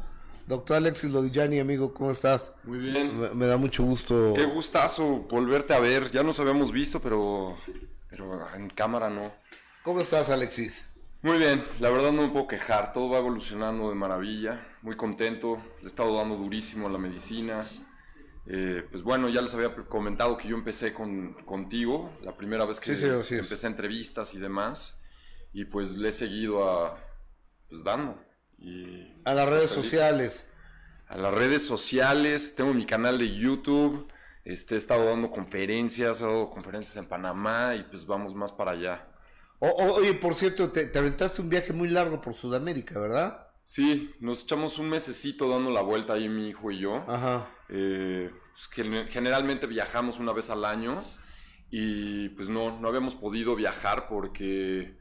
Doctor 0.45 0.77
Alexis 0.77 1.11
Lodillani, 1.11 1.59
amigo, 1.59 1.91
¿cómo 1.91 2.11
estás? 2.11 2.51
Muy 2.63 2.77
bien. 2.77 3.35
Me, 3.35 3.47
da 3.47 3.57
mucho 3.57 3.83
gusto. 3.83 4.33
Qué 4.35 4.45
gustazo 4.45 5.25
volverte 5.29 5.73
a 5.73 5.79
ver. 5.79 6.11
Ya 6.11 6.21
nos 6.21 6.39
habíamos 6.39 6.71
visto, 6.71 6.99
pero, 6.99 7.57
pero 8.07 8.47
en 8.53 8.69
cámara 8.69 9.09
no. 9.09 9.31
¿Cómo 9.81 9.99
estás, 9.99 10.29
Alexis? 10.29 10.87
Muy 11.23 11.39
bien, 11.39 11.65
la 11.79 11.89
verdad 11.89 12.11
no 12.11 12.21
me 12.21 12.29
puedo 12.29 12.47
quejar. 12.47 12.93
Todo 12.93 13.09
va 13.09 13.17
evolucionando 13.17 13.89
de 13.89 13.95
maravilla. 13.95 14.63
Muy 14.83 14.95
contento. 14.95 15.57
Le 15.79 15.85
he 15.85 15.87
estado 15.87 16.15
dando 16.15 16.35
durísimo 16.35 16.87
a 16.87 16.91
la 16.91 16.99
medicina. 16.99 17.65
Eh, 18.51 18.83
pues 18.89 19.03
bueno, 19.03 19.29
ya 19.29 19.41
les 19.41 19.53
había 19.53 19.75
comentado 19.75 20.35
que 20.37 20.47
yo 20.47 20.55
empecé 20.55 20.93
con, 20.93 21.33
contigo, 21.45 22.11
la 22.23 22.35
primera 22.35 22.65
vez 22.65 22.79
que 22.79 22.91
empecé 22.91 23.67
entrevistas 23.67 24.33
y 24.33 24.39
demás. 24.39 25.03
Y 25.53 25.65
pues 25.65 25.97
le 25.97 26.09
he 26.09 26.11
seguido 26.11 26.67
a, 26.67 26.99
pues 27.69 27.83
dando 27.83 28.19
a 29.25 29.33
las 29.33 29.49
redes 29.49 29.69
sociales. 29.69 30.45
A 31.07 31.17
las 31.17 31.33
redes 31.33 31.65
sociales, 31.65 32.55
tengo 32.55 32.73
mi 32.73 32.85
canal 32.85 33.17
de 33.17 33.35
YouTube, 33.35 34.07
este, 34.45 34.75
he 34.75 34.77
estado 34.77 35.05
dando 35.05 35.31
conferencias, 35.31 36.21
he 36.21 36.23
dado 36.23 36.49
conferencias 36.51 36.97
en 36.97 37.07
Panamá 37.07 37.75
y 37.75 37.83
pues 37.83 38.05
vamos 38.05 38.35
más 38.35 38.51
para 38.51 38.71
allá. 38.71 39.07
oye, 39.59 40.13
por 40.13 40.35
cierto, 40.35 40.69
te, 40.69 40.95
aventaste 40.97 41.41
un 41.41 41.49
viaje 41.49 41.73
muy 41.73 41.89
largo 41.89 42.21
por 42.21 42.35
Sudamérica, 42.35 42.99
¿verdad? 42.99 43.47
Sí, 43.65 44.13
nos 44.19 44.43
echamos 44.43 44.77
un 44.77 44.89
mesecito 44.89 45.49
dando 45.49 45.71
la 45.71 45.81
vuelta 45.81 46.13
ahí 46.13 46.29
mi 46.29 46.49
hijo 46.49 46.71
y 46.71 46.79
yo. 46.79 47.03
Ajá. 47.07 47.49
Eh, 47.69 48.31
pues, 48.51 48.69
generalmente 49.09 49.67
viajamos 49.67 50.19
una 50.19 50.33
vez 50.33 50.49
al 50.49 50.65
año 50.65 51.01
y 51.69 52.29
pues 52.29 52.49
no, 52.49 52.79
no 52.79 52.87
habíamos 52.87 53.15
podido 53.15 53.55
viajar 53.55 54.07
porque 54.07 54.97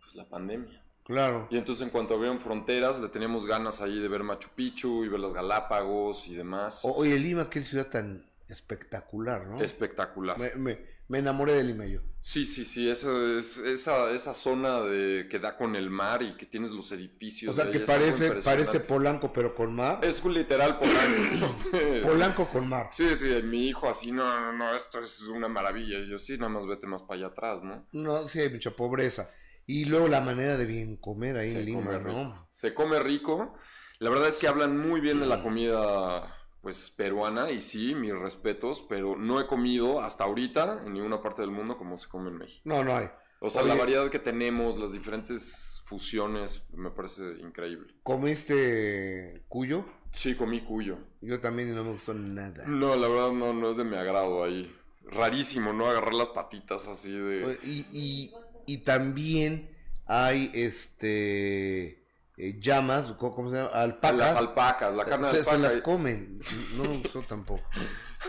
pues 0.00 0.14
la 0.14 0.28
pandemia. 0.28 0.82
Claro. 1.04 1.48
Y 1.50 1.56
entonces 1.56 1.84
en 1.84 1.90
cuanto 1.90 2.14
abrieron 2.14 2.38
fronteras, 2.38 2.98
le 3.00 3.08
teníamos 3.08 3.46
ganas 3.46 3.80
ahí 3.80 3.98
de 3.98 4.08
ver 4.08 4.22
Machu 4.24 4.50
Picchu 4.54 5.04
y 5.04 5.08
ver 5.08 5.20
las 5.20 5.32
Galápagos 5.32 6.28
y 6.28 6.34
demás. 6.34 6.80
oye, 6.82 7.18
Lima, 7.18 7.48
qué 7.48 7.62
ciudad 7.62 7.88
tan 7.88 8.26
espectacular, 8.48 9.46
¿no? 9.46 9.60
Espectacular. 9.60 10.38
Me, 10.38 10.54
me, 10.56 10.97
enamoré 11.16 11.54
del 11.54 11.68
Limeyo. 11.68 12.02
Sí, 12.20 12.44
sí, 12.44 12.66
sí, 12.66 12.90
esa, 12.90 13.10
es, 13.38 13.56
esa, 13.56 14.10
esa 14.10 14.34
zona 14.34 14.82
de, 14.82 15.26
que 15.30 15.38
da 15.38 15.56
con 15.56 15.74
el 15.74 15.88
mar 15.88 16.22
y 16.22 16.36
que 16.36 16.44
tienes 16.44 16.70
los 16.70 16.92
edificios. 16.92 17.56
O 17.56 17.62
sea, 17.62 17.70
que 17.70 17.80
parece, 17.80 18.32
parece 18.42 18.80
Polanco, 18.80 19.32
pero 19.32 19.54
con 19.54 19.74
mar. 19.74 20.00
Es 20.02 20.22
un 20.22 20.34
literal 20.34 20.78
Polanco. 20.78 21.56
Polanco 22.02 22.46
con 22.48 22.68
mar. 22.68 22.88
Sí, 22.90 23.16
sí, 23.16 23.40
mi 23.42 23.68
hijo 23.68 23.88
así, 23.88 24.12
no, 24.12 24.24
no, 24.38 24.52
no, 24.52 24.74
esto 24.74 24.98
es 24.98 25.22
una 25.22 25.48
maravilla. 25.48 25.98
Y 26.00 26.10
yo, 26.10 26.18
sí, 26.18 26.36
nada 26.36 26.50
más 26.50 26.66
vete 26.66 26.86
más 26.86 27.02
para 27.02 27.20
allá 27.20 27.26
atrás, 27.28 27.62
¿no? 27.62 27.86
No, 27.92 28.26
sí, 28.26 28.40
hay 28.40 28.50
mucha 28.50 28.72
pobreza. 28.72 29.30
Y 29.64 29.86
luego 29.86 30.08
la 30.08 30.20
manera 30.20 30.58
de 30.58 30.66
bien 30.66 30.96
comer 30.96 31.38
ahí 31.38 31.52
en 31.52 31.64
Lima, 31.64 31.98
¿no? 31.98 32.48
Se 32.50 32.74
come 32.74 33.00
rico. 33.00 33.54
La 34.00 34.10
verdad 34.10 34.28
es 34.28 34.36
que 34.36 34.48
hablan 34.48 34.76
muy 34.76 35.00
bien 35.00 35.20
de 35.20 35.26
la 35.26 35.42
comida 35.42 36.37
pues 36.62 36.90
peruana 36.90 37.50
y 37.50 37.60
sí, 37.60 37.94
mis 37.94 38.12
respetos, 38.12 38.84
pero 38.88 39.16
no 39.16 39.40
he 39.40 39.46
comido 39.46 40.00
hasta 40.00 40.24
ahorita 40.24 40.82
en 40.84 40.94
ninguna 40.94 41.22
parte 41.22 41.42
del 41.42 41.50
mundo 41.50 41.78
como 41.78 41.96
se 41.98 42.08
come 42.08 42.30
en 42.30 42.38
México. 42.38 42.62
No, 42.64 42.82
no 42.82 42.96
hay. 42.96 43.06
O 43.40 43.50
sea, 43.50 43.62
la 43.62 43.76
variedad 43.76 44.10
que 44.10 44.18
tenemos, 44.18 44.78
las 44.78 44.92
diferentes 44.92 45.82
fusiones, 45.86 46.66
me 46.72 46.90
parece 46.90 47.22
increíble. 47.40 47.94
¿Comiste 48.02 49.44
cuyo? 49.48 49.84
Sí, 50.10 50.34
comí 50.34 50.62
cuyo. 50.62 50.98
Yo 51.20 51.38
también 51.38 51.70
y 51.70 51.72
no 51.72 51.84
me 51.84 51.92
gustó 51.92 52.14
nada. 52.14 52.64
No, 52.66 52.96
la 52.96 53.08
verdad 53.08 53.32
no, 53.32 53.52
no 53.52 53.70
es 53.70 53.76
de 53.76 53.84
mi 53.84 53.96
agrado 53.96 54.42
ahí. 54.42 54.74
Rarísimo, 55.04 55.72
¿no? 55.72 55.86
Agarrar 55.86 56.14
las 56.14 56.28
patitas 56.28 56.88
así 56.88 57.12
de... 57.12 57.58
Y, 57.62 57.86
y, 57.92 58.34
y 58.66 58.78
también 58.78 59.70
hay 60.06 60.50
este 60.52 61.97
eh, 62.40 62.56
llamas, 62.60 63.14
¿cómo 63.18 63.50
se 63.50 63.56
llama? 63.56 63.70
Alpacas. 63.70 64.16
Las 64.16 64.36
alpacas, 64.36 64.94
la 64.94 65.04
carne 65.04 65.26
de 65.26 65.38
alpaca. 65.38 65.56
Se 65.56 65.58
las 65.58 65.76
comen. 65.78 66.38
No 66.76 66.84
me 66.84 66.98
gustó 66.98 67.22
tampoco. 67.22 67.64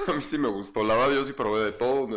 A 0.07 0.14
mí 0.14 0.24
sí 0.24 0.39
me 0.39 0.47
gustó. 0.47 0.84
La 0.84 0.95
verdad, 0.95 1.14
yo 1.14 1.24
sí 1.24 1.34
probé 1.34 1.64
de 1.66 1.72
todo. 1.74 2.07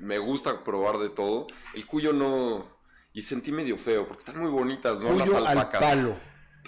me 0.00 0.18
gusta 0.18 0.62
probar 0.62 0.98
de 0.98 1.08
todo. 1.08 1.46
El 1.74 1.86
cuyo 1.86 2.12
no. 2.12 2.78
Y 3.14 3.22
sentí 3.22 3.52
medio 3.52 3.78
feo, 3.78 4.06
porque 4.06 4.18
están 4.18 4.38
muy 4.38 4.50
bonitas, 4.50 5.00
¿no? 5.00 5.08
Cuyo 5.08 5.46
al 5.46 5.70
palo. 5.70 6.16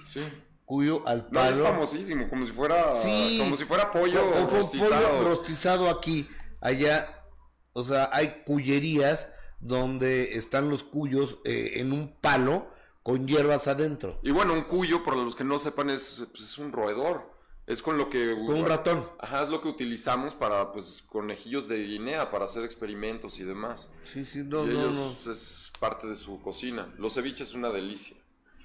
Sí. 0.04 0.22
Cuyo 0.64 1.06
al 1.06 1.26
palo. 1.28 1.56
No, 1.56 1.64
es 1.64 1.70
famosísimo, 1.70 2.30
como 2.30 2.46
si 2.46 2.52
fuera. 2.52 2.98
Sí. 3.00 3.36
Como 3.38 3.56
si 3.58 3.66
fuera 3.66 3.92
pollo 3.92 4.22
rostizado. 4.50 4.90
pollo 4.90 5.28
rostizado 5.28 5.90
aquí. 5.90 6.28
Allá. 6.62 7.26
O 7.74 7.84
sea, 7.84 8.08
hay 8.10 8.42
cuyerías 8.46 9.28
donde 9.60 10.34
están 10.36 10.70
los 10.70 10.82
cuyos 10.82 11.38
eh, 11.44 11.74
en 11.76 11.92
un 11.92 12.18
palo 12.20 12.71
con 13.02 13.26
hierbas 13.26 13.68
adentro. 13.68 14.18
Y 14.22 14.30
bueno, 14.30 14.52
un 14.52 14.62
cuyo, 14.62 15.02
por 15.02 15.16
los 15.16 15.34
que 15.34 15.44
no 15.44 15.58
sepan, 15.58 15.90
es, 15.90 16.26
pues, 16.30 16.44
es 16.44 16.58
un 16.58 16.72
roedor. 16.72 17.30
Es 17.66 17.80
con 17.80 17.96
lo 17.96 18.10
que... 18.10 18.34
con 18.44 18.56
un 18.56 18.66
ratón. 18.66 19.08
Ajá, 19.20 19.44
es 19.44 19.48
lo 19.48 19.62
que 19.62 19.68
utilizamos 19.68 20.34
para, 20.34 20.72
pues, 20.72 21.04
conejillos 21.08 21.68
de 21.68 21.78
Guinea, 21.78 22.30
para 22.30 22.44
hacer 22.44 22.64
experimentos 22.64 23.38
y 23.38 23.44
demás. 23.44 23.90
Sí, 24.02 24.24
sí, 24.24 24.42
no, 24.44 24.66
no, 24.66 24.90
no. 24.90 25.30
Es 25.30 25.70
parte 25.78 26.08
de 26.08 26.16
su 26.16 26.40
cocina. 26.40 26.92
Los 26.98 27.14
ceviches 27.14 27.50
es 27.50 27.54
una 27.54 27.70
delicia. 27.70 28.16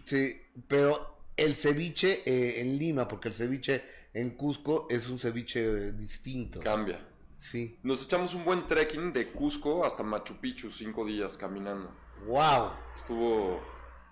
Sí, 0.06 0.42
pero 0.68 1.18
el 1.36 1.56
ceviche 1.56 2.24
eh, 2.26 2.62
en 2.62 2.80
Lima, 2.80 3.08
porque 3.08 3.28
el 3.28 3.36
ceviche 3.36 3.84
en 4.14 4.32
Cusco 4.32 4.88
es 4.90 5.08
un 5.10 5.20
ceviche 5.20 5.64
eh, 5.64 5.92
distinto. 5.92 6.60
Cambia. 6.62 7.08
Sí. 7.36 7.78
Nos 7.84 8.04
echamos 8.04 8.34
un 8.34 8.44
buen 8.44 8.66
trekking 8.66 9.14
de 9.14 9.32
Cusco 9.32 9.86
hasta 9.86 10.02
Machu 10.02 10.38
Picchu, 10.38 10.72
cinco 10.72 11.06
días 11.06 11.38
caminando. 11.38 11.92
¡Wow! 12.26 12.72
Estuvo 12.96 13.62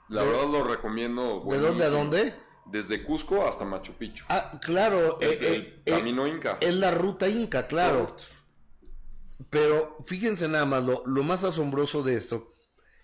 la 0.09 0.23
verdad 0.23 0.47
lo 0.49 0.63
recomiendo. 0.63 1.45
¿De 1.49 1.59
dónde 1.59 1.85
a 1.85 1.89
dónde? 1.89 2.35
Desde 2.65 3.03
Cusco 3.03 3.47
hasta 3.47 3.65
Machu 3.65 3.93
Picchu. 3.93 4.25
Ah, 4.29 4.59
claro. 4.61 5.19
El, 5.21 5.29
eh, 5.31 5.83
eh, 5.85 5.91
camino 5.91 6.25
Inca. 6.27 6.57
Es 6.61 6.73
la 6.73 6.91
ruta 6.91 7.27
Inca, 7.27 7.67
claro. 7.67 8.15
Pero 9.49 9.97
fíjense 10.05 10.47
nada 10.47 10.65
más, 10.65 10.83
lo, 10.83 11.03
lo 11.05 11.23
más 11.23 11.43
asombroso 11.43 12.03
de 12.03 12.15
esto 12.15 12.51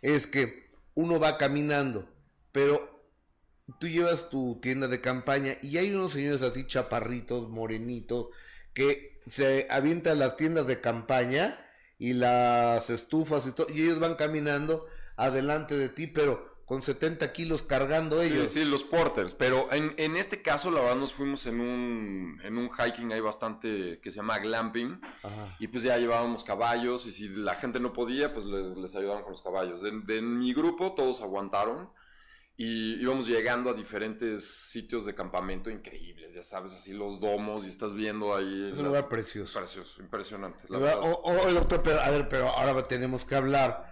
es 0.01 0.27
que 0.27 0.71
uno 0.95 1.19
va 1.19 1.37
caminando, 1.37 2.09
pero 2.51 2.91
tú 3.79 3.87
llevas 3.87 4.29
tu 4.29 4.59
tienda 4.61 4.87
de 4.87 5.01
campaña 5.01 5.57
y 5.61 5.77
hay 5.77 5.93
unos 5.93 6.13
señores 6.13 6.41
así 6.41 6.65
chaparritos, 6.65 7.49
morenitos, 7.49 8.29
que 8.73 9.19
se 9.25 9.67
avientan 9.69 10.19
las 10.19 10.37
tiendas 10.37 10.67
de 10.67 10.81
campaña 10.81 11.65
y 11.97 12.13
las 12.13 12.89
estufas 12.89 13.45
y 13.45 13.51
todo, 13.51 13.67
y 13.69 13.83
ellos 13.83 13.99
van 13.99 14.15
caminando 14.15 14.87
adelante 15.17 15.77
de 15.77 15.89
ti, 15.89 16.07
pero 16.07 16.50
con 16.71 16.81
70 16.81 17.33
kilos 17.33 17.63
cargando 17.63 18.21
ellos. 18.21 18.47
Sí, 18.47 18.61
sí, 18.61 18.65
los 18.65 18.85
porters. 18.85 19.33
Pero 19.33 19.67
en, 19.73 19.93
en, 19.97 20.15
este 20.15 20.41
caso, 20.41 20.71
la 20.71 20.79
verdad, 20.79 20.95
nos 20.95 21.11
fuimos 21.11 21.45
en 21.45 21.59
un, 21.59 22.39
en 22.45 22.57
un 22.57 22.69
hiking 22.69 23.11
ahí 23.11 23.19
bastante 23.19 23.99
que 24.01 24.09
se 24.09 24.15
llama 24.15 24.39
glamping. 24.39 25.01
Y 25.59 25.67
pues 25.67 25.83
ya 25.83 25.97
llevábamos 25.97 26.45
caballos. 26.45 27.05
Y 27.07 27.11
si 27.11 27.27
la 27.27 27.55
gente 27.55 27.81
no 27.81 27.91
podía, 27.91 28.33
pues 28.33 28.45
les, 28.45 28.77
les 28.77 28.95
ayudaban 28.95 29.23
con 29.23 29.33
los 29.33 29.41
caballos. 29.41 29.81
De, 29.81 30.21
mi 30.21 30.53
grupo, 30.53 30.93
todos 30.93 31.21
aguantaron. 31.21 31.89
Y 32.55 33.01
íbamos 33.01 33.27
llegando 33.27 33.69
a 33.69 33.73
diferentes 33.73 34.45
sitios 34.69 35.03
de 35.03 35.13
campamento 35.13 35.69
increíbles, 35.69 36.33
ya 36.33 36.43
sabes, 36.43 36.71
así 36.73 36.93
los 36.93 37.19
domos 37.19 37.65
y 37.65 37.67
estás 37.67 37.95
viendo 37.95 38.33
ahí. 38.33 38.69
Es 38.71 38.79
un 38.79 38.85
lugar 38.85 39.09
precioso. 39.09 39.59
Precioso, 39.59 40.01
impresionante. 40.01 40.67
o, 40.69 41.51
doctor, 41.51 41.81
pero, 41.83 41.99
a 41.99 42.09
ver, 42.11 42.29
pero 42.29 42.47
ahora 42.47 42.87
tenemos 42.87 43.25
que 43.25 43.35
hablar 43.35 43.90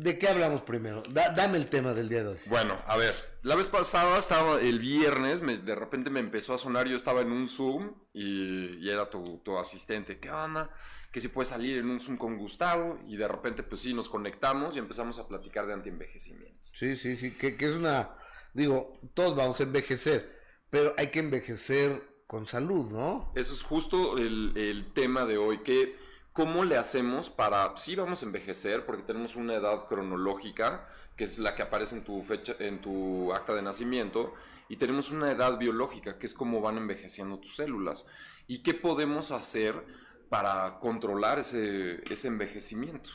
¿De 0.00 0.18
qué 0.18 0.28
hablamos 0.28 0.62
primero? 0.62 1.02
dame 1.10 1.58
el 1.58 1.66
tema 1.66 1.92
del 1.92 2.08
día 2.08 2.22
de 2.22 2.28
hoy. 2.30 2.38
Bueno, 2.46 2.82
a 2.86 2.96
ver, 2.96 3.14
la 3.42 3.54
vez 3.54 3.68
pasada 3.68 4.18
estaba 4.18 4.58
el 4.58 4.78
viernes, 4.78 5.42
de 5.42 5.74
repente 5.74 6.08
me 6.08 6.20
empezó 6.20 6.54
a 6.54 6.58
sonar, 6.58 6.88
yo 6.88 6.96
estaba 6.96 7.20
en 7.20 7.30
un 7.30 7.50
Zoom 7.50 7.92
y, 8.14 8.88
era 8.88 9.10
tu, 9.10 9.58
asistente, 9.58 10.18
¿qué 10.18 10.30
onda? 10.30 10.70
Que 11.12 11.20
si 11.20 11.28
puede 11.28 11.50
salir 11.50 11.76
en 11.76 11.90
un 11.90 12.00
Zoom 12.00 12.16
con 12.16 12.38
Gustavo 12.38 12.98
y 13.06 13.18
de 13.18 13.28
repente 13.28 13.62
pues 13.62 13.82
sí, 13.82 13.92
nos 13.92 14.08
conectamos 14.08 14.74
y 14.74 14.78
empezamos 14.78 15.18
a 15.18 15.28
platicar 15.28 15.66
de 15.66 15.74
antienvejecimiento. 15.74 16.58
Sí, 16.72 16.96
sí, 16.96 17.18
sí, 17.18 17.36
que, 17.36 17.54
es 17.58 17.72
una, 17.72 18.16
digo, 18.54 18.98
todos 19.12 19.36
vamos 19.36 19.60
a 19.60 19.64
envejecer, 19.64 20.34
pero 20.70 20.94
hay 20.96 21.08
que 21.08 21.18
envejecer 21.18 22.00
con 22.26 22.46
salud, 22.46 22.90
¿no? 22.90 23.32
Eso 23.36 23.52
es 23.52 23.62
justo 23.62 24.16
el, 24.16 24.56
el 24.56 24.94
tema 24.94 25.26
de 25.26 25.36
hoy, 25.36 25.62
que 25.62 25.99
¿Cómo 26.32 26.64
le 26.64 26.76
hacemos 26.76 27.28
para, 27.28 27.76
sí 27.76 27.96
vamos 27.96 28.22
a 28.22 28.26
envejecer 28.26 28.86
porque 28.86 29.02
tenemos 29.02 29.34
una 29.34 29.54
edad 29.54 29.86
cronológica, 29.88 30.88
que 31.16 31.24
es 31.24 31.38
la 31.40 31.56
que 31.56 31.62
aparece 31.62 31.96
en 31.96 32.04
tu 32.04 32.22
fecha, 32.22 32.54
en 32.60 32.80
tu 32.80 33.32
acta 33.32 33.52
de 33.52 33.62
nacimiento, 33.62 34.34
y 34.68 34.76
tenemos 34.76 35.10
una 35.10 35.32
edad 35.32 35.58
biológica, 35.58 36.18
que 36.18 36.26
es 36.26 36.34
cómo 36.34 36.60
van 36.60 36.76
envejeciendo 36.76 37.38
tus 37.38 37.56
células. 37.56 38.06
¿Y 38.46 38.62
qué 38.62 38.74
podemos 38.74 39.32
hacer 39.32 39.74
para 40.28 40.78
controlar 40.78 41.40
ese, 41.40 42.00
ese 42.12 42.28
envejecimiento? 42.28 43.10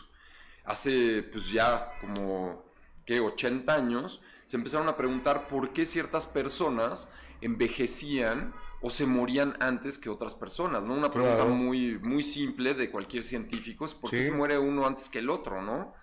Hace 0.66 1.24
pues 1.24 1.50
ya 1.52 1.92
como, 2.02 2.66
¿qué? 3.06 3.22
80 3.22 3.74
años, 3.74 4.22
se 4.46 4.58
empezaron 4.58 4.90
a 4.90 4.98
preguntar 4.98 5.48
por 5.48 5.72
qué 5.72 5.86
ciertas 5.86 6.28
personas 6.28 7.10
envejecían 7.40 8.54
o 8.82 8.90
se 8.90 9.06
morían 9.06 9.56
antes 9.60 9.98
que 9.98 10.10
otras 10.10 10.36
personas, 10.36 10.84
¿no? 10.84 10.94
Una 10.94 11.10
pregunta 11.10 11.46
muy, 11.46 11.98
muy 12.00 12.24
simple 12.24 12.74
de 12.74 12.92
cualquier 12.92 13.24
científico 13.24 13.86
es 13.86 13.94
por 13.94 14.10
qué 14.10 14.24
se 14.24 14.32
muere 14.32 14.58
uno 14.58 14.86
antes 14.86 15.10
que 15.10 15.20
el 15.20 15.30
otro, 15.30 15.62
¿no? 15.62 15.94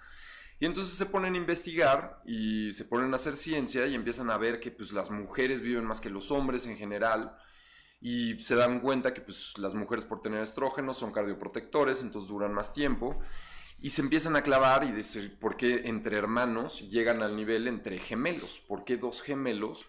Y 0.59 0.67
entonces 0.67 0.95
se 0.95 1.07
ponen 1.07 1.35
a 1.35 1.39
investigar 1.39 2.23
y 2.25 2.73
se 2.73 2.85
ponen 2.85 3.13
a 3.13 3.17
hacer 3.17 3.37
ciencia 3.37 3.87
y 3.87 3.95
empiezan 3.95 4.31
a 4.31 4.39
ver 4.39 4.61
que 4.61 4.71
pues 4.71 4.93
las 4.93 5.11
mujeres 5.11 5.61
viven 5.61 5.85
más 5.85 6.01
que 6.01 6.09
los 6.09 6.31
hombres 6.31 6.67
en 6.67 6.77
general 6.77 7.37
y 8.01 8.41
se 8.43 8.55
dan 8.55 8.81
cuenta 8.81 9.13
que 9.13 9.21
pues 9.21 9.59
las 9.59 9.75
mujeres 9.75 10.05
por 10.05 10.23
tener 10.23 10.41
estrógenos 10.41 10.97
son 10.97 11.13
cardioprotectores, 11.13 12.03
entonces 12.03 12.29
duran 12.29 12.53
más 12.53 12.73
tiempo 12.73 13.21
y 13.81 13.91
se 13.91 14.03
empiezan 14.03 14.37
a 14.37 14.43
clavar 14.43 14.85
y 14.85 14.93
decir 14.93 15.37
por 15.39 15.57
qué 15.57 15.83
entre 15.87 16.17
hermanos 16.17 16.89
llegan 16.89 17.23
al 17.23 17.37
nivel 17.37 17.67
entre 17.67 17.99
gemelos, 17.99 18.63
por 18.69 18.85
qué 18.85 18.97
dos 18.97 19.23
gemelos 19.23 19.89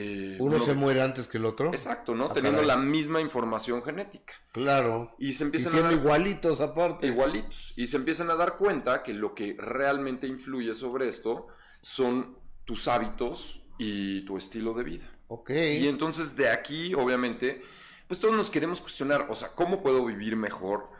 eh, 0.00 0.36
uno, 0.38 0.60
se 0.60 0.74
muere 0.74 1.02
antes 1.02 1.26
que 1.26 1.38
el 1.38 1.44
otro. 1.44 1.70
Exacto, 1.70 2.14
¿no? 2.14 2.26
Ah, 2.26 2.32
Teniendo 2.32 2.62
la 2.62 2.76
misma 2.76 3.20
información 3.20 3.82
genética. 3.82 4.32
Claro. 4.52 5.12
Y 5.18 5.32
se 5.32 5.42
empiezan 5.42 5.86
a 5.86 5.92
igualitos 5.92 6.60
aparte. 6.60 7.08
Igualitos. 7.08 7.72
Y 7.74 7.88
se 7.88 7.96
empiezan 7.96 8.30
a 8.30 8.36
dar 8.36 8.58
cuenta 8.58 9.02
que 9.02 9.12
lo 9.12 9.34
que 9.34 9.56
realmente 9.58 10.28
influye 10.28 10.72
sobre 10.74 11.08
esto 11.08 11.48
son 11.82 12.38
tus 12.64 12.86
hábitos 12.86 13.60
y 13.76 14.24
tu 14.24 14.36
estilo 14.36 14.72
de 14.72 14.84
vida. 14.84 15.10
Ok. 15.26 15.50
Y 15.50 15.88
entonces 15.88 16.36
de 16.36 16.48
aquí, 16.48 16.94
obviamente, 16.94 17.62
pues 18.06 18.20
todos 18.20 18.36
nos 18.36 18.50
queremos 18.50 18.80
cuestionar, 18.80 19.26
o 19.28 19.34
sea, 19.34 19.48
¿cómo 19.48 19.82
puedo 19.82 20.04
vivir 20.04 20.36
mejor? 20.36 20.90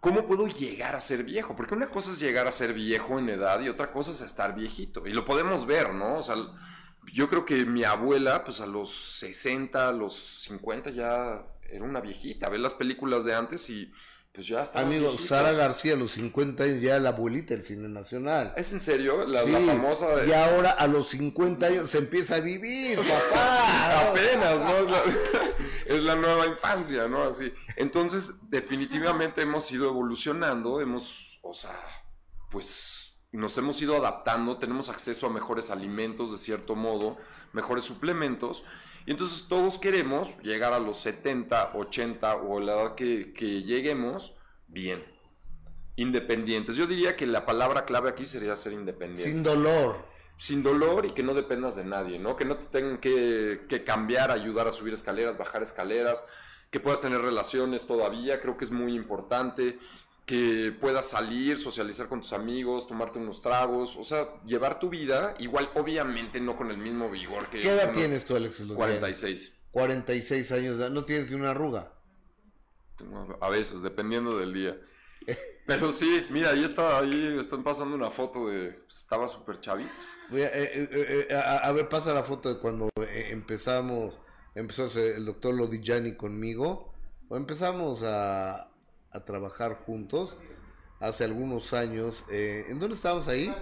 ¿Cómo 0.00 0.26
puedo 0.26 0.46
llegar 0.46 0.94
a 0.94 1.00
ser 1.00 1.24
viejo? 1.24 1.56
Porque 1.56 1.72
una 1.72 1.88
cosa 1.88 2.12
es 2.12 2.20
llegar 2.20 2.46
a 2.46 2.52
ser 2.52 2.74
viejo 2.74 3.18
en 3.18 3.30
edad 3.30 3.60
y 3.60 3.70
otra 3.70 3.92
cosa 3.92 4.10
es 4.10 4.20
estar 4.20 4.54
viejito. 4.54 5.06
Y 5.06 5.14
lo 5.14 5.24
podemos 5.24 5.64
ver, 5.64 5.94
¿no? 5.94 6.18
O 6.18 6.22
sea, 6.22 6.36
yo 7.12 7.28
creo 7.28 7.44
que 7.44 7.64
mi 7.64 7.84
abuela, 7.84 8.44
pues 8.44 8.60
a 8.60 8.66
los 8.66 9.18
60, 9.18 9.88
a 9.88 9.92
los 9.92 10.42
50 10.42 10.90
ya 10.90 11.46
era 11.70 11.84
una 11.84 12.00
viejita. 12.00 12.48
Ver 12.48 12.60
las 12.60 12.74
películas 12.74 13.24
de 13.24 13.34
antes 13.34 13.68
y 13.70 13.92
pues 14.32 14.46
ya 14.48 14.62
está. 14.62 14.80
Amigo, 14.80 15.16
Sara 15.16 15.52
García 15.52 15.94
a 15.94 15.96
los 15.96 16.10
50 16.12 16.66
ya 16.78 16.98
la 16.98 17.08
abuelita 17.10 17.54
del 17.54 17.62
cine 17.62 17.88
nacional. 17.88 18.52
¿Es 18.56 18.72
en 18.72 18.80
serio? 18.80 19.24
La, 19.26 19.42
famosa. 19.42 20.26
Y 20.26 20.32
ahora 20.32 20.70
a 20.70 20.86
los 20.86 21.08
50 21.08 21.66
años 21.66 21.90
se 21.90 21.98
empieza 21.98 22.36
a 22.36 22.40
vivir, 22.40 22.98
papá. 23.30 24.10
Apenas, 24.10 24.60
¿no? 24.60 24.96
es 25.86 26.02
la 26.02 26.16
nueva 26.16 26.46
infancia, 26.46 27.08
¿no? 27.08 27.24
Así. 27.24 27.52
Entonces, 27.76 28.34
definitivamente 28.50 29.40
hemos 29.40 29.72
ido 29.72 29.88
evolucionando, 29.88 30.82
hemos, 30.82 31.38
o 31.42 31.54
sea, 31.54 31.80
pues 32.50 33.05
nos 33.36 33.56
hemos 33.58 33.80
ido 33.82 33.96
adaptando, 33.96 34.58
tenemos 34.58 34.88
acceso 34.88 35.26
a 35.26 35.30
mejores 35.30 35.70
alimentos 35.70 36.32
de 36.32 36.38
cierto 36.38 36.74
modo, 36.74 37.18
mejores 37.52 37.84
suplementos, 37.84 38.64
y 39.04 39.10
entonces 39.10 39.46
todos 39.48 39.78
queremos 39.78 40.28
llegar 40.42 40.72
a 40.72 40.80
los 40.80 40.98
70, 40.98 41.72
80 41.74 42.36
o 42.36 42.60
la 42.60 42.72
edad 42.72 42.94
que, 42.94 43.32
que 43.32 43.62
lleguemos 43.62 44.34
bien, 44.68 45.04
independientes. 45.96 46.76
Yo 46.76 46.86
diría 46.86 47.16
que 47.16 47.26
la 47.26 47.46
palabra 47.46 47.84
clave 47.84 48.10
aquí 48.10 48.26
sería 48.26 48.56
ser 48.56 48.72
independiente. 48.72 49.30
Sin 49.30 49.42
dolor 49.42 50.16
sin 50.38 50.62
dolor 50.62 51.06
y 51.06 51.12
que 51.12 51.22
no 51.22 51.32
dependas 51.32 51.76
de 51.76 51.84
nadie, 51.84 52.18
¿no? 52.18 52.36
Que 52.36 52.44
no 52.44 52.56
te 52.56 52.66
tengan 52.66 52.98
que, 52.98 53.62
que, 53.68 53.84
cambiar, 53.84 54.30
ayudar 54.30 54.68
a 54.68 54.72
subir 54.72 54.92
escaleras, 54.92 55.38
bajar 55.38 55.62
escaleras, 55.62 56.26
que 56.70 56.80
puedas 56.80 57.00
tener 57.00 57.20
relaciones 57.20 57.86
todavía, 57.86 58.40
creo 58.40 58.56
que 58.56 58.64
es 58.64 58.70
muy 58.70 58.94
importante, 58.94 59.78
que 60.26 60.76
puedas 60.80 61.08
salir, 61.08 61.56
socializar 61.56 62.08
con 62.08 62.20
tus 62.20 62.32
amigos, 62.32 62.88
tomarte 62.88 63.18
unos 63.18 63.40
tragos, 63.40 63.96
o 63.96 64.04
sea, 64.04 64.42
llevar 64.44 64.80
tu 64.80 64.90
vida, 64.90 65.34
igual 65.38 65.70
obviamente 65.76 66.40
no 66.40 66.56
con 66.56 66.70
el 66.72 66.78
mismo 66.78 67.08
vigor 67.08 67.48
que... 67.48 67.60
¿Qué 67.60 67.70
edad 67.70 67.92
tienes 67.92 68.24
tú, 68.24 68.34
Alex? 68.34 68.64
46. 68.74 69.56
46 69.70 70.52
años, 70.52 70.90
¿no 70.90 71.04
tienes 71.04 71.30
ni 71.30 71.36
una 71.36 71.52
arruga? 71.52 71.92
A 73.40 73.50
veces, 73.50 73.82
dependiendo 73.82 74.36
del 74.38 74.52
día. 74.52 74.76
Pero 75.66 75.92
sí, 75.92 76.26
mira, 76.30 76.50
ahí 76.50 76.64
está, 76.64 76.98
ahí 76.98 77.36
están 77.38 77.62
pasando 77.62 77.94
una 77.94 78.10
foto 78.10 78.48
de. 78.48 78.70
Pues, 78.70 78.98
estaba 78.98 79.28
súper 79.28 79.60
chavito. 79.60 79.90
Eh, 80.32 80.50
eh, 80.52 81.26
eh, 81.30 81.34
a, 81.34 81.70
ver, 81.72 81.88
pasa 81.88 82.14
la 82.14 82.22
foto 82.22 82.52
de 82.54 82.60
cuando 82.60 82.88
empezamos. 83.28 84.14
Empezó 84.54 84.86
el 84.98 85.24
doctor 85.26 85.54
Lodigiani 85.54 86.14
conmigo. 86.16 86.94
O 87.28 87.36
empezamos 87.36 88.02
a, 88.04 88.70
a 89.16 89.24
trabajar 89.24 89.74
juntos 89.74 90.36
hace 91.00 91.24
algunos 91.24 91.72
años. 91.72 92.24
¿En 92.30 92.78
dónde 92.78 92.94
estábamos 92.94 93.28
ahí? 93.28 93.54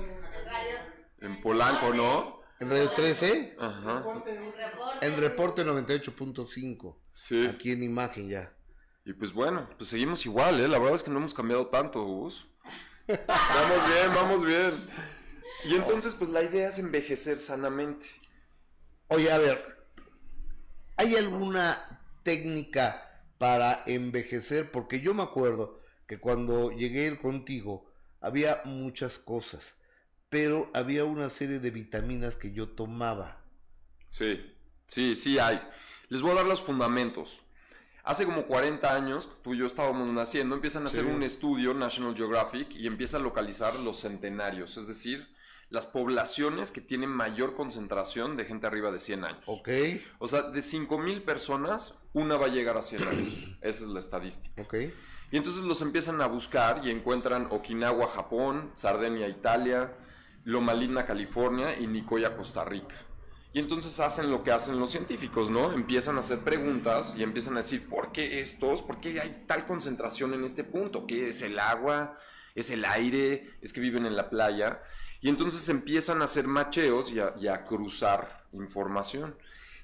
En 1.20 1.40
Polanco, 1.40 1.94
¿no? 1.94 2.40
En 2.61 2.70
Radio 2.70 2.90
13. 2.90 3.57
Ajá. 3.59 4.05
En 5.00 5.16
Reporte 5.16 5.64
98.5. 5.64 6.96
Sí. 7.12 7.46
Aquí 7.46 7.72
en 7.72 7.82
imagen 7.82 8.28
ya. 8.28 8.52
Y 9.05 9.12
pues 9.12 9.32
bueno, 9.32 9.68
pues 9.76 9.90
seguimos 9.90 10.24
igual, 10.24 10.61
¿eh? 10.61 10.68
La 10.68 10.78
verdad 10.78 10.94
es 10.94 11.02
que 11.02 11.11
no 11.11 11.18
hemos 11.18 11.34
cambiado 11.34 11.66
tanto, 11.68 12.02
Gus. 12.05 12.46
vamos 13.07 13.88
bien, 13.88 14.14
vamos 14.14 14.44
bien. 14.44 14.72
Y 15.64 15.74
entonces, 15.74 16.14
pues 16.14 16.30
la 16.30 16.42
idea 16.42 16.68
es 16.68 16.78
envejecer 16.78 17.38
sanamente. 17.38 18.07
Oye, 19.09 19.30
a 19.30 19.38
ver, 19.38 19.86
¿hay 20.96 21.16
alguna 21.16 22.00
técnica 22.22 23.14
para 23.39 23.82
envejecer? 23.87 24.70
Porque 24.70 25.01
yo 25.01 25.14
me 25.14 25.22
acuerdo 25.22 25.80
que 26.07 26.18
cuando 26.18 26.70
llegué 26.70 27.16
contigo 27.18 27.91
había 28.20 28.62
muchas 28.64 29.18
cosas, 29.18 29.76
pero 30.28 30.70
había 30.74 31.05
una 31.05 31.28
serie 31.28 31.61
de 31.61 31.70
vitaminas 31.70 32.37
que 32.37 32.53
yo 32.53 32.70
tomaba. 32.70 33.45
Sí, 34.09 34.55
sí, 34.87 35.16
sí 35.16 35.39
hay. 35.39 35.61
Les 36.09 36.22
voy 36.22 36.32
a 36.32 36.37
dar 36.37 36.47
los 36.47 36.62
fundamentos. 36.62 37.43
Hace 38.03 38.26
como 38.26 38.47
40 38.47 38.95
años, 38.95 39.28
tú 39.43 39.55
y 39.55 39.59
yo 39.59 39.66
estábamos 39.66 40.07
naciendo, 40.09 40.55
empiezan 40.55 40.82
a 40.82 40.87
hacer 40.87 41.07
un 41.07 41.22
estudio 41.22 41.72
National 41.72 42.14
Geographic 42.14 42.70
y 42.74 42.87
empieza 42.87 43.16
a 43.16 43.20
localizar 43.20 43.74
los 43.80 44.01
centenarios, 44.01 44.76
es 44.76 44.87
decir, 44.87 45.34
las 45.71 45.87
poblaciones 45.87 46.71
que 46.71 46.81
tienen 46.81 47.11
mayor 47.11 47.55
concentración 47.55 48.37
de 48.37 48.45
gente 48.45 48.67
arriba 48.67 48.91
de 48.91 49.01
100 49.01 49.25
años. 49.25 49.43
Ok. 49.47 49.69
O 50.19 50.29
sea, 50.29 50.43
de 50.43 50.61
5.000 50.61 51.25
personas, 51.25 51.99
una 52.12 52.37
va 52.37 52.47
a 52.47 52.51
llegar 52.51 52.77
a 52.77 52.83
100 52.83 53.09
años. 53.09 53.35
Esa 53.61 53.85
es 53.85 53.91
la 53.91 54.01
estadística. 54.01 54.62
Ok. 54.62 54.75
Y 55.31 55.37
entonces 55.37 55.65
los 55.65 55.83
empiezan 55.83 56.21
a 56.21 56.27
buscar 56.27 56.87
y 56.87 56.91
encuentran 56.91 57.49
Okinawa, 57.51 58.09
Japón, 58.09 58.71
Sardenia, 58.75 59.29
Italia, 59.29 59.93
Loma 60.45 60.75
Linda, 60.75 61.07
California 61.07 61.79
y 61.79 61.87
Nicoya, 61.87 62.37
Costa 62.37 62.65
Rica. 62.65 62.95
Y 63.53 63.61
entonces 63.61 63.99
hacen 64.01 64.31
lo 64.31 64.43
que 64.43 64.51
hacen 64.51 64.81
los 64.81 64.91
científicos, 64.91 65.49
¿no? 65.49 65.73
Empiezan 65.73 66.17
a 66.17 66.21
hacer 66.21 66.41
preguntas 66.41 67.15
y 67.17 67.23
empiezan 67.23 67.55
a 67.55 67.59
decir, 67.59 67.89
¿por 67.89 68.11
qué 68.11 68.41
estos? 68.41 68.83
¿Por 68.83 69.01
qué 69.01 69.21
hay 69.21 69.45
tal 69.47 69.65
concentración 69.67 70.35
en 70.35 70.45
este 70.45 70.65
punto? 70.65 71.07
¿Qué 71.07 71.29
es 71.29 71.41
el 71.41 71.61
agua? 71.61 72.19
¿Es 72.57 72.71
el 72.71 72.85
aire? 72.85 73.55
¿Es 73.62 73.73
que 73.73 73.81
viven 73.81 74.07
en 74.07 74.17
la 74.17 74.29
playa? 74.29 74.83
Y 75.25 75.31
entonces 75.31 75.70
empiezan 75.70 76.20
a 76.20 76.27
hacer 76.27 76.47
macheos 76.47 77.11
y 77.11 77.18
a, 77.18 77.33
y 77.41 77.49
a 77.49 77.64
cruzar 77.64 78.45
información. 78.53 79.35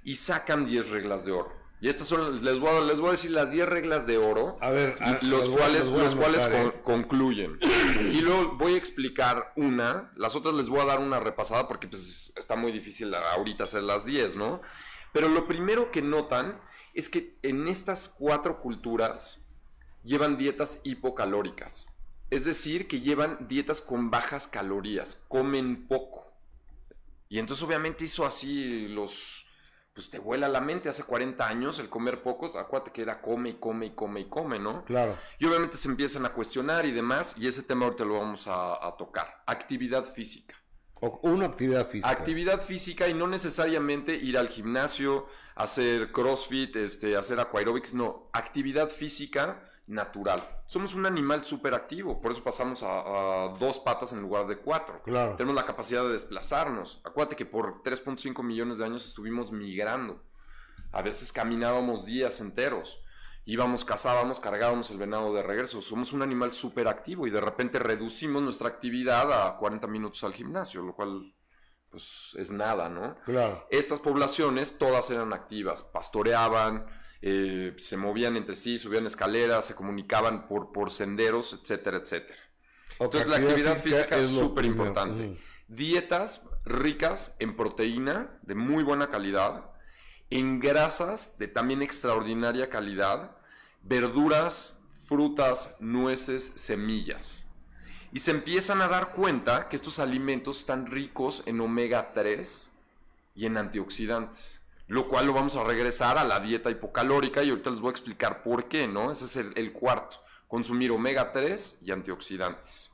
Y 0.05 0.17
sacan 0.17 0.67
10 0.67 0.91
reglas 0.91 1.25
de 1.25 1.33
oro. 1.33 1.51
Y 1.81 1.89
estas 1.89 2.09
son, 2.09 2.45
les 2.45 2.59
voy 2.59 2.69
a, 2.69 2.81
les 2.83 3.01
voy 3.01 3.09
a 3.09 3.13
decir 3.13 3.31
las 3.31 3.51
10 3.51 3.67
reglas 3.67 4.07
de 4.07 4.19
oro, 4.19 4.59
a 4.61 4.69
ver, 4.69 4.99
los, 5.23 5.49
cuales, 5.49 5.87
los, 5.87 6.15
cuales 6.15 6.43
¿eh? 6.43 6.73
concluyen. 6.85 7.59
Y 8.13 8.21
luego 8.21 8.59
voy 8.59 8.75
a 8.75 8.77
explicar 8.77 9.55
una, 9.57 10.13
las 10.15 10.37
otras 10.37 10.53
les 10.53 10.69
voy 10.69 10.81
a 10.81 10.85
dar 10.85 11.01
una 11.01 11.21
repasada 11.21 11.67
porque 11.67 11.89
pues, 11.89 12.35
está 12.37 12.55
muy 12.55 12.71
difícil 12.71 13.15
ahorita 13.15 13.65
hacer 13.65 13.83
las 13.83 14.05
10, 14.05 14.37
¿no? 14.37 14.61
Pero 15.15 15.31
lo 15.31 15.49
primero 15.49 15.91
que 15.91 16.03
notan 16.03 16.61
es 16.93 17.09
que 17.09 17.39
en 17.43 17.67
estas 17.67 18.11
cuatro 18.11 18.61
culturas 18.61 19.41
llevan 20.05 20.37
dietas 20.37 20.83
hipocalóricas. 20.85 21.87
Es 22.31 22.45
decir, 22.45 22.87
que 22.87 23.01
llevan 23.01 23.49
dietas 23.49 23.81
con 23.81 24.11
bajas 24.11 24.47
calorías, 24.47 25.19
comen 25.29 25.89
poco. 25.89 26.33
Y 27.29 27.39
entonces 27.39 27.65
obviamente 27.65 28.05
hizo 28.05 28.25
así 28.25 28.89
los 28.89 29.47
pues 29.93 30.09
te 30.11 30.19
vuela 30.19 30.49
la 30.49 30.61
mente. 30.61 30.89
Hace 30.89 31.05
40 31.05 31.47
años 31.47 31.79
el 31.79 31.89
comer 31.89 32.23
pocos, 32.23 32.57
acuérdate 32.57 32.93
que 32.93 33.03
era 33.03 33.21
come 33.21 33.51
y 33.51 33.55
come 33.55 33.87
y 33.87 33.91
come 33.91 34.21
y 34.21 34.25
come, 34.27 34.59
¿no? 34.59 34.85
Claro. 34.85 35.17
Y 35.39 35.47
obviamente 35.47 35.77
se 35.77 35.89
empiezan 35.89 36.25
a 36.25 36.33
cuestionar 36.33 36.87
y 36.87 36.93
demás, 36.93 37.35
y 37.37 37.47
ese 37.47 37.63
tema 37.63 37.85
ahorita 37.87 38.05
lo 38.05 38.19
vamos 38.19 38.47
a, 38.47 38.95
tocar. 38.97 39.43
Actividad 39.47 40.05
física. 40.05 40.55
O 41.01 41.21
una 41.23 41.47
actividad 41.47 41.87
física. 41.87 42.11
Actividad 42.11 42.63
física 42.63 43.09
y 43.09 43.15
no 43.15 43.27
necesariamente 43.27 44.15
ir 44.15 44.37
al 44.37 44.49
gimnasio, 44.49 45.27
hacer 45.55 46.13
crossfit, 46.13 46.77
este, 46.77 47.17
hacer 47.17 47.41
aquaerobics, 47.41 47.95
no. 47.95 48.31
Actividad 48.33 48.91
física 48.91 49.70
natural. 49.87 50.41
Somos 50.67 50.95
un 50.95 51.07
animal 51.07 51.45
súper 51.45 51.75
activo, 51.75 52.21
por 52.21 52.33
eso 52.33 52.43
pasamos 52.45 52.83
a, 52.83 53.55
dos 53.59 53.79
patas 53.81 54.13
en 54.13 54.23
lugar 54.23 54.47
de 54.47 54.59
cuatro. 54.59 55.03
Claro. 55.03 55.37
Tenemos 55.37 55.55
la 55.55 55.67
capacidad 55.67 56.03
de 56.03 56.13
desplazarnos. 56.13 57.01
Acuérdate 57.05 57.37
que 57.37 57.47
por 57.47 57.83
3.5 57.83 58.43
millones 58.43 58.79
de 58.79 58.85
años 58.85 59.07
estuvimos 59.07 59.53
migrando. 59.53 60.23
A 60.93 61.03
veces 61.03 61.33
caminábamos 61.33 62.05
días 62.05 62.41
enteros. 62.41 63.03
Íbamos, 63.45 63.85
cazábamos, 63.85 64.39
cargábamos 64.39 64.91
el 64.91 64.99
venado 64.99 65.35
de 65.35 65.43
regreso. 65.43 65.83
Somos 65.83 66.13
un 66.13 66.23
animal 66.23 66.53
súper 66.53 66.87
activo 66.89 67.27
y 67.27 67.31
de 67.31 67.41
repente 67.41 67.79
reducimos 67.79 68.43
nuestra 68.43 68.69
actividad 68.69 69.33
a 69.33 69.57
40 69.57 69.87
minutos 69.87 70.23
al 70.25 70.35
gimnasio, 70.35 70.83
lo 70.83 70.95
cual 70.95 71.35
pues 71.91 72.37
es 72.37 72.53
nada, 72.53 72.89
¿no? 72.89 73.17
Claro. 73.25 73.67
Estas 73.71 73.99
poblaciones 73.99 74.79
todas 74.79 75.11
eran 75.11 75.33
activas, 75.33 75.83
pastoreaban, 75.83 76.87
eh, 77.23 77.75
se 77.79 77.97
movían 77.97 78.37
entre 78.37 78.57
sí, 78.57 78.79
subían 78.79 79.07
escaleras, 79.07 79.67
se 79.67 79.75
comunicaban 79.75 80.49
por, 80.49 80.73
por 80.73 80.91
senderos, 80.91 81.53
etcétera, 81.53 81.99
etcétera. 81.99 82.39
Entonces 82.99 83.29
la 83.29 83.37
actividad 83.37 83.77
física, 83.77 84.17
es 84.17 84.31
súper 84.31 84.65
importante. 84.65 85.39
Dietas 85.69 86.43
ricas 86.65 87.37
en 87.39 87.57
proteína 87.57 88.39
de 88.43 88.55
muy 88.55 88.83
buena 88.83 89.11
calidad, 89.11 89.71
en 90.31 90.61
grasas 90.61 91.39
de 91.39 91.49
también 91.49 91.83
extraordinaria 91.83 92.71
calidad, 92.71 93.37
verduras, 93.83 94.81
frutas, 95.07 95.77
nueces, 95.81 96.45
semillas. 96.57 97.47
Y 98.13 98.21
se 98.21 98.33
empiezan 98.33 98.83
a 98.83 98.89
dar 98.89 99.13
cuenta 99.13 99.69
que 99.69 99.77
estos 99.77 99.99
alimentos 99.99 100.61
están 100.61 100.87
ricos 100.87 101.43
en 101.47 101.61
omega 101.61 102.13
3 102.13 102.67
y 103.35 103.47
en 103.47 103.57
antioxidantes 103.57 104.60
lo 104.91 105.07
cual 105.07 105.25
lo 105.27 105.33
vamos 105.33 105.55
a 105.55 105.63
regresar 105.63 106.19
a 106.19 106.25
la 106.25 106.41
dieta 106.41 106.69
hipocalórica 106.69 107.45
y 107.45 107.51
ahorita 107.51 107.71
les 107.71 107.79
voy 107.79 107.91
a 107.91 107.93
explicar 107.93 108.43
por 108.43 108.69
qué, 108.69 108.89
¿no? 108.89 109.13
Ese 109.13 109.25
es 109.25 109.37
el, 109.37 109.73
cuarto, 109.73 110.17
consumir 110.49 110.91
omega 110.91 111.33
3 111.33 111.79
y 111.83 111.93
antioxidantes. 111.93 112.91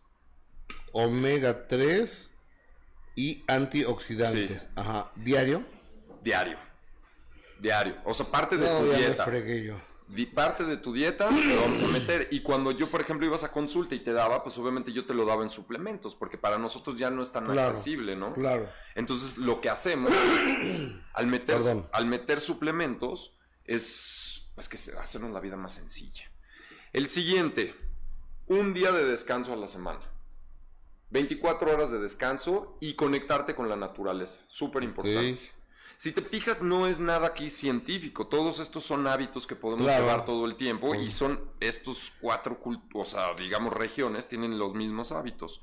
Omega 0.93 1.67
3 1.67 2.31
y 3.15 3.43
antioxidantes. 3.47 4.69
Ajá. 4.77 5.11
¿Diario? 5.15 5.63
Diario. 6.23 6.59
Diario. 7.59 7.97
O 8.05 8.13
sea, 8.13 8.27
parte 8.27 8.59
de 8.59 8.67
tu 8.67 8.93
dieta. 8.93 9.25
yo 9.57 9.81
parte 10.27 10.65
de 10.65 10.77
tu 10.77 10.93
dieta 10.93 11.29
te 11.29 11.57
vamos 11.57 11.83
a 11.83 11.89
meter. 11.89 12.29
Y 12.31 12.41
cuando 12.41 12.71
yo, 12.71 12.89
por 12.89 13.01
ejemplo, 13.01 13.27
ibas 13.27 13.45
a 13.45 13.53
consulta 13.53 13.95
y 13.95 14.01
te 14.01 14.13
daba, 14.13 14.43
pues 14.43 14.57
obviamente 14.59 14.93
yo 14.93 15.05
te 15.05 15.15
lo 15.15 15.25
daba 15.25 15.43
en 15.43 15.51
suplementos, 15.51 16.15
porque 16.15 16.39
para 16.39 16.59
nosotros 16.59 16.97
ya 16.97 17.11
no 17.11 17.23
es 17.23 17.33
tan 17.33 17.51
accesible, 17.51 18.17
¿no? 18.17 18.33
Claro. 18.33 18.69
Entonces, 18.95 19.39
lo 19.39 19.61
que 19.61 19.69
hacemos 19.69 20.11
al 21.13 21.27
meter, 21.27 21.59
al 21.93 22.07
meter 22.07 22.41
suplementos 22.41 23.35
es 23.65 24.47
pues, 24.55 24.69
que 24.69 24.79
hacernos 24.99 25.33
la 25.33 25.41
vida 25.41 25.57
más 25.57 25.75
sencilla. 25.75 26.31
El 26.93 27.09
siguiente, 27.09 27.75
un 28.47 28.75
día 28.75 28.93
de 28.93 29.05
descanso 29.05 29.53
a 29.53 29.57
la 29.57 29.69
semana. 29.69 30.01
24 31.11 31.73
horas 31.73 31.93
de 31.93 31.99
descanso 31.99 32.77
y 32.81 32.95
conectarte 32.95 33.55
con 33.55 33.69
la 33.69 33.77
naturaleza. 33.77 34.41
Súper 34.49 34.83
importante. 34.83 35.41
Si 35.99 36.13
te 36.13 36.23
fijas, 36.23 36.63
no 36.63 36.87
es 36.87 36.99
nada 36.99 37.29
aquí 37.29 37.49
científico. 37.49 38.27
Todos 38.27 38.61
estos 38.61 38.85
son 38.85 39.07
hábitos 39.07 39.47
que 39.47 39.57
podemos 39.57 39.87
llevar 39.87 40.25
todo 40.25 40.45
el 40.47 40.57
tiempo 40.57 40.95
y 40.95 41.11
son 41.11 41.41
estos 41.61 42.13
cuatro, 42.21 42.61
o 42.93 43.05
sea, 43.05 43.35
digamos, 43.35 43.73
regiones, 43.73 44.29
tienen 44.29 44.59
los 44.59 44.75
mismos 44.75 45.13
hábitos. 45.13 45.63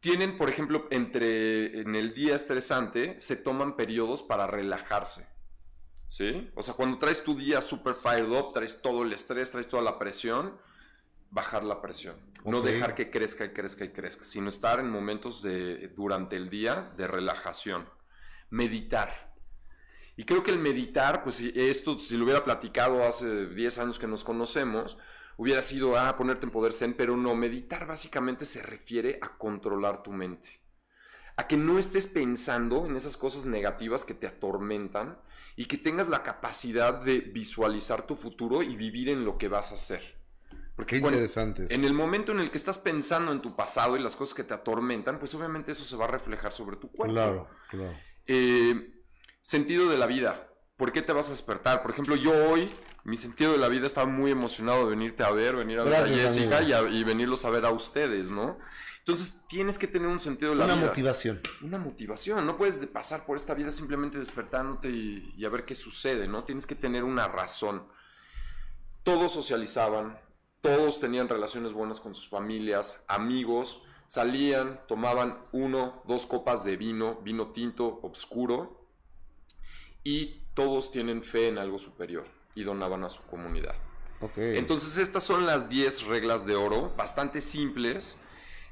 Tienen, 0.00 0.36
por 0.36 0.50
ejemplo, 0.50 0.86
entre 0.90 1.80
en 1.80 1.96
el 1.96 2.12
día 2.12 2.36
estresante, 2.36 3.18
se 3.18 3.36
toman 3.36 3.74
periodos 3.74 4.22
para 4.22 4.46
relajarse. 4.46 5.26
¿Sí? 6.08 6.50
O 6.54 6.62
sea, 6.62 6.74
cuando 6.74 6.98
traes 6.98 7.24
tu 7.24 7.34
día 7.34 7.60
super 7.60 7.94
fired 7.94 8.30
up, 8.30 8.52
traes 8.52 8.80
todo 8.80 9.02
el 9.02 9.12
estrés, 9.12 9.50
traes 9.50 9.68
toda 9.68 9.82
la 9.82 9.98
presión, 9.98 10.56
bajar 11.30 11.64
la 11.64 11.80
presión. 11.80 12.16
No 12.44 12.60
dejar 12.60 12.94
que 12.94 13.10
crezca 13.10 13.44
y 13.44 13.48
crezca 13.48 13.84
y 13.84 13.88
crezca, 13.88 14.24
sino 14.24 14.48
estar 14.48 14.78
en 14.78 14.88
momentos 14.88 15.42
de, 15.42 15.88
durante 15.96 16.36
el 16.36 16.48
día 16.48 16.92
de 16.96 17.08
relajación. 17.08 17.88
Meditar. 18.50 19.34
Y 20.16 20.24
creo 20.24 20.42
que 20.42 20.50
el 20.50 20.58
meditar, 20.58 21.22
pues 21.22 21.40
esto, 21.40 21.98
si 21.98 22.16
lo 22.16 22.24
hubiera 22.24 22.44
platicado 22.44 23.04
hace 23.04 23.48
10 23.48 23.78
años 23.78 23.98
que 23.98 24.06
nos 24.06 24.24
conocemos, 24.24 24.96
hubiera 25.36 25.62
sido, 25.62 25.98
ah, 25.98 26.16
ponerte 26.16 26.46
en 26.46 26.52
poder 26.52 26.72
zen, 26.72 26.94
pero 26.94 27.16
no, 27.16 27.34
meditar 27.34 27.86
básicamente 27.86 28.46
se 28.46 28.62
refiere 28.62 29.18
a 29.20 29.36
controlar 29.36 30.02
tu 30.02 30.12
mente. 30.12 30.62
A 31.36 31.46
que 31.46 31.58
no 31.58 31.78
estés 31.78 32.06
pensando 32.06 32.86
en 32.86 32.96
esas 32.96 33.18
cosas 33.18 33.44
negativas 33.44 34.06
que 34.06 34.14
te 34.14 34.26
atormentan 34.26 35.18
y 35.54 35.66
que 35.66 35.76
tengas 35.76 36.08
la 36.08 36.22
capacidad 36.22 36.94
de 36.94 37.20
visualizar 37.20 38.06
tu 38.06 38.14
futuro 38.14 38.62
y 38.62 38.74
vivir 38.74 39.10
en 39.10 39.24
lo 39.24 39.36
que 39.36 39.48
vas 39.48 39.72
a 39.72 39.74
hacer. 39.74 40.16
Porque 40.74 40.98
Qué 40.98 41.06
interesante. 41.06 41.74
En 41.74 41.84
el 41.84 41.92
momento 41.92 42.32
en 42.32 42.40
el 42.40 42.50
que 42.50 42.58
estás 42.58 42.78
pensando 42.78 43.32
en 43.32 43.40
tu 43.40 43.54
pasado 43.54 43.96
y 43.96 44.02
las 44.02 44.16
cosas 44.16 44.34
que 44.34 44.44
te 44.44 44.54
atormentan, 44.54 45.18
pues 45.18 45.34
obviamente 45.34 45.72
eso 45.72 45.84
se 45.84 45.96
va 45.96 46.04
a 46.04 46.08
reflejar 46.08 46.52
sobre 46.52 46.76
tu 46.76 46.90
cuerpo. 46.90 47.14
Claro, 47.14 47.48
claro. 47.70 47.96
Eh, 48.26 49.02
sentido 49.42 49.88
de 49.88 49.98
la 49.98 50.06
vida. 50.06 50.48
¿Por 50.76 50.92
qué 50.92 51.02
te 51.02 51.12
vas 51.12 51.28
a 51.28 51.30
despertar? 51.30 51.82
Por 51.82 51.92
ejemplo, 51.92 52.16
yo 52.16 52.32
hoy 52.50 52.70
mi 53.06 53.16
sentido 53.16 53.52
de 53.52 53.58
la 53.58 53.68
vida 53.68 53.86
estaba 53.86 54.08
muy 54.08 54.32
emocionado 54.32 54.84
de 54.84 54.90
venirte 54.90 55.22
a 55.22 55.30
ver, 55.30 55.54
venir 55.54 55.78
a 55.78 55.84
ver 55.84 55.94
a 55.94 56.06
Jessica 56.08 56.60
y, 56.90 57.04
venirlos 57.04 57.44
a 57.44 57.50
ver 57.50 57.64
a 57.64 57.70
ustedes, 57.70 58.30
¿no? 58.30 58.58
Entonces 58.98 59.42
tienes 59.48 59.78
que 59.78 59.86
tener 59.86 60.08
un 60.08 60.18
sentido 60.18 60.50
de 60.50 60.56
la 60.56 60.64
vida. 60.64 60.74
Una 60.74 60.86
motivación. 60.86 61.40
Una 61.62 61.78
motivación. 61.78 62.44
No 62.44 62.56
puedes 62.56 62.84
pasar 62.86 63.24
por 63.24 63.36
esta 63.36 63.54
vida 63.54 63.70
simplemente 63.70 64.18
despertándote 64.18 64.90
y, 64.90 65.44
a 65.44 65.48
ver 65.48 65.64
qué 65.64 65.76
sucede, 65.76 66.26
¿no? 66.26 66.42
Tienes 66.42 66.66
que 66.66 66.74
tener 66.74 67.04
una 67.04 67.28
razón. 67.28 67.86
Todos 69.04 69.30
socializaban, 69.30 70.18
todos 70.60 70.98
tenían 70.98 71.28
relaciones 71.28 71.72
buenas 71.72 72.00
con 72.00 72.12
sus 72.16 72.28
familias, 72.28 73.00
amigos, 73.06 73.84
salían, 74.06 74.80
tomaban 74.86 75.38
uno, 75.52 76.02
dos 76.06 76.26
copas 76.26 76.64
de 76.64 76.76
vino, 76.76 77.16
vino 77.22 77.48
tinto, 77.48 78.00
oscuro, 78.02 78.86
y 80.04 80.42
todos 80.54 80.90
tienen 80.90 81.22
fe 81.22 81.48
en 81.48 81.58
algo 81.58 81.78
superior 81.78 82.26
y 82.54 82.64
donaban 82.64 83.04
a 83.04 83.10
su 83.10 83.22
comunidad. 83.22 83.74
Entonces 84.36 84.96
estas 84.96 85.22
son 85.22 85.44
las 85.44 85.68
10 85.68 86.06
reglas 86.06 86.46
de 86.46 86.54
oro, 86.54 86.94
bastante 86.96 87.40
simples, 87.40 88.16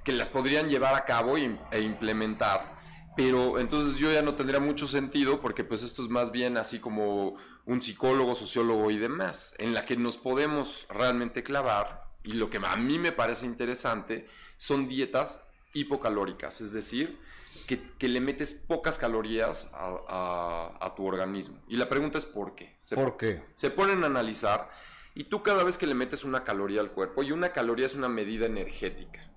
que 0.02 0.12
las 0.12 0.30
podrían 0.30 0.68
llevar 0.68 0.94
a 0.94 1.04
cabo 1.04 1.36
e 1.36 1.80
implementar. 1.80 2.74
Pero 3.16 3.58
entonces 3.58 3.98
yo 3.98 4.10
ya 4.10 4.22
no 4.22 4.34
tendría 4.34 4.60
mucho 4.60 4.88
sentido 4.88 5.40
porque 5.40 5.62
pues 5.62 5.82
esto 5.82 6.02
es 6.02 6.08
más 6.08 6.32
bien 6.32 6.56
así 6.56 6.80
como 6.80 7.36
un 7.64 7.80
psicólogo, 7.80 8.34
sociólogo 8.34 8.90
y 8.90 8.98
demás, 8.98 9.54
en 9.58 9.72
la 9.72 9.82
que 9.82 9.96
nos 9.96 10.16
podemos 10.16 10.86
realmente 10.88 11.42
clavar 11.42 12.04
y 12.24 12.32
lo 12.32 12.50
que 12.50 12.58
a 12.58 12.76
mí 12.76 12.98
me 12.98 13.12
parece 13.12 13.46
interesante 13.46 14.26
son 14.56 14.88
dietas 14.88 15.46
hipocalóricas, 15.72 16.60
es 16.60 16.72
decir, 16.72 17.18
que, 17.66 18.08
le 18.08 18.20
metes 18.20 18.54
pocas 18.54 18.98
calorías 18.98 19.70
a, 19.74 20.92
tu 20.96 21.06
organismo. 21.06 21.62
Y 21.68 21.76
la 21.76 21.88
pregunta 21.88 22.18
es 22.18 22.26
¿por 22.26 22.54
qué? 22.54 22.76
Se, 22.80 22.94
¿Por 22.94 23.16
qué? 23.16 23.42
Se 23.54 23.70
ponen 23.70 24.04
a 24.04 24.06
analizar 24.06 24.70
y 25.14 25.24
tú 25.24 25.42
cada 25.42 25.62
vez 25.62 25.78
que 25.78 25.86
le 25.86 25.94
metes 25.94 26.24
una 26.24 26.42
caloría 26.42 26.80
al 26.80 26.90
cuerpo, 26.90 27.22
y 27.22 27.30
una 27.30 27.52
caloría 27.52 27.86
es 27.86 27.94
una 27.94 28.08
medida 28.08 28.46
energética, 28.46 29.30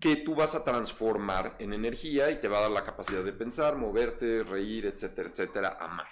que 0.00 0.16
tú 0.16 0.34
vas 0.34 0.54
a 0.54 0.64
transformar 0.64 1.56
en 1.58 1.74
energía 1.74 2.30
y 2.30 2.40
te 2.40 2.48
va 2.48 2.58
a 2.58 2.62
dar 2.62 2.70
la 2.70 2.84
capacidad 2.84 3.22
de 3.22 3.32
pensar, 3.32 3.76
moverte, 3.76 4.42
reír, 4.42 4.86
etcétera, 4.86 5.28
etcétera, 5.28 5.76
amar. 5.78 6.08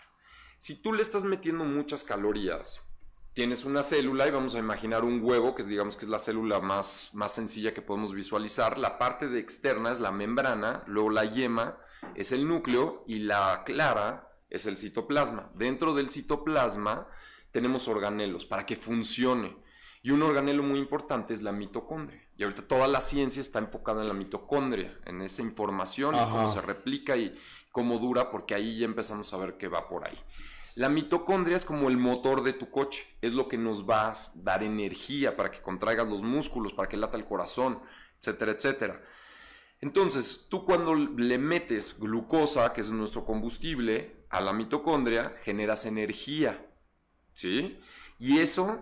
Si 0.58 0.80
tú 0.82 0.92
le 0.92 1.02
estás 1.02 1.24
metiendo 1.24 1.64
muchas 1.64 2.04
calorías, 2.04 2.82
tienes 3.34 3.64
una 3.64 3.82
célula 3.82 4.26
y 4.26 4.30
vamos 4.30 4.54
a 4.54 4.60
imaginar 4.60 5.04
un 5.04 5.22
huevo, 5.22 5.54
que 5.54 5.64
digamos 5.64 5.96
que 5.96 6.06
es 6.06 6.10
la 6.10 6.20
célula 6.20 6.60
más, 6.60 7.10
más 7.12 7.34
sencilla 7.34 7.74
que 7.74 7.82
podemos 7.82 8.14
visualizar. 8.14 8.78
La 8.78 8.96
parte 8.96 9.28
de 9.28 9.40
externa 9.40 9.90
es 9.90 10.00
la 10.00 10.12
membrana, 10.12 10.84
luego 10.86 11.10
la 11.10 11.24
yema 11.24 11.76
es 12.14 12.32
el 12.32 12.46
núcleo 12.46 13.04
y 13.06 13.18
la 13.18 13.62
clara 13.64 14.30
es 14.50 14.66
el 14.66 14.78
citoplasma. 14.78 15.50
Dentro 15.54 15.94
del 15.94 16.10
citoplasma 16.10 17.08
tenemos 17.50 17.88
organelos 17.88 18.46
para 18.46 18.64
que 18.66 18.76
funcione. 18.76 19.56
Y 20.02 20.10
un 20.10 20.22
organelo 20.22 20.62
muy 20.62 20.78
importante 20.78 21.34
es 21.34 21.42
la 21.42 21.52
mitocondria. 21.52 22.22
Y 22.36 22.42
ahorita 22.42 22.68
toda 22.68 22.86
la 22.86 23.00
ciencia 23.00 23.40
está 23.40 23.58
enfocada 23.58 24.02
en 24.02 24.08
la 24.08 24.14
mitocondria, 24.14 24.98
en 25.06 25.22
esa 25.22 25.42
información 25.42 26.14
y 26.14 26.18
cómo 26.18 26.52
se 26.52 26.60
replica 26.60 27.16
y 27.16 27.34
cómo 27.72 27.98
dura, 27.98 28.30
porque 28.30 28.54
ahí 28.54 28.78
ya 28.78 28.84
empezamos 28.84 29.32
a 29.32 29.38
ver 29.38 29.56
qué 29.56 29.68
va 29.68 29.88
por 29.88 30.06
ahí. 30.06 30.18
La 30.74 30.88
mitocondria 30.88 31.56
es 31.56 31.64
como 31.64 31.88
el 31.88 31.96
motor 31.96 32.42
de 32.42 32.52
tu 32.52 32.70
coche, 32.70 33.06
es 33.22 33.32
lo 33.32 33.48
que 33.48 33.56
nos 33.56 33.88
va 33.88 34.08
a 34.08 34.14
dar 34.34 34.64
energía 34.64 35.36
para 35.36 35.50
que 35.50 35.62
contraigas 35.62 36.08
los 36.08 36.22
músculos, 36.22 36.72
para 36.72 36.88
que 36.88 36.96
lata 36.96 37.16
el 37.16 37.26
corazón, 37.26 37.80
etcétera, 38.18 38.52
etcétera. 38.52 39.02
Entonces, 39.80 40.46
tú 40.48 40.64
cuando 40.64 40.94
le 40.94 41.38
metes 41.38 41.96
glucosa, 41.98 42.72
que 42.72 42.80
es 42.80 42.90
nuestro 42.90 43.24
combustible, 43.24 44.24
a 44.30 44.40
la 44.40 44.52
mitocondria, 44.52 45.36
generas 45.44 45.86
energía, 45.86 46.66
¿sí? 47.34 47.78
Y 48.18 48.38
eso, 48.38 48.80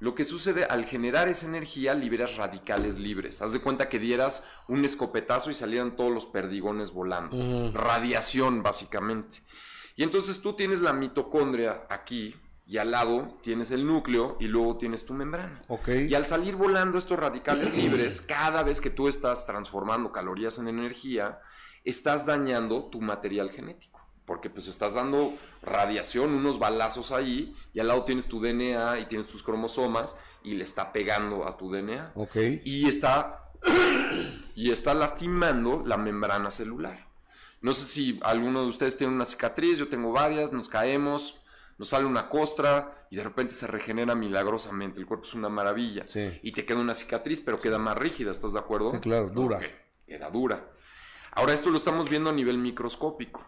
lo 0.00 0.14
que 0.14 0.24
sucede 0.24 0.64
al 0.64 0.86
generar 0.86 1.28
esa 1.28 1.46
energía, 1.46 1.94
liberas 1.94 2.36
radicales 2.36 2.96
libres. 2.98 3.42
Haz 3.42 3.52
de 3.52 3.60
cuenta 3.60 3.90
que 3.90 3.98
dieras 3.98 4.44
un 4.68 4.82
escopetazo 4.84 5.50
y 5.50 5.54
salieran 5.54 5.96
todos 5.96 6.12
los 6.12 6.24
perdigones 6.24 6.90
volando. 6.92 7.72
Radiación, 7.72 8.62
básicamente. 8.62 9.38
Y 9.96 10.02
entonces 10.02 10.40
tú 10.40 10.54
tienes 10.54 10.80
la 10.80 10.92
mitocondria 10.92 11.80
aquí 11.88 12.34
y 12.66 12.78
al 12.78 12.90
lado 12.90 13.38
tienes 13.42 13.70
el 13.70 13.86
núcleo 13.86 14.36
y 14.40 14.46
luego 14.46 14.76
tienes 14.76 15.04
tu 15.04 15.14
membrana. 15.14 15.62
Y 16.08 16.14
al 16.14 16.26
salir 16.26 16.56
volando 16.56 16.98
estos 16.98 17.18
radicales 17.18 17.74
libres, 17.76 18.20
cada 18.20 18.62
vez 18.62 18.80
que 18.80 18.90
tú 18.90 19.08
estás 19.08 19.46
transformando 19.46 20.12
calorías 20.12 20.58
en 20.58 20.68
energía, 20.68 21.40
estás 21.84 22.26
dañando 22.26 22.84
tu 22.86 23.00
material 23.00 23.50
genético. 23.50 24.00
Porque 24.24 24.48
pues 24.48 24.68
estás 24.68 24.94
dando 24.94 25.34
radiación, 25.62 26.32
unos 26.32 26.58
balazos 26.58 27.12
ahí, 27.12 27.54
y 27.74 27.80
al 27.80 27.88
lado 27.88 28.04
tienes 28.04 28.26
tu 28.26 28.40
DNA 28.40 29.00
y 29.00 29.06
tienes 29.06 29.26
tus 29.26 29.42
cromosomas, 29.42 30.18
y 30.42 30.54
le 30.54 30.64
está 30.64 30.92
pegando 30.92 31.46
a 31.46 31.58
tu 31.58 31.70
DNA. 31.70 32.12
Y 32.64 32.88
está, 32.88 33.50
y 34.54 34.70
está 34.70 34.94
lastimando 34.94 35.82
la 35.84 35.98
membrana 35.98 36.50
celular. 36.50 37.06
No 37.64 37.72
sé 37.72 37.86
si 37.86 38.20
alguno 38.22 38.60
de 38.60 38.68
ustedes 38.68 38.94
tiene 38.94 39.14
una 39.14 39.24
cicatriz, 39.24 39.78
yo 39.78 39.88
tengo 39.88 40.12
varias, 40.12 40.52
nos 40.52 40.68
caemos, 40.68 41.40
nos 41.78 41.88
sale 41.88 42.04
una 42.04 42.28
costra 42.28 43.06
y 43.10 43.16
de 43.16 43.24
repente 43.24 43.54
se 43.54 43.66
regenera 43.66 44.14
milagrosamente. 44.14 45.00
El 45.00 45.06
cuerpo 45.06 45.24
es 45.24 45.32
una 45.32 45.48
maravilla. 45.48 46.04
Y 46.42 46.52
te 46.52 46.66
queda 46.66 46.78
una 46.78 46.92
cicatriz, 46.92 47.40
pero 47.40 47.62
queda 47.62 47.78
más 47.78 47.96
rígida, 47.96 48.32
¿estás 48.32 48.52
de 48.52 48.58
acuerdo? 48.58 48.88
Sí, 48.88 48.98
claro, 48.98 49.30
dura. 49.30 49.60
queda 50.06 50.28
dura. 50.28 50.72
Ahora 51.30 51.54
esto 51.54 51.70
lo 51.70 51.78
estamos 51.78 52.10
viendo 52.10 52.28
a 52.28 52.34
nivel 52.34 52.58
microscópico. 52.58 53.42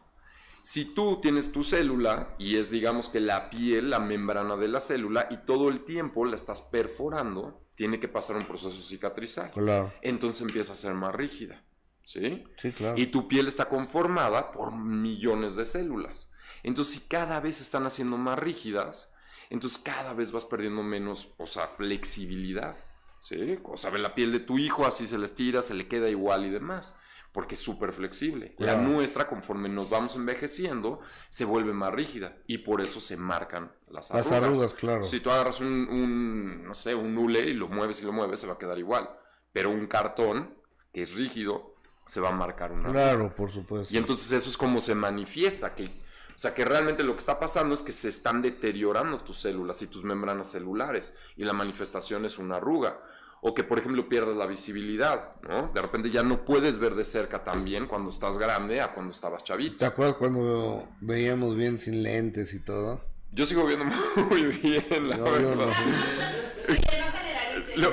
Si 0.64 0.94
tú 0.94 1.20
tienes 1.20 1.52
tu 1.52 1.62
célula 1.62 2.36
y 2.38 2.56
es 2.56 2.70
digamos 2.70 3.10
que 3.10 3.20
la 3.20 3.50
piel, 3.50 3.90
la 3.90 3.98
membrana 3.98 4.56
de 4.56 4.68
la 4.68 4.80
célula 4.80 5.28
y 5.30 5.44
todo 5.44 5.68
el 5.68 5.84
tiempo 5.84 6.24
la 6.24 6.36
estás 6.36 6.62
perforando, 6.62 7.66
tiene 7.74 8.00
que 8.00 8.08
pasar 8.08 8.36
un 8.36 8.46
proceso 8.46 8.80
cicatrizal. 8.80 9.50
Claro. 9.50 9.92
Entonces 10.00 10.40
empieza 10.40 10.72
a 10.72 10.76
ser 10.76 10.94
más 10.94 11.14
rígida. 11.14 11.65
¿Sí? 12.06 12.44
Sí, 12.56 12.72
claro. 12.72 12.96
Y 12.96 13.06
tu 13.06 13.28
piel 13.28 13.48
está 13.48 13.68
conformada 13.68 14.52
por 14.52 14.74
millones 14.74 15.56
de 15.56 15.64
células. 15.64 16.30
Entonces, 16.62 16.94
si 16.94 17.00
cada 17.08 17.40
vez 17.40 17.60
están 17.60 17.84
haciendo 17.84 18.16
más 18.16 18.38
rígidas, 18.38 19.12
entonces 19.50 19.78
cada 19.78 20.14
vez 20.14 20.32
vas 20.32 20.44
perdiendo 20.44 20.82
menos, 20.82 21.34
o 21.36 21.46
sea, 21.46 21.66
flexibilidad, 21.66 22.76
¿sí? 23.20 23.58
O 23.64 23.76
sea, 23.76 23.90
la 23.98 24.14
piel 24.14 24.32
de 24.32 24.40
tu 24.40 24.56
hijo 24.56 24.86
así 24.86 25.06
se 25.06 25.18
le 25.18 25.26
estira, 25.26 25.62
se 25.62 25.74
le 25.74 25.88
queda 25.88 26.08
igual 26.08 26.46
y 26.46 26.50
demás, 26.50 26.96
porque 27.32 27.56
es 27.56 27.60
súper 27.60 27.92
flexible. 27.92 28.54
La 28.58 28.76
nuestra, 28.76 29.28
conforme 29.28 29.68
nos 29.68 29.90
vamos 29.90 30.14
envejeciendo, 30.14 31.00
se 31.28 31.44
vuelve 31.44 31.72
más 31.72 31.92
rígida 31.92 32.36
y 32.46 32.58
por 32.58 32.80
eso 32.80 33.00
se 33.00 33.16
marcan 33.16 33.72
las 33.88 34.12
arrugas. 34.12 34.30
Las 34.30 34.42
arrugas, 34.42 34.74
claro. 34.74 35.04
Si 35.04 35.20
tú 35.20 35.30
agarras 35.30 35.60
un, 35.60 35.88
un, 35.88 36.64
no 36.64 36.74
sé, 36.74 36.94
un 36.94 37.18
hule 37.18 37.40
y 37.40 37.54
lo 37.54 37.68
mueves 37.68 38.00
y 38.00 38.06
lo 38.06 38.12
mueves, 38.12 38.40
se 38.40 38.46
va 38.46 38.54
a 38.54 38.58
quedar 38.58 38.78
igual. 38.78 39.10
Pero 39.52 39.70
un 39.70 39.86
cartón, 39.86 40.54
que 40.92 41.02
es 41.02 41.12
rígido, 41.14 41.75
se 42.06 42.20
va 42.20 42.28
a 42.28 42.32
marcar 42.32 42.72
una. 42.72 42.90
Claro, 42.90 43.34
por 43.34 43.50
supuesto. 43.50 43.92
Y 43.92 43.98
entonces 43.98 44.30
eso 44.32 44.50
es 44.50 44.56
como 44.56 44.80
se 44.80 44.94
manifiesta, 44.94 45.74
que, 45.74 45.84
o 45.84 46.38
sea, 46.38 46.54
que 46.54 46.64
realmente 46.64 47.02
lo 47.02 47.12
que 47.12 47.18
está 47.18 47.38
pasando 47.40 47.74
es 47.74 47.82
que 47.82 47.92
se 47.92 48.08
están 48.08 48.42
deteriorando 48.42 49.20
tus 49.20 49.40
células 49.40 49.82
y 49.82 49.86
tus 49.88 50.04
membranas 50.04 50.50
celulares 50.50 51.16
y 51.36 51.44
la 51.44 51.52
manifestación 51.52 52.24
es 52.24 52.38
una 52.38 52.56
arruga. 52.56 52.98
o 53.42 53.54
que 53.54 53.62
por 53.62 53.78
ejemplo 53.78 54.08
pierdas 54.08 54.36
la 54.36 54.46
visibilidad, 54.46 55.34
¿no? 55.42 55.68
De 55.68 55.80
repente 55.80 56.10
ya 56.10 56.22
no 56.22 56.44
puedes 56.44 56.78
ver 56.78 56.94
de 56.94 57.04
cerca 57.04 57.44
tan 57.44 57.64
bien 57.64 57.86
cuando 57.86 58.10
estás 58.10 58.38
grande 58.38 58.80
a 58.80 58.92
cuando 58.92 59.12
estabas 59.12 59.44
chavito. 59.44 59.76
¿Te 59.76 59.84
acuerdas 59.84 60.16
cuando 60.16 60.88
veíamos 61.00 61.54
bien 61.54 61.78
sin 61.78 62.02
lentes 62.02 62.54
y 62.54 62.60
todo? 62.64 63.04
Yo 63.32 63.44
sigo 63.46 63.66
viendo 63.66 63.84
muy 64.30 64.42
bien, 64.44 65.10
la 65.10 65.18
verdad. 65.18 65.40
Yo 65.42 65.54
no, 65.54 65.70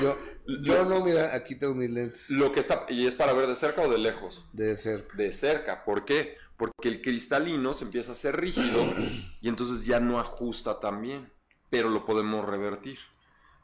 yo, 0.00 0.18
no, 0.46 1.04
mira, 1.04 1.34
aquí 1.34 1.54
tengo 1.54 1.74
mis 1.74 1.90
lentes. 1.90 2.30
Lo 2.30 2.52
que 2.52 2.60
está, 2.60 2.86
¿y 2.88 3.06
es 3.06 3.14
para 3.14 3.32
ver 3.32 3.46
de 3.46 3.54
cerca 3.54 3.82
o 3.82 3.90
de 3.90 3.98
lejos? 3.98 4.44
De 4.52 4.76
cerca. 4.76 5.16
De 5.16 5.32
cerca, 5.32 5.84
¿por 5.84 6.04
qué? 6.04 6.36
Porque 6.56 6.88
el 6.88 7.02
cristalino 7.02 7.74
se 7.74 7.84
empieza 7.84 8.12
a 8.12 8.14
hacer 8.14 8.40
rígido 8.40 8.84
y 9.40 9.48
entonces 9.48 9.84
ya 9.84 10.00
no 10.00 10.18
ajusta 10.18 10.80
tan 10.80 11.02
bien, 11.02 11.30
pero 11.70 11.88
lo 11.88 12.04
podemos 12.04 12.44
revertir 12.44 12.98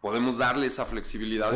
podemos 0.00 0.38
darle 0.38 0.66
esa 0.66 0.86
flexibilidad 0.86 1.52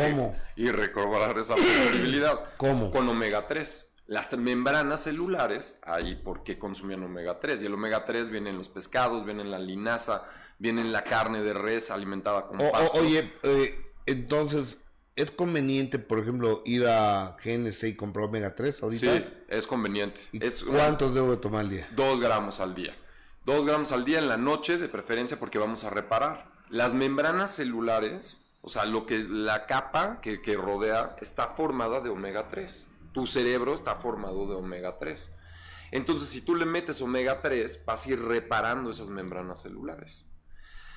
y 0.57 0.71
recobrar 0.71 1.39
esa 1.39 1.57
flexibilidad. 1.57 2.41
¿Cómo? 2.57 2.91
Con 2.91 3.09
omega 3.09 3.47
3. 3.49 3.91
Las 4.07 4.37
membranas 4.37 5.01
celulares, 5.03 5.79
ahí 5.83 6.15
por 6.15 6.45
qué 6.45 6.59
consumían 6.59 7.03
omega 7.03 7.41
3. 7.41 7.63
Y 7.63 7.67
el 7.67 7.75
omega 7.75 8.05
3 8.05 8.31
viene 8.31 8.51
en 8.51 8.59
los 8.59 8.69
pescados, 8.69 9.25
viene 9.25 9.43
en 9.43 9.51
la 9.51 9.59
linaza, 9.59 10.25
viene 10.59 10.83
en 10.83 10.93
la 10.93 11.05
carne 11.05 11.43
de 11.43 11.55
res 11.55 11.91
alimentada 11.91 12.47
con 12.47 12.59
pasto. 12.59 12.99
oye, 12.99 13.33
eh, 13.43 13.93
entonces, 14.05 14.79
¿es 15.17 15.31
conveniente, 15.31 15.99
por 15.99 16.19
ejemplo, 16.19 16.63
ir 16.65 16.87
a 16.87 17.37
GNC 17.43 17.85
y 17.85 17.95
comprar 17.97 18.27
omega 18.27 18.55
3 18.55 18.83
ahorita? 18.83 19.17
Sí, 19.17 19.25
es 19.49 19.67
conveniente. 19.67 20.21
¿Cuántos 20.67 21.15
debo 21.15 21.39
tomar 21.39 21.61
al 21.61 21.71
día? 21.71 21.89
Dos 21.95 22.21
gramos 22.21 22.61
al 22.61 22.75
día. 22.75 22.95
Dos 23.45 23.67
gramos 23.67 23.93
al 23.93 24.05
día 24.05 24.19
en 24.19 24.29
la 24.29 24.37
noche, 24.37 24.79
de 24.79 24.89
preferencia, 24.89 25.39
porque 25.39 25.59
vamos 25.59 25.85
a 25.85 25.91
reparar. 25.91 26.51
Las 26.71 26.95
membranas 26.95 27.55
celulares, 27.55 28.39
o 28.63 28.69
sea, 28.69 28.87
lo 28.87 29.07
que 29.07 29.19
la 29.19 29.67
capa 29.67 30.21
que, 30.23 30.41
rodea 30.57 31.17
está 31.21 31.49
formada 31.49 32.01
de 32.01 32.09
omega 32.09 32.49
3. 32.49 32.87
Tu 33.13 33.27
cerebro 33.27 33.75
está 33.75 33.97
formado 33.97 34.49
de 34.49 34.55
omega 34.55 34.99
3. 34.99 35.37
Entonces, 35.93 36.29
si 36.29 36.41
tú 36.41 36.57
le 36.57 36.67
metes 36.67 37.01
omega 37.01 37.41
3, 37.41 37.85
vas 37.85 38.07
a 38.07 38.11
ir 38.11 38.21
reparando 38.21 38.91
esas 38.91 39.11
membranas 39.11 39.63
celulares. 39.63 40.25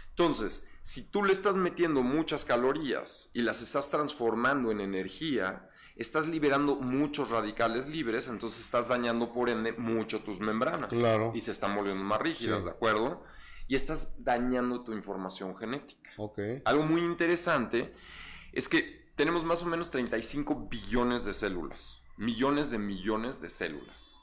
Entonces, 0.10 0.68
si 0.88 1.12
tú 1.12 1.22
le 1.22 1.34
estás 1.34 1.58
metiendo 1.58 2.02
muchas 2.02 2.46
calorías 2.46 3.30
y 3.34 3.42
las 3.42 3.62
estás 3.62 3.90
transformando 3.90 4.72
en 4.72 4.80
energía, 4.80 5.70
estás 5.98 6.30
liberando 6.30 6.78
muchos 6.78 7.30
radicales 7.30 7.88
libres, 7.88 8.30
entonces 8.30 8.64
estás 8.64 8.88
dañando 8.88 9.34
por 9.34 9.50
ende 9.50 9.74
mucho 9.74 10.22
tus 10.22 10.40
membranas. 10.40 10.90
Claro. 10.90 11.34
Y 11.36 11.42
se 11.42 11.52
están 11.52 11.76
volviendo 11.76 12.02
más 12.06 12.22
rígidas, 12.22 12.64
¿de 12.64 12.70
acuerdo? 12.70 13.22
y 13.68 13.76
estás 13.76 14.24
dañando 14.24 14.82
tu 14.86 14.94
información 14.94 15.58
genética. 15.58 16.10
Okay. 16.16 16.62
Algo 16.64 16.84
muy 16.84 17.02
interesante 17.02 17.94
es 18.54 18.70
que 18.70 19.12
tenemos 19.18 19.44
más 19.44 19.62
o 19.64 19.66
menos 19.66 19.92
35 19.92 20.70
billones 20.70 21.26
de 21.26 21.34
células, 21.34 22.00
millones 22.16 22.72
de 22.72 22.78
millones 22.78 23.42
de 23.42 23.50
células. 23.50 24.14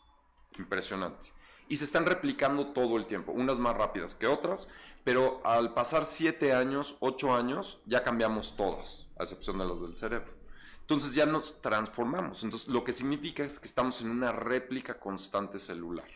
Impresionante. 0.59 1.29
Y 1.69 1.77
se 1.77 1.85
están 1.85 2.07
replicando 2.07 2.73
todo 2.73 2.97
el 2.97 3.07
tiempo, 3.07 3.33
unas 3.33 3.59
más 3.59 3.77
rápidas 3.77 4.15
que 4.15 4.27
otras, 4.27 4.67
pero 5.05 5.41
al 5.45 5.75
pasar 5.75 6.07
7 6.07 6.53
años, 6.53 6.97
8 7.01 7.35
años, 7.35 7.79
ya 7.87 8.03
cambiamos 8.03 8.57
todas, 8.57 9.07
a 9.19 9.23
excepción 9.23 9.59
de 9.59 9.67
las 9.67 9.81
del 9.81 9.97
cerebro. 9.97 10.33
Entonces 10.81 11.15
ya 11.15 11.25
nos 11.25 11.63
transformamos. 11.63 12.43
Entonces 12.43 12.69
lo 12.69 12.85
que 12.85 12.93
significa 12.93 13.45
es 13.45 13.59
que 13.59 13.67
estamos 13.67 14.03
en 14.03 14.11
una 14.11 14.33
réplica 14.33 14.99
constante 14.99 15.59
celular. 15.59 16.09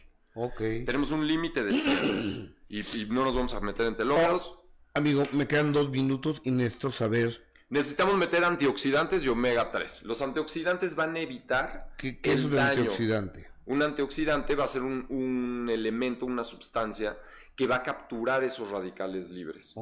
Tenemos 0.58 1.10
un 1.10 1.26
límite 1.26 1.64
de 1.64 1.72
100 1.72 2.56
y, 2.68 3.06
no 3.06 3.24
nos 3.24 3.34
vamos 3.34 3.54
a 3.54 3.60
meter 3.60 3.86
en 3.86 3.96
telómeros. 3.96 4.58
amigo, 4.94 5.26
me 5.32 5.46
quedan 5.46 5.72
dos 5.72 5.90
minutos 5.90 6.40
y 6.44 6.50
necesito 6.50 6.90
saber. 6.92 7.44
Necesitamos 7.70 8.14
meter 8.14 8.44
antioxidantes 8.44 9.24
y 9.24 9.28
omega 9.28 9.70
3. 9.70 10.04
Los 10.04 10.22
antioxidantes 10.22 10.94
van 10.94 11.16
a 11.16 11.20
evitar 11.20 11.92
¿Qué, 11.98 12.18
es 12.22 12.44
un 12.44 12.58
antioxidante? 12.58 13.48
Un 13.66 13.82
antioxidante 13.82 14.54
va 14.54 14.64
a 14.64 14.68
ser 14.68 14.82
un, 14.82 15.68
elemento, 15.70 16.24
una 16.24 16.44
sustancia 16.44 17.18
que 17.58 17.66
va 17.66 17.76
a 17.76 17.82
capturar 17.82 18.44
esos 18.44 18.70
radicales 18.70 19.30
libres. 19.30 19.74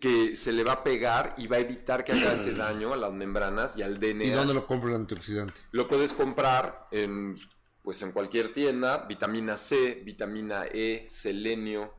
Que 0.00 0.34
se 0.34 0.50
le 0.50 0.64
va 0.64 0.72
a 0.72 0.82
pegar 0.82 1.36
y 1.38 1.46
va 1.46 1.58
a 1.58 1.60
evitar 1.60 2.04
que 2.04 2.10
haga 2.10 2.32
ese 2.32 2.54
daño 2.56 2.92
a 2.92 2.96
las 2.96 3.12
membranas 3.12 3.76
y 3.76 3.82
al 3.82 4.00
DNA. 4.00 4.24
¿Y 4.24 4.30
dónde 4.30 4.52
lo 4.52 4.66
compro 4.66 4.88
el 4.88 4.96
antioxidante? 4.96 5.60
Lo 5.70 5.86
puedes 5.86 6.12
comprar 6.12 6.88
en 6.90 7.38
pues 7.84 8.02
en 8.02 8.10
cualquier 8.10 8.52
tienda, 8.52 9.06
vitamina 9.06 9.56
C, 9.56 10.02
vitamina 10.04 10.66
E, 10.66 11.06
selenio, 11.08 11.94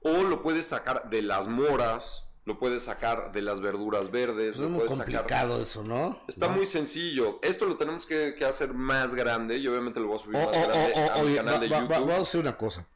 o 0.00 0.22
lo 0.22 0.42
puedes 0.42 0.64
sacar 0.64 1.10
de 1.10 1.20
las 1.20 1.46
moras, 1.46 2.24
lo 2.46 2.58
puedes 2.58 2.84
sacar 2.84 3.32
de 3.32 3.42
las 3.42 3.60
verduras 3.60 4.10
verdes. 4.10 4.56
es 4.56 4.62
muy 4.62 4.86
complicado 4.86 5.60
eso, 5.60 5.84
¿no? 5.84 6.22
Está 6.26 6.48
muy 6.48 6.64
sencillo. 6.64 7.38
Esto 7.42 7.66
lo 7.66 7.76
tenemos 7.76 8.06
que, 8.06 8.34
hacer 8.48 8.72
más 8.72 9.14
grande 9.14 9.58
y 9.58 9.68
obviamente 9.68 10.00
lo 10.00 10.06
voy 10.06 10.16
a 10.16 10.18
subir 10.20 10.38
más 10.38 10.50
grande 10.50 10.94
a 11.10 11.22
mi 11.22 11.34
canal 11.34 11.60
de 11.60 11.68
YouTube. 11.68 11.88
vamos 11.90 12.14
a 12.14 12.22
hacer 12.22 12.40
una 12.40 12.56
cosa. 12.56 12.88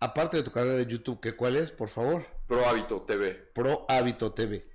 Aparte 0.00 0.38
de 0.38 0.42
tu 0.42 0.50
canal 0.50 0.78
de 0.78 0.86
YouTube, 0.86 1.20
¿qué 1.20 1.36
cuál 1.36 1.56
es, 1.56 1.70
por 1.70 1.90
favor? 1.90 2.26
Pro 2.46 2.66
Hábito 2.66 3.02
TV. 3.02 3.34
Pro 3.54 3.84
Hábito 3.86 4.32
TV. 4.32 4.66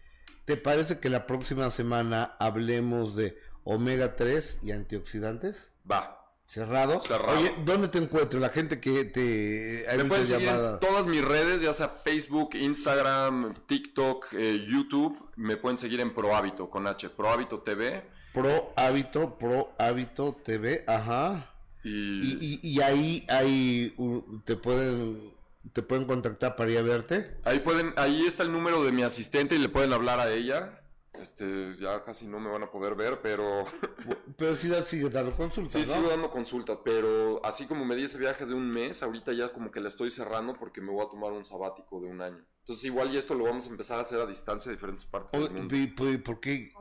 ¿Te 0.46 0.56
parece 0.56 1.00
que 1.00 1.10
la 1.10 1.26
próxima 1.26 1.72
semana 1.72 2.36
hablemos 2.40 3.16
de 3.16 3.36
omega 3.64 4.16
3 4.16 4.60
y 4.62 4.72
antioxidantes? 4.72 5.72
Va. 5.90 6.22
Cerrado. 6.46 7.02
Oye, 7.28 7.56
¿dónde 7.66 7.88
te 7.88 7.98
encuentro? 7.98 8.40
La 8.40 8.50
gente 8.50 8.80
que 8.80 9.06
te... 9.06 9.90
Hay 9.90 9.98
Me 9.98 10.06
pueden 10.06 10.28
seguir 10.28 10.48
en 10.48 10.80
todas 10.80 11.08
mis 11.08 11.26
redes, 11.26 11.62
ya 11.62 11.74
sea 11.74 11.90
Facebook, 11.90 12.54
Instagram, 12.54 13.56
TikTok, 13.66 14.28
eh, 14.34 14.64
YouTube. 14.70 15.18
Me 15.38 15.58
pueden 15.58 15.80
seguir 15.80 16.02
en 16.02 16.14
Pro 16.14 16.36
Hábito, 16.36 16.70
con 16.70 16.86
H, 16.86 17.10
Pro 17.10 17.32
Hábito 17.32 17.62
TV. 17.62 18.08
Pro 18.32 18.74
Hábito, 18.76 19.40
Pro 19.40 19.74
Hábito 19.80 20.34
TV, 20.46 20.84
ajá. 20.86 21.55
Y, 21.88 22.60
y, 22.64 22.82
ahí, 22.82 23.26
ahí 23.30 23.96
te 24.44 24.56
pueden 24.56 25.36
te 25.72 25.84
pueden 25.84 26.06
contactar 26.06 26.56
para 26.56 26.72
ir 26.72 26.80
a 26.80 26.82
verte. 26.82 27.38
Ahí 27.44 27.60
pueden, 27.60 27.94
ahí 27.96 28.26
está 28.26 28.44
el 28.44 28.52
número 28.52 28.84
de 28.84 28.92
mi 28.92 29.04
asistente 29.04 29.56
y 29.56 29.60
le 29.60 29.70
pueden 29.70 29.94
hablar 29.94 30.20
a 30.20 30.32
ella. 30.32 30.82
Este, 31.22 31.76
ya 31.80 32.04
casi 32.04 32.28
no 32.28 32.40
me 32.40 32.50
van 32.50 32.64
a 32.64 32.72
poder 32.72 32.96
ver, 32.96 33.22
pero... 33.22 33.66
pero 34.38 34.56
sí 34.56 34.74
sigue 34.86 35.10
dando 35.10 35.36
consulta, 35.36 35.72
Sí, 35.72 35.86
sigo 35.86 36.10
dando 36.10 36.30
consulta, 36.30 36.84
pero 36.84 37.44
así 37.46 37.68
como 37.68 37.86
me 37.86 37.96
di 37.96 38.04
ese 38.04 38.18
viaje 38.18 38.46
de 38.46 38.54
un 38.54 38.70
mes, 38.70 39.02
ahorita 39.02 39.32
ya 39.32 39.54
como 39.54 39.72
que 39.72 39.80
la 39.80 39.88
estoy 39.88 40.12
cerrando 40.12 40.58
porque 40.58 40.82
me 40.82 40.92
voy 40.92 41.06
a 41.06 41.10
tomar 41.10 41.32
un 41.32 41.46
sabático 41.46 42.02
de 42.02 42.08
un 42.08 42.22
año. 42.22 42.44
Entonces 42.62 42.86
igual 42.86 43.14
y 43.14 43.18
esto 43.18 43.34
lo 43.34 43.46
vamos 43.46 43.68
a 43.68 43.70
empezar 43.70 44.00
a 44.00 44.02
hacer 44.02 44.20
a 44.20 44.26
distancia 44.26 44.70
de 44.70 44.76
diferentes 44.76 45.06
partes 45.06 45.40
del 45.40 45.52
mundo. 45.52 45.76
¿Y 45.76 45.88
por 45.88 46.40
qué, 46.40 46.74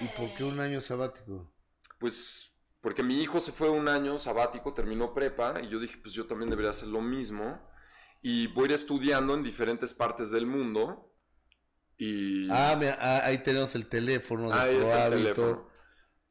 ¿Y 0.00 0.06
por 0.16 0.34
qué 0.36 0.44
un 0.44 0.60
año 0.60 0.80
sabático? 0.80 1.52
Pues 1.98 2.51
porque 2.82 3.02
mi 3.02 3.22
hijo 3.22 3.40
se 3.40 3.52
fue 3.52 3.70
un 3.70 3.88
año 3.88 4.18
sabático, 4.18 4.74
terminó 4.74 5.14
prepa, 5.14 5.62
y 5.62 5.68
yo 5.68 5.80
dije, 5.80 5.96
pues 6.02 6.12
yo 6.12 6.26
también 6.26 6.50
debería 6.50 6.72
hacer 6.72 6.88
lo 6.88 7.00
mismo. 7.00 7.66
Y 8.20 8.48
voy 8.48 8.64
a 8.64 8.66
ir 8.66 8.72
estudiando 8.74 9.34
en 9.34 9.42
diferentes 9.42 9.94
partes 9.94 10.30
del 10.30 10.46
mundo 10.46 11.12
Ah, 12.50 12.78
ah, 12.98 13.20
ahí 13.24 13.38
tenemos 13.38 13.74
el 13.74 13.86
teléfono 13.86 14.48
de 14.48 14.54
ahí 14.54 14.76
está 14.76 15.06
el 15.06 15.12
teléfono. 15.12 15.68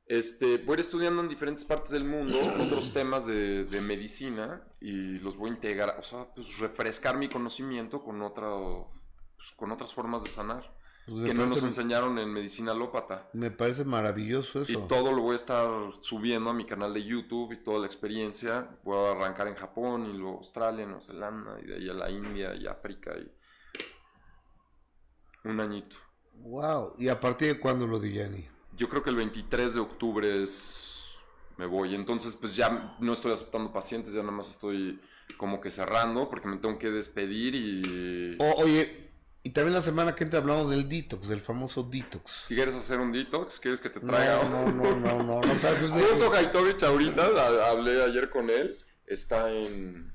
Este, 0.05 0.57
voy 0.57 0.73
a 0.73 0.73
ir 0.73 0.79
estudiando 0.81 1.21
en 1.21 1.29
diferentes 1.29 1.63
partes 1.63 1.91
del 1.91 2.03
mundo 2.03 2.37
otros 2.59 2.93
temas 2.93 3.25
de, 3.25 3.65
medicina 3.81 4.67
y 4.81 5.19
los 5.19 5.37
voy 5.37 5.51
a 5.51 5.53
integrar, 5.53 5.97
o 5.99 6.03
sea, 6.03 6.27
pues 6.35 6.57
refrescar 6.59 7.17
mi 7.17 7.29
conocimiento 7.29 8.03
con 8.03 8.21
otra, 8.21 8.49
pues, 9.37 9.51
con 9.55 9.71
otras 9.71 9.93
formas 9.93 10.23
de 10.23 10.29
sanar 10.29 10.80
pues 11.05 11.25
que 11.25 11.33
no 11.33 11.45
nos 11.45 11.63
enseñaron 11.63 12.17
en 12.19 12.31
medicina 12.31 12.71
alópata. 12.71 13.29
Me 13.33 13.51
parece 13.51 13.85
maravilloso 13.85 14.61
eso. 14.61 14.71
Y 14.71 14.77
todo 14.87 15.11
lo 15.11 15.21
voy 15.21 15.33
a 15.33 15.35
estar 15.35 15.69
subiendo 16.01 16.49
a 16.49 16.53
mi 16.53 16.65
canal 16.65 16.93
de 16.93 17.03
YouTube 17.03 17.53
y 17.53 17.63
toda 17.63 17.79
la 17.79 17.85
experiencia. 17.87 18.69
Voy 18.83 18.97
a 18.97 19.11
arrancar 19.11 19.47
en 19.47 19.55
Japón 19.55 20.05
y 20.05 20.17
luego 20.17 20.37
Australia, 20.37 20.85
Nueva 20.85 21.01
Zelanda 21.01 21.59
y 21.61 21.65
de 21.65 21.75
ahí 21.75 21.89
a 21.89 21.93
la 21.93 22.09
India 22.09 22.55
y 22.55 22.67
África 22.67 23.13
y 23.17 23.31
un 25.49 25.59
añito. 25.59 25.95
Wow. 26.35 26.95
¿Y 26.97 27.07
a 27.07 27.19
partir 27.19 27.49
de 27.49 27.59
cuándo 27.59 27.87
lo 27.87 27.99
di, 27.99 28.13
Yanni? 28.13 28.47
Yo 28.77 28.89
creo 28.89 29.03
que 29.03 29.09
el 29.09 29.15
23 29.15 29.73
de 29.73 29.79
octubre 29.79 30.43
es. 30.43 30.87
Me 31.57 31.65
voy. 31.65 31.93
Entonces, 31.93 32.35
pues 32.35 32.55
ya 32.55 32.95
no 32.99 33.13
estoy 33.13 33.33
aceptando 33.33 33.71
pacientes, 33.71 34.13
ya 34.13 34.21
nada 34.21 34.31
más 34.31 34.49
estoy 34.49 34.99
como 35.37 35.61
que 35.61 35.69
cerrando 35.69 36.29
porque 36.29 36.47
me 36.47 36.57
tengo 36.57 36.77
que 36.79 36.89
despedir 36.89 37.55
y. 37.55 38.37
oye, 38.57 39.10
y 39.43 39.49
también 39.51 39.73
la 39.73 39.81
semana 39.81 40.15
que 40.15 40.23
entra 40.23 40.39
hablamos 40.39 40.69
del 40.69 40.87
detox, 40.87 41.27
del 41.27 41.41
famoso 41.41 41.83
detox. 41.83 42.45
¿Quieres 42.47 42.75
hacer 42.75 42.99
un 42.99 43.11
detox? 43.11 43.59
¿Quieres 43.59 43.79
que 43.79 43.89
te 43.89 43.99
traiga? 43.99 44.43
No, 44.43 44.71
no, 44.71 44.95
no, 44.95 44.95
no, 44.95 45.23
no. 45.23 45.41
no, 45.41 45.99
Justo 45.99 46.29
Gaitovich 46.29 46.83
ahorita, 46.83 47.69
hablé 47.69 48.03
ayer 48.03 48.29
con 48.29 48.49
él, 48.49 48.77
está 49.07 49.51
en, 49.51 50.13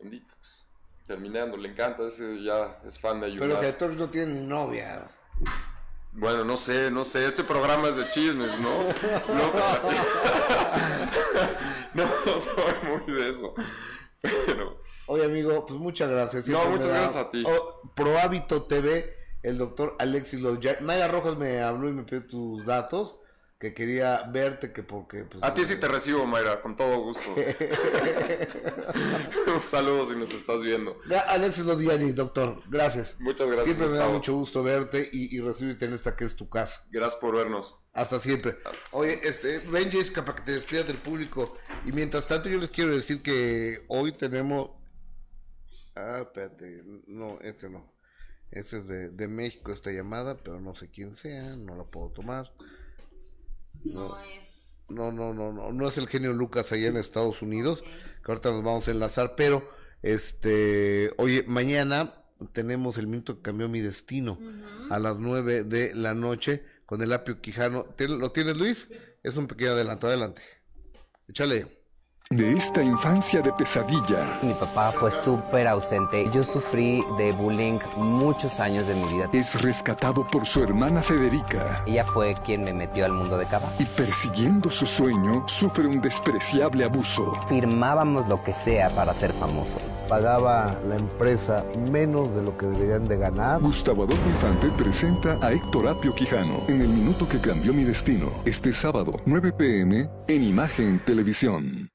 en 0.00 0.10
detox 0.10 0.66
terminando, 1.06 1.56
le 1.56 1.70
encanta, 1.70 2.06
ese 2.06 2.42
ya 2.42 2.78
es 2.84 2.98
fan 2.98 3.20
de 3.20 3.26
ayudar. 3.26 3.48
Pero 3.48 3.62
Héctor 3.62 3.94
no 3.94 4.10
tiene 4.10 4.40
novia. 4.40 5.08
Bueno, 6.12 6.44
no 6.44 6.56
sé, 6.56 6.90
no 6.90 7.04
sé, 7.04 7.26
este 7.26 7.44
programa 7.44 7.88
es 7.88 7.96
de 7.96 8.10
chismes, 8.10 8.58
¿no? 8.58 8.84
No, 11.94 12.04
no 12.04 12.40
soy 12.40 12.74
muy 12.88 13.14
de 13.14 13.30
eso. 13.30 13.54
Pero... 14.20 14.85
Oye, 15.06 15.24
amigo, 15.24 15.66
pues 15.66 15.78
muchas 15.78 16.10
gracias. 16.10 16.48
no, 16.48 16.64
muchas 16.66 16.90
gracias 16.90 17.16
a 17.16 17.30
ti. 17.30 17.44
Oh, 17.46 17.92
Pro 17.94 18.18
Hábito 18.18 18.64
TV, 18.64 19.14
el 19.42 19.58
doctor 19.58 19.96
Alexis 19.98 20.40
Loya. 20.40 20.78
Maya 20.80 21.08
Rojas 21.08 21.36
me 21.36 21.60
habló 21.60 21.88
y 21.88 21.92
me 21.92 22.02
pidió 22.02 22.26
tus 22.26 22.64
datos. 22.64 23.18
que 23.58 23.72
quería 23.72 24.22
verte, 24.30 24.72
que 24.72 24.82
porque... 24.82 25.24
Pues, 25.24 25.42
a 25.42 25.54
ti 25.54 25.64
sí 25.64 25.76
te 25.76 25.88
recibo, 25.88 26.26
Mayra, 26.26 26.60
con 26.60 26.76
todo 26.76 27.00
gusto. 27.00 27.34
Un 29.46 29.64
saludo 29.64 30.10
si 30.10 30.16
nos 30.16 30.30
estás 30.32 30.60
viendo. 30.60 30.98
Alexis 31.28 31.64
Lodiani, 31.64 32.12
doctor, 32.12 32.62
gracias. 32.68 33.16
Muchas 33.18 33.46
gracias. 33.46 33.64
Siempre 33.64 33.88
me 33.88 33.96
da 33.96 34.08
mucho 34.08 34.34
gusto 34.34 34.62
verte 34.62 35.08
y, 35.10 35.40
recibirte 35.40 35.86
en 35.86 35.94
esta 35.94 36.16
que 36.16 36.26
es 36.26 36.36
tu 36.36 36.50
casa. 36.50 36.84
Gracias 36.90 37.18
por 37.18 37.34
vernos. 37.34 37.76
Hasta 37.94 38.18
siempre. 38.18 38.58
Oye, 38.90 39.20
este, 39.22 39.60
ven 39.60 39.90
Jessica 39.90 40.22
para 40.22 40.36
que 40.36 40.42
te 40.42 40.52
despidas 40.52 40.86
del 40.86 40.98
público. 40.98 41.56
Y 41.86 41.92
mientras 41.92 42.26
tanto 42.26 42.50
yo 42.50 42.58
les 42.58 42.68
quiero 42.68 42.94
decir 42.94 43.22
que 43.22 43.86
hoy 43.88 44.12
tenemos... 44.12 44.72
Ah, 45.96 46.20
espérate, 46.20 46.82
no, 47.06 47.40
ese 47.40 47.70
no. 47.70 47.90
Ese 48.50 48.78
es 48.78 48.86
de, 48.86 49.10
de 49.10 49.28
México 49.28 49.72
esta 49.72 49.90
llamada, 49.90 50.36
pero 50.36 50.60
no 50.60 50.74
sé 50.74 50.88
quién 50.88 51.14
sea, 51.14 51.56
no 51.56 51.74
la 51.74 51.84
puedo 51.84 52.10
tomar. 52.10 52.52
No, 53.82 54.18
es. 54.20 54.84
No, 54.88 55.10
no, 55.10 55.34
no, 55.34 55.52
no, 55.52 55.72
no 55.72 55.88
es 55.88 55.98
el 55.98 56.06
genio 56.06 56.32
Lucas 56.32 56.70
allá 56.70 56.88
en 56.88 56.96
Estados 56.96 57.42
Unidos, 57.42 57.82
que 57.82 58.30
ahorita 58.30 58.52
nos 58.52 58.62
vamos 58.62 58.86
a 58.86 58.92
enlazar, 58.92 59.34
pero 59.34 59.68
este, 60.02 61.10
oye, 61.16 61.44
mañana 61.48 62.14
tenemos 62.52 62.98
el 62.98 63.08
minuto 63.08 63.36
que 63.36 63.42
cambió 63.42 63.68
mi 63.68 63.80
destino 63.80 64.38
a 64.90 64.98
las 64.98 65.18
nueve 65.18 65.64
de 65.64 65.94
la 65.94 66.14
noche 66.14 66.62
con 66.84 67.02
el 67.02 67.12
apio 67.12 67.40
Quijano. 67.40 67.84
¿Lo 67.98 68.30
tienes, 68.30 68.58
Luis? 68.58 68.88
Es 69.24 69.36
un 69.36 69.48
pequeño 69.48 69.72
adelanto, 69.72 70.06
adelante. 70.06 70.42
Échale 71.26 71.75
de 72.30 72.54
esta 72.54 72.82
infancia 72.82 73.40
de 73.40 73.52
pesadilla. 73.52 74.26
Mi 74.42 74.52
papá 74.54 74.90
fue 74.90 75.10
súper 75.10 75.68
ausente. 75.68 76.28
Yo 76.32 76.42
sufrí 76.42 77.04
de 77.18 77.32
bullying 77.32 77.78
muchos 77.96 78.58
años 78.58 78.86
de 78.88 78.94
mi 78.94 79.04
vida. 79.14 79.28
Es 79.32 79.60
rescatado 79.62 80.26
por 80.26 80.44
su 80.44 80.62
hermana 80.62 81.02
Federica. 81.02 81.84
Ella 81.86 82.04
fue 82.04 82.34
quien 82.44 82.64
me 82.64 82.72
metió 82.72 83.04
al 83.04 83.12
mundo 83.12 83.38
de 83.38 83.46
Cava. 83.46 83.68
Y 83.78 83.84
persiguiendo 83.84 84.70
su 84.70 84.86
sueño, 84.86 85.44
sufre 85.46 85.86
un 85.86 86.00
despreciable 86.00 86.84
abuso. 86.84 87.32
Firmábamos 87.48 88.28
lo 88.28 88.42
que 88.42 88.52
sea 88.52 88.90
para 88.94 89.14
ser 89.14 89.32
famosos. 89.32 89.82
Pagaba 90.08 90.76
la 90.86 90.96
empresa 90.96 91.64
menos 91.90 92.34
de 92.34 92.42
lo 92.42 92.56
que 92.58 92.66
deberían 92.66 93.06
de 93.06 93.18
ganar. 93.18 93.60
Gustavo 93.60 94.02
Adolfo 94.02 94.28
Infante 94.28 94.68
presenta 94.76 95.38
a 95.40 95.52
Héctor 95.52 95.88
Apio 95.88 96.14
Quijano 96.14 96.64
en 96.66 96.80
El 96.80 96.88
Minuto 96.88 97.28
que 97.28 97.40
Cambió 97.40 97.72
Mi 97.72 97.84
Destino. 97.84 98.30
Este 98.44 98.72
sábado, 98.72 99.12
9 99.26 99.52
pm, 99.52 100.10
en 100.26 100.42
Imagen 100.42 100.98
Televisión. 100.98 101.88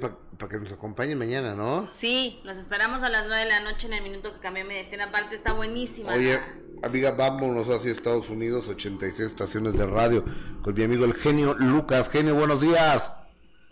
Para 0.00 0.48
que 0.48 0.58
nos 0.58 0.70
acompañen 0.70 1.18
mañana, 1.18 1.56
¿no? 1.56 1.90
Sí, 1.92 2.38
los 2.44 2.56
esperamos 2.56 3.02
a 3.02 3.08
las 3.08 3.26
9 3.26 3.42
de 3.42 3.50
la 3.50 3.60
noche 3.60 3.88
en 3.88 3.94
el 3.94 4.04
minuto 4.04 4.32
que 4.32 4.38
cambió 4.38 4.64
mi 4.64 4.74
destino. 4.74 5.02
Aparte 5.02 5.34
está 5.34 5.54
buenísima. 5.54 6.12
Oye, 6.12 6.40
amiga, 6.84 7.10
vámonos 7.10 7.68
hacia 7.68 7.90
Estados 7.90 8.30
Unidos, 8.30 8.68
86 8.68 9.18
estaciones 9.18 9.76
de 9.76 9.86
radio, 9.86 10.24
con 10.62 10.74
mi 10.74 10.84
amigo 10.84 11.04
el 11.04 11.14
genio 11.14 11.54
Lucas. 11.58 12.10
Genio, 12.10 12.36
buenos 12.36 12.60
días. 12.60 13.12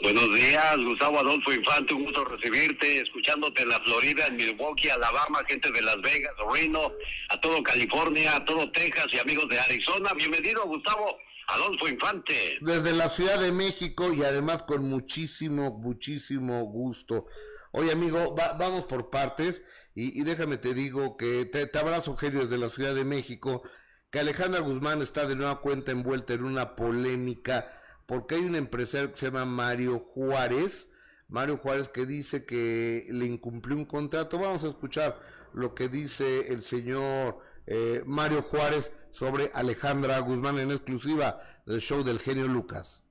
Buenos 0.03 0.35
días, 0.35 0.77
Gustavo 0.79 1.21
Adolfo 1.21 1.53
Infante, 1.53 1.95
un 1.95 2.05
gusto 2.05 2.25
recibirte, 2.25 3.01
escuchándote 3.01 3.63
en 3.63 3.69
la 3.69 3.81
Florida, 3.81 4.27
en 4.27 4.37
Milwaukee, 4.37 4.91
Alabama, 4.91 5.45
gente 5.47 5.71
de 5.71 5.81
Las 5.81 5.97
Vegas, 6.03 6.33
Reno, 6.53 6.93
a 7.31 7.41
todo 7.41 7.63
California, 7.63 8.35
a 8.35 8.45
todo 8.45 8.71
Texas 8.73 9.07
y 9.13 9.19
amigos 9.21 9.49
de 9.49 9.59
Arizona. 9.59 10.11
Bienvenido, 10.15 10.67
Gustavo, 10.67 11.17
Alonso 11.47 11.89
Infante. 11.89 12.59
Desde 12.61 12.93
la 12.93 13.09
Ciudad 13.09 13.41
de 13.41 13.53
México 13.53 14.13
y 14.13 14.25
además 14.25 14.65
con 14.65 14.89
muchísimo, 14.89 15.79
muchísimo 15.79 16.65
gusto. 16.65 17.27
Oye, 17.73 17.93
amigo, 17.93 18.35
vamos 18.59 18.87
por 18.87 19.11
partes 19.11 19.63
y, 19.95 20.23
déjame 20.23 20.57
te 20.57 20.75
digo 20.75 21.17
que 21.17 21.47
te, 21.47 21.79
abrazo, 21.79 22.17
Genio, 22.17 22.41
desde 22.41 22.59
la 22.59 22.69
Ciudad 22.69 22.95
de 22.95 23.05
México, 23.05 23.63
que 24.11 24.19
Alejandra 24.19 24.61
Guzmán 24.61 25.03
está 25.03 25.27
de 25.27 25.37
nueva 25.37 25.61
cuenta 25.61 25.93
envuelta 25.93 26.35
en 26.35 26.45
una 26.45 26.75
polémica 26.75 27.71
porque 28.07 28.37
hay 28.37 28.43
un 28.43 28.55
empresario 28.55 29.11
que 29.11 29.19
se 29.19 29.27
llama 29.27 29.45
Mario 29.45 29.99
Juárez, 29.99 30.89
Mario 31.29 31.59
Juárez 31.59 31.89
que 31.89 32.07
dice 32.07 32.45
que 32.45 33.07
le 33.11 33.27
incumplió 33.27 33.77
un 33.77 33.85
contrato. 33.85 34.39
Vamos 34.39 34.65
a 34.65 34.69
escuchar 34.69 35.21
lo 35.53 35.75
que 35.75 35.89
dice 35.89 36.53
el 36.53 36.63
señor 36.63 37.39
eh, 37.67 38.03
Mario 38.07 38.43
Juárez 38.43 38.93
sobre 39.17 39.51
Alejandra 39.55 40.19
Guzmán 40.19 40.59
en 40.59 40.71
exclusiva 40.71 41.41
del 41.65 41.81
show 41.81 42.05
del 42.05 42.19
genio 42.19 42.47
Lucas. 42.47 43.03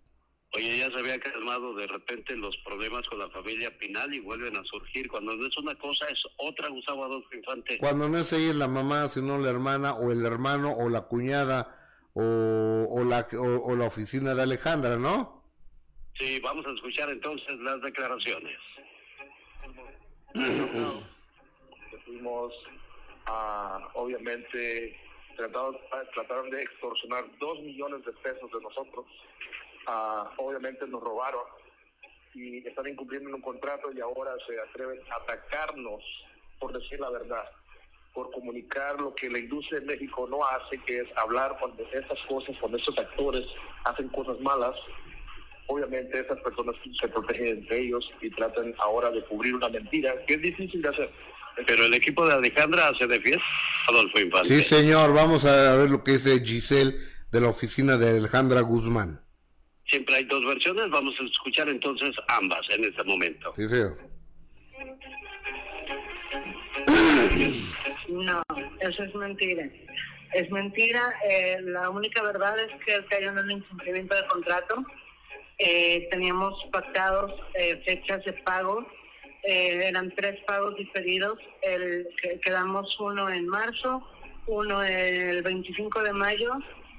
Oye, 0.53 0.77
ya 0.77 0.85
se 0.85 0.99
había 0.99 1.19
calmado 1.19 1.73
de 1.73 1.87
repente 1.87 2.37
los 2.37 2.55
problemas 2.57 3.05
con 3.09 3.19
la 3.19 3.29
familia 3.29 3.75
Pinal 3.77 4.13
y 4.13 4.19
vuelven 4.19 4.55
a 4.55 4.63
surgir. 4.65 5.09
Cuando 5.09 5.35
no 5.35 5.47
es 5.47 5.57
una 5.57 5.73
cosa, 5.75 6.07
es 6.07 6.21
otra, 6.37 6.69
Gustavo 6.69 7.05
Adolfo 7.05 7.35
Infante. 7.35 7.77
Cuando 7.79 8.07
no 8.07 8.19
es 8.19 8.31
ella 8.31 8.53
la 8.53 8.67
mamá, 8.67 9.09
sino 9.09 9.37
la 9.39 9.49
hermana, 9.49 9.95
o 9.95 10.11
el 10.11 10.23
hermano, 10.23 10.73
o 10.77 10.89
la 10.89 11.01
cuñada, 11.01 11.75
o, 12.13 13.03
la, 13.03 13.27
o, 13.37 13.75
la 13.75 13.85
oficina 13.85 14.35
de 14.35 14.43
Alejandra, 14.43 14.97
¿no? 14.97 15.43
Sí, 16.17 16.39
vamos 16.39 16.65
a 16.67 16.71
escuchar 16.71 17.09
entonces 17.09 17.59
las 17.59 17.81
declaraciones. 17.81 18.57
Fuimos 22.05 22.53
a, 23.25 23.89
obviamente, 23.95 24.97
trataron, 25.35 25.77
trataron 26.13 26.49
de 26.49 26.61
extorsionar 26.61 27.25
dos 27.39 27.59
millones 27.61 28.03
de 28.05 28.11
pesos 28.13 28.51
de 28.51 28.61
nosotros. 28.61 29.05
Ah, 29.87 30.31
obviamente 30.37 30.87
nos 30.87 31.01
robaron 31.01 31.43
y 32.33 32.67
están 32.67 32.87
incumpliendo 32.87 33.33
un 33.33 33.41
contrato 33.41 33.91
y 33.93 34.01
ahora 34.01 34.31
se 34.45 34.59
atreven 34.59 34.99
a 35.11 35.15
atacarnos 35.15 36.03
por 36.59 36.73
decir 36.73 36.99
la 36.99 37.09
verdad, 37.09 37.43
por 38.13 38.31
comunicar 38.31 38.99
lo 38.99 39.13
que 39.13 39.29
la 39.29 39.39
industria 39.39 39.79
de 39.79 39.85
México 39.85 40.27
no 40.29 40.43
hace, 40.43 40.77
que 40.85 40.99
es 40.99 41.17
hablar 41.17 41.57
cuando 41.59 41.83
estas 41.91 42.19
cosas, 42.27 42.55
cuando 42.59 42.77
estos 42.77 42.97
actores 42.97 43.45
hacen 43.83 44.09
cosas 44.09 44.39
malas. 44.39 44.75
Obviamente 45.67 46.19
esas 46.19 46.39
personas 46.41 46.75
se 47.01 47.07
protegen 47.07 47.47
entre 47.47 47.79
ellos 47.79 48.07
y 48.21 48.29
tratan 48.29 48.73
ahora 48.77 49.09
de 49.09 49.23
cubrir 49.25 49.55
una 49.55 49.69
mentira 49.69 50.13
que 50.25 50.35
es 50.35 50.41
difícil 50.41 50.81
de 50.81 50.89
hacer. 50.89 51.09
Pero 51.65 51.85
el 51.85 51.93
equipo 51.93 52.25
de 52.27 52.33
Alejandra 52.33 52.91
se 52.99 53.07
defiende, 53.07 53.43
Adolfo 53.87 54.19
Infante. 54.19 54.49
Sí, 54.49 54.63
señor, 54.63 55.13
vamos 55.13 55.45
a 55.45 55.77
ver 55.77 55.89
lo 55.89 56.03
que 56.03 56.11
dice 56.11 56.39
Giselle 56.43 56.95
de 57.31 57.41
la 57.41 57.49
oficina 57.49 57.97
de 57.97 58.17
Alejandra 58.17 58.61
Guzmán. 58.61 59.21
Siempre 59.87 60.15
hay 60.15 60.25
dos 60.25 60.45
versiones, 60.45 60.89
vamos 60.89 61.13
a 61.19 61.23
escuchar 61.25 61.69
entonces 61.69 62.11
ambas 62.27 62.61
en 62.69 62.85
este 62.85 63.03
momento. 63.03 63.53
Sí, 63.55 63.67
señor. 63.67 63.97
No, 68.09 68.41
eso 68.79 69.03
es 69.03 69.15
mentira. 69.15 69.69
Es 70.33 70.49
mentira. 70.51 71.01
Eh, 71.29 71.57
la 71.61 71.89
única 71.89 72.21
verdad 72.21 72.57
es 72.59 72.71
que 72.85 73.05
cayó 73.09 73.29
en 73.29 73.37
un 73.37 73.51
incumplimiento 73.51 74.15
de 74.15 74.27
contrato. 74.27 74.83
Eh, 75.57 76.07
teníamos 76.11 76.53
pactados 76.71 77.31
eh, 77.53 77.81
fechas 77.85 78.23
de 78.25 78.33
pago 78.33 78.85
eh, 79.47 79.81
eran 79.87 80.13
tres 80.15 80.39
pagos 80.45 80.75
diferidos. 80.75 81.37
El, 81.61 82.07
quedamos 82.43 82.99
uno 82.99 83.29
en 83.29 83.47
marzo, 83.47 84.07
uno 84.47 84.83
el 84.83 85.41
25 85.41 86.03
de 86.03 86.13
mayo 86.13 86.51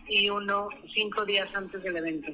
y 0.08 0.30
uno 0.30 0.68
cinco 0.94 1.24
días 1.24 1.48
antes 1.54 1.82
del 1.82 1.96
evento. 1.96 2.32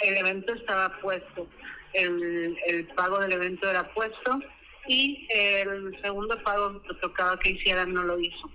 El 0.00 0.16
evento 0.18 0.52
estaba 0.52 1.00
puesto, 1.00 1.48
el, 1.94 2.58
el 2.66 2.86
pago 2.88 3.18
del 3.20 3.32
evento 3.32 3.70
era 3.70 3.90
puesto 3.94 4.38
y 4.86 5.26
el 5.30 5.98
segundo 6.02 6.40
pago 6.42 6.82
que 6.82 6.94
tocaba 6.94 7.38
que 7.38 7.50
hicieran 7.50 7.94
no 7.94 8.02
lo 8.02 8.18
hizo. 8.20 8.50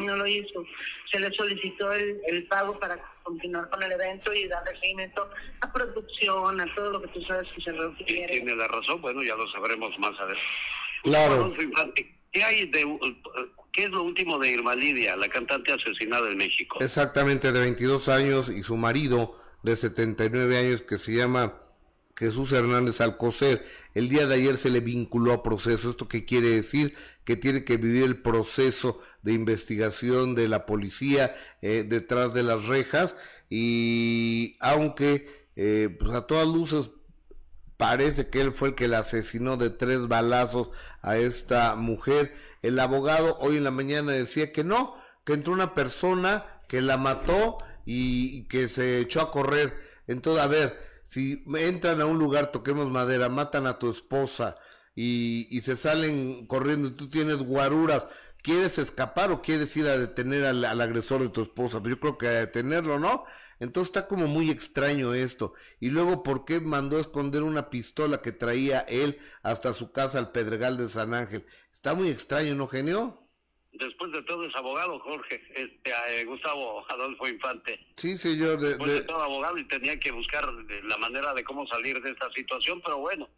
No 0.00 0.16
lo 0.16 0.26
hizo. 0.26 0.64
Se 1.10 1.18
le 1.18 1.30
solicitó 1.32 1.92
el, 1.92 2.20
el 2.26 2.46
pago 2.46 2.78
para 2.78 2.98
continuar 3.22 3.68
con 3.70 3.82
el 3.82 3.92
evento 3.92 4.32
y 4.32 4.46
darle 4.48 4.70
seguimiento 4.80 5.28
a 5.60 5.72
producción, 5.72 6.60
a 6.60 6.74
todo 6.74 6.92
lo 6.92 7.02
que 7.02 7.08
tú 7.08 7.22
sabes 7.22 7.48
que 7.54 7.62
se 7.62 7.72
requiere. 7.72 8.32
Tiene 8.32 8.56
la 8.56 8.68
razón, 8.68 9.00
bueno, 9.00 9.22
ya 9.22 9.34
lo 9.34 9.50
sabremos 9.50 9.96
más 9.98 10.12
adelante. 10.18 10.42
Claro. 11.02 11.54
¿Qué 12.32 12.44
hay 12.44 12.66
de, 12.66 12.84
qué 13.72 13.84
es 13.84 13.90
lo 13.90 14.04
último 14.04 14.38
de 14.38 14.50
Irma 14.50 14.76
Lidia, 14.76 15.16
la 15.16 15.28
cantante 15.28 15.72
asesinada 15.72 16.30
en 16.30 16.36
México? 16.36 16.78
Exactamente, 16.80 17.50
de 17.50 17.60
22 17.60 18.08
años 18.08 18.48
y 18.48 18.62
su 18.62 18.76
marido 18.76 19.36
de 19.62 19.74
79 19.74 20.58
años 20.58 20.82
que 20.82 20.98
se 20.98 21.12
llama 21.14 21.60
Jesús 22.16 22.52
Hernández 22.52 23.00
Alcocer. 23.00 23.64
El 23.94 24.08
día 24.08 24.26
de 24.26 24.36
ayer 24.36 24.56
se 24.56 24.70
le 24.70 24.80
vinculó 24.80 25.32
a 25.32 25.42
proceso. 25.42 25.90
¿Esto 25.90 26.06
qué 26.06 26.24
quiere 26.24 26.48
decir? 26.48 26.94
Que 27.30 27.36
tiene 27.36 27.62
que 27.62 27.76
vivir 27.76 28.02
el 28.02 28.20
proceso 28.20 28.98
de 29.22 29.34
investigación 29.34 30.34
de 30.34 30.48
la 30.48 30.66
policía 30.66 31.32
eh, 31.62 31.84
detrás 31.88 32.34
de 32.34 32.42
las 32.42 32.66
rejas. 32.66 33.14
Y 33.48 34.56
aunque 34.58 35.46
eh, 35.54 35.94
pues 35.96 36.12
a 36.12 36.26
todas 36.26 36.48
luces 36.48 36.90
parece 37.76 38.30
que 38.30 38.40
él 38.40 38.50
fue 38.50 38.70
el 38.70 38.74
que 38.74 38.88
la 38.88 38.98
asesinó 38.98 39.56
de 39.56 39.70
tres 39.70 40.08
balazos 40.08 40.70
a 41.02 41.18
esta 41.18 41.76
mujer, 41.76 42.34
el 42.62 42.80
abogado 42.80 43.38
hoy 43.38 43.58
en 43.58 43.62
la 43.62 43.70
mañana 43.70 44.10
decía 44.10 44.50
que 44.50 44.64
no, 44.64 44.96
que 45.22 45.34
entró 45.34 45.52
una 45.52 45.72
persona 45.72 46.62
que 46.66 46.80
la 46.80 46.96
mató 46.96 47.58
y 47.86 48.48
que 48.48 48.66
se 48.66 48.98
echó 48.98 49.20
a 49.20 49.30
correr. 49.30 49.72
Entonces, 50.08 50.42
a 50.42 50.48
ver, 50.48 50.76
si 51.04 51.44
entran 51.54 52.00
a 52.00 52.06
un 52.06 52.18
lugar, 52.18 52.50
toquemos 52.50 52.90
madera, 52.90 53.28
matan 53.28 53.68
a 53.68 53.78
tu 53.78 53.88
esposa 53.88 54.56
y, 54.94 55.60
se 55.60 55.76
salen 55.76 56.46
corriendo 56.46 56.88
y 56.88 56.92
tú 56.92 57.08
tienes 57.08 57.38
guaruras, 57.38 58.08
¿quieres 58.42 58.78
escapar 58.78 59.30
o 59.30 59.42
quieres 59.42 59.76
ir 59.76 59.86
a 59.86 59.96
detener 59.96 60.44
al, 60.44 60.80
agresor 60.80 61.20
de 61.22 61.28
tu 61.28 61.42
esposa? 61.42 61.82
Pero 61.82 61.82
pues 61.82 61.90
yo 61.94 62.00
creo 62.00 62.18
que 62.18 62.26
a 62.26 62.40
detenerlo, 62.40 62.98
¿no? 62.98 63.24
Entonces 63.60 63.90
está 63.90 64.08
como 64.08 64.26
muy 64.26 64.50
extraño 64.50 65.12
esto. 65.12 65.52
Y 65.80 65.90
luego, 65.90 66.22
¿por 66.22 66.44
qué 66.44 66.60
mandó 66.60 66.96
a 66.96 67.02
esconder 67.02 67.42
una 67.42 67.68
pistola 67.68 68.22
que 68.22 68.32
traía 68.32 68.80
él 68.80 69.18
hasta 69.42 69.74
su 69.74 69.92
casa 69.92 70.18
al 70.18 70.32
Pedregal 70.32 70.78
de 70.78 70.88
San 70.88 71.12
Ángel? 71.12 71.44
Está 71.70 71.94
muy 71.94 72.08
extraño, 72.08 72.54
¿no, 72.54 72.66
genio? 72.66 73.20
Después 73.72 74.10
de 74.12 74.22
todo 74.22 74.44
es 74.44 74.54
abogado, 74.56 74.98
Jorge, 74.98 75.40
este, 75.54 75.92
eh, 76.10 76.24
Gustavo 76.24 76.84
Adolfo 76.90 77.28
Infante. 77.28 77.78
Sí, 77.96 78.16
señor. 78.16 78.58
De, 78.60 78.70
Después 78.70 78.92
de... 78.92 79.00
todo 79.02 79.22
abogado 79.22 79.56
y 79.58 79.68
tenía 79.68 79.98
que 80.00 80.10
buscar 80.10 80.44
la 80.84 80.98
manera 80.98 81.32
de 81.34 81.44
cómo 81.44 81.66
salir 81.68 82.00
de 82.02 82.10
esta 82.10 82.30
situación, 82.32 82.82
pero 82.84 82.98
bueno, 82.98 83.28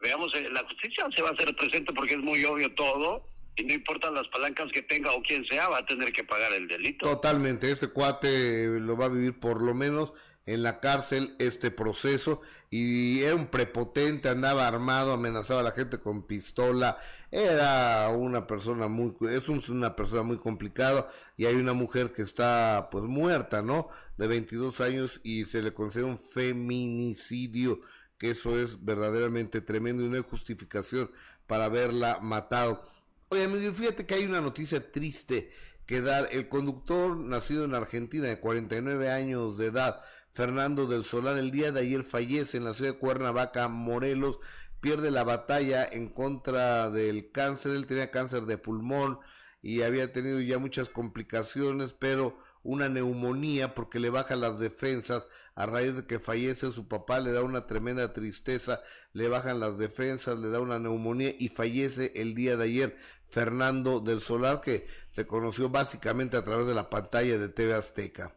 veamos, 0.00 0.32
eh, 0.34 0.48
la 0.50 0.62
justicia 0.64 1.06
se 1.14 1.22
va 1.22 1.30
a 1.30 1.32
hacer 1.32 1.54
presente 1.56 1.92
porque 1.92 2.14
es 2.14 2.20
muy 2.20 2.44
obvio 2.44 2.72
todo 2.74 3.26
y 3.56 3.64
no 3.64 3.74
importa 3.74 4.10
las 4.10 4.26
palancas 4.28 4.70
que 4.72 4.82
tenga 4.82 5.12
o 5.12 5.22
quien 5.22 5.44
sea, 5.46 5.68
va 5.68 5.78
a 5.78 5.86
tener 5.86 6.12
que 6.12 6.24
pagar 6.24 6.52
el 6.52 6.68
delito. 6.68 7.08
Totalmente, 7.08 7.70
este 7.70 7.88
cuate 7.88 8.80
lo 8.80 8.96
va 8.96 9.06
a 9.06 9.08
vivir 9.08 9.38
por 9.38 9.62
lo 9.62 9.74
menos 9.74 10.12
en 10.46 10.62
la 10.62 10.80
cárcel 10.80 11.34
este 11.38 11.70
proceso 11.70 12.40
y 12.70 13.20
era 13.20 13.34
un 13.34 13.48
prepotente, 13.48 14.28
andaba 14.28 14.66
armado, 14.66 15.12
amenazaba 15.12 15.60
a 15.60 15.64
la 15.64 15.72
gente 15.72 15.98
con 15.98 16.26
pistola, 16.26 16.98
era 17.30 18.08
una 18.08 18.46
persona 18.46 18.88
muy, 18.88 19.14
es 19.30 19.48
una 19.48 19.94
persona 19.94 20.22
muy 20.22 20.38
complicada 20.38 21.10
y 21.36 21.46
hay 21.46 21.56
una 21.56 21.72
mujer 21.72 22.12
que 22.12 22.22
está 22.22 22.88
pues 22.90 23.04
muerta, 23.04 23.62
¿no? 23.62 23.88
De 24.16 24.26
22 24.26 24.80
años 24.80 25.20
y 25.22 25.44
se 25.44 25.62
le 25.62 25.74
concede 25.74 26.04
un 26.04 26.18
feminicidio, 26.18 27.80
que 28.20 28.30
eso 28.30 28.60
es 28.60 28.84
verdaderamente 28.84 29.62
tremendo 29.62 30.04
y 30.04 30.08
no 30.10 30.16
hay 30.16 30.22
justificación 30.22 31.10
para 31.46 31.64
haberla 31.64 32.18
matado. 32.20 32.86
Oye, 33.30 33.44
amigo, 33.44 33.72
fíjate 33.72 34.04
que 34.04 34.14
hay 34.14 34.26
una 34.26 34.42
noticia 34.42 34.92
triste 34.92 35.50
que 35.86 36.02
dar. 36.02 36.28
El 36.30 36.48
conductor 36.48 37.16
nacido 37.16 37.64
en 37.64 37.74
Argentina 37.74 38.28
de 38.28 38.38
49 38.38 39.10
años 39.10 39.56
de 39.56 39.68
edad, 39.68 40.02
Fernando 40.32 40.86
del 40.86 41.02
Solar, 41.02 41.38
el 41.38 41.50
día 41.50 41.72
de 41.72 41.80
ayer 41.80 42.04
fallece 42.04 42.58
en 42.58 42.64
la 42.64 42.74
ciudad 42.74 42.92
de 42.92 42.98
Cuernavaca, 42.98 43.68
Morelos, 43.68 44.38
pierde 44.80 45.10
la 45.10 45.24
batalla 45.24 45.88
en 45.90 46.08
contra 46.08 46.90
del 46.90 47.32
cáncer. 47.32 47.72
Él 47.72 47.86
tenía 47.86 48.10
cáncer 48.10 48.42
de 48.42 48.58
pulmón 48.58 49.18
y 49.62 49.80
había 49.80 50.12
tenido 50.12 50.42
ya 50.42 50.58
muchas 50.58 50.90
complicaciones, 50.90 51.94
pero 51.94 52.38
una 52.62 52.90
neumonía 52.90 53.74
porque 53.74 53.98
le 53.98 54.10
bajan 54.10 54.42
las 54.42 54.60
defensas 54.60 55.26
a 55.62 55.66
raíz 55.66 55.94
de 55.94 56.06
que 56.06 56.18
fallece 56.18 56.70
su 56.72 56.88
papá, 56.88 57.20
le 57.20 57.32
da 57.32 57.42
una 57.42 57.66
tremenda 57.66 58.12
tristeza, 58.14 58.82
le 59.12 59.28
bajan 59.28 59.60
las 59.60 59.78
defensas, 59.78 60.38
le 60.38 60.48
da 60.48 60.60
una 60.60 60.78
neumonía 60.78 61.34
y 61.38 61.48
fallece 61.48 62.12
el 62.16 62.34
día 62.34 62.56
de 62.56 62.64
ayer. 62.64 62.96
Fernando 63.28 64.00
del 64.00 64.20
Solar, 64.20 64.60
que 64.60 64.86
se 65.08 65.26
conoció 65.26 65.68
básicamente 65.68 66.36
a 66.36 66.44
través 66.44 66.66
de 66.66 66.74
la 66.74 66.90
pantalla 66.90 67.38
de 67.38 67.48
TV 67.48 67.74
Azteca. 67.74 68.34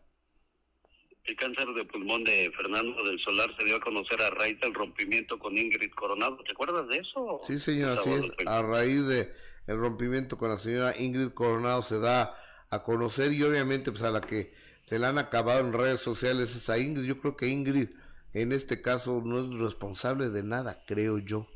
El 1.24 1.36
cáncer 1.38 1.67
de 1.74 1.86
pulmón 1.86 2.24
de 2.26 2.51
Fernando 2.55 3.01
del 3.03 3.17
Solar 3.19 3.49
se 3.57 3.65
dio 3.65 3.78
a 3.78 3.80
conocer 3.80 4.21
a 4.21 4.30
raíz 4.30 4.59
del 4.59 4.74
rompimiento 4.74 5.39
con 5.39 5.57
Ingrid 5.57 5.91
Coronado. 5.93 6.38
¿Te 6.43 6.51
acuerdas 6.51 6.88
de 6.89 6.97
eso? 6.97 7.39
Sí, 7.43 7.57
señor, 7.57 7.97
así 7.97 8.11
es. 8.11 8.32
A 8.45 8.61
raíz 8.61 9.07
de 9.07 9.34
el 9.65 9.78
rompimiento 9.78 10.38
con 10.38 10.49
la 10.49 10.57
señora 10.57 10.93
Ingrid 10.99 11.30
Coronado 11.30 11.82
se 11.82 11.99
da 11.99 12.38
a 12.69 12.84
conocer 12.84 13.32
y 13.32 13.41
obviamente 13.43 13.91
pues 13.91 14.03
a 14.03 14.11
la 14.11 14.21
que 14.21 14.53
se 14.84 14.99
le 14.99 15.07
han 15.07 15.17
acabado 15.17 15.61
en 15.61 15.73
redes 15.73 16.01
sociales 16.01 16.55
es 16.55 16.69
a 16.69 16.77
Ingrid. 16.77 17.05
Yo 17.05 17.19
creo 17.19 17.38
que 17.38 17.47
Ingrid 17.47 17.89
en 18.34 18.51
este 18.51 18.81
caso 18.81 19.21
no 19.23 19.39
es 19.39 19.59
responsable 19.59 20.29
de 20.29 20.43
nada, 20.43 20.84
creo 20.86 21.19
yo. 21.19 21.47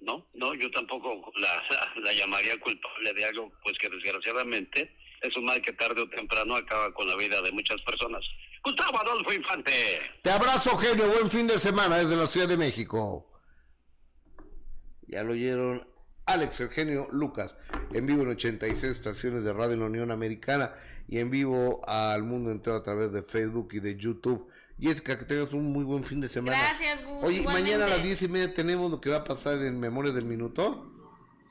No, 0.00 0.28
no, 0.34 0.54
yo 0.54 0.70
tampoco 0.70 1.32
la, 1.36 2.12
llamaría 2.12 2.58
culpable 2.60 3.12
de 3.12 3.24
algo, 3.24 3.52
pues 3.62 3.76
que 3.78 3.88
desgraciadamente 3.88 4.96
es 5.20 5.36
un 5.36 5.46
mal 5.46 5.60
que 5.62 5.72
tarde 5.72 6.02
o 6.02 6.08
temprano 6.08 6.54
acaba 6.54 6.94
con 6.94 7.08
la 7.08 7.16
vida 7.16 7.42
de 7.42 7.50
muchas 7.50 7.80
personas. 7.82 8.20
Gustavo 8.62 9.00
Adolfo 9.00 9.32
Infante. 9.32 9.72
Te 10.22 10.30
abrazo, 10.30 10.76
genio. 10.76 11.08
Buen 11.08 11.30
fin 11.30 11.48
de 11.48 11.58
semana 11.58 11.96
desde 11.96 12.16
la 12.16 12.26
Ciudad 12.26 12.48
de 12.48 12.56
México. 12.56 13.30
Ya 15.08 15.24
lo 15.24 15.32
oyeron 15.32 15.86
Alex 16.26 16.60
Eugenio 16.60 17.08
Lucas, 17.10 17.56
en 17.92 18.06
vivo 18.06 18.22
en 18.22 18.30
86 18.30 18.84
estaciones 18.84 19.42
de 19.42 19.52
radio 19.52 19.74
en 19.74 19.80
la 19.80 19.86
Unión 19.86 20.10
Americana 20.10 20.74
y 21.08 21.18
en 21.18 21.30
vivo 21.30 21.80
al 21.86 22.22
mundo 22.22 22.50
entero 22.50 22.76
a 22.76 22.82
través 22.82 23.12
de 23.12 23.22
Facebook 23.22 23.68
y 23.72 23.80
de 23.80 23.96
YouTube. 23.96 24.48
Jessica, 24.80 25.18
que 25.18 25.24
tengas 25.24 25.52
un 25.52 25.66
muy 25.66 25.84
buen 25.84 26.04
fin 26.04 26.20
de 26.20 26.28
semana. 26.28 26.58
Gracias, 26.58 27.04
Gus. 27.04 27.22
Oye, 27.22 27.42
mañana 27.44 27.86
a 27.86 27.88
las 27.88 28.02
diez 28.02 28.22
y 28.22 28.28
media 28.28 28.52
tenemos 28.52 28.90
lo 28.90 29.00
que 29.00 29.10
va 29.10 29.18
a 29.18 29.24
pasar 29.24 29.62
en 29.62 29.78
Memoria 29.78 30.12
del 30.12 30.24
Minuto. 30.24 30.90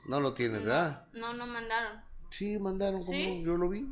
No 0.06 0.20
lo 0.20 0.34
tienes, 0.34 0.60
¿verdad? 0.60 1.08
No, 1.14 1.32
no 1.32 1.46
mandaron. 1.46 2.02
Sí, 2.30 2.58
mandaron, 2.58 3.02
como 3.02 3.42
yo 3.42 3.56
lo 3.56 3.68
vi. 3.68 3.86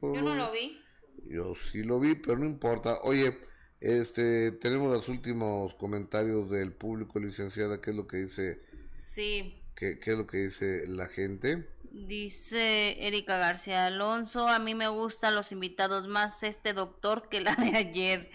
Yo, 0.00 0.22
no 0.22 0.34
lo 0.34 0.52
vi. 0.52 0.80
Yo 1.28 1.54
sí 1.54 1.82
lo 1.82 2.00
vi, 2.00 2.14
pero 2.14 2.38
no 2.38 2.46
importa. 2.46 3.00
Oye, 3.02 3.36
este, 3.80 4.52
tenemos 4.52 4.92
los 4.92 5.08
últimos 5.08 5.74
comentarios 5.74 6.48
del 6.50 6.72
público, 6.72 7.18
licenciada, 7.18 7.80
¿qué 7.80 7.90
es 7.90 7.96
lo 7.96 8.06
que 8.06 8.18
dice? 8.18 8.60
Sí. 8.96 9.60
¿Qué, 9.74 9.98
qué 9.98 10.12
es 10.12 10.18
lo 10.18 10.26
que 10.26 10.38
dice 10.38 10.84
la 10.86 11.08
gente? 11.08 11.66
Dice 11.90 13.04
Erika 13.04 13.36
García 13.38 13.86
Alonso, 13.86 14.46
a 14.46 14.60
mí 14.60 14.74
me 14.74 14.86
gustan 14.88 15.34
los 15.34 15.50
invitados 15.50 16.06
más 16.06 16.42
este 16.44 16.72
doctor 16.72 17.28
que 17.28 17.40
la 17.40 17.54
de 17.56 17.76
ayer. 17.76 18.30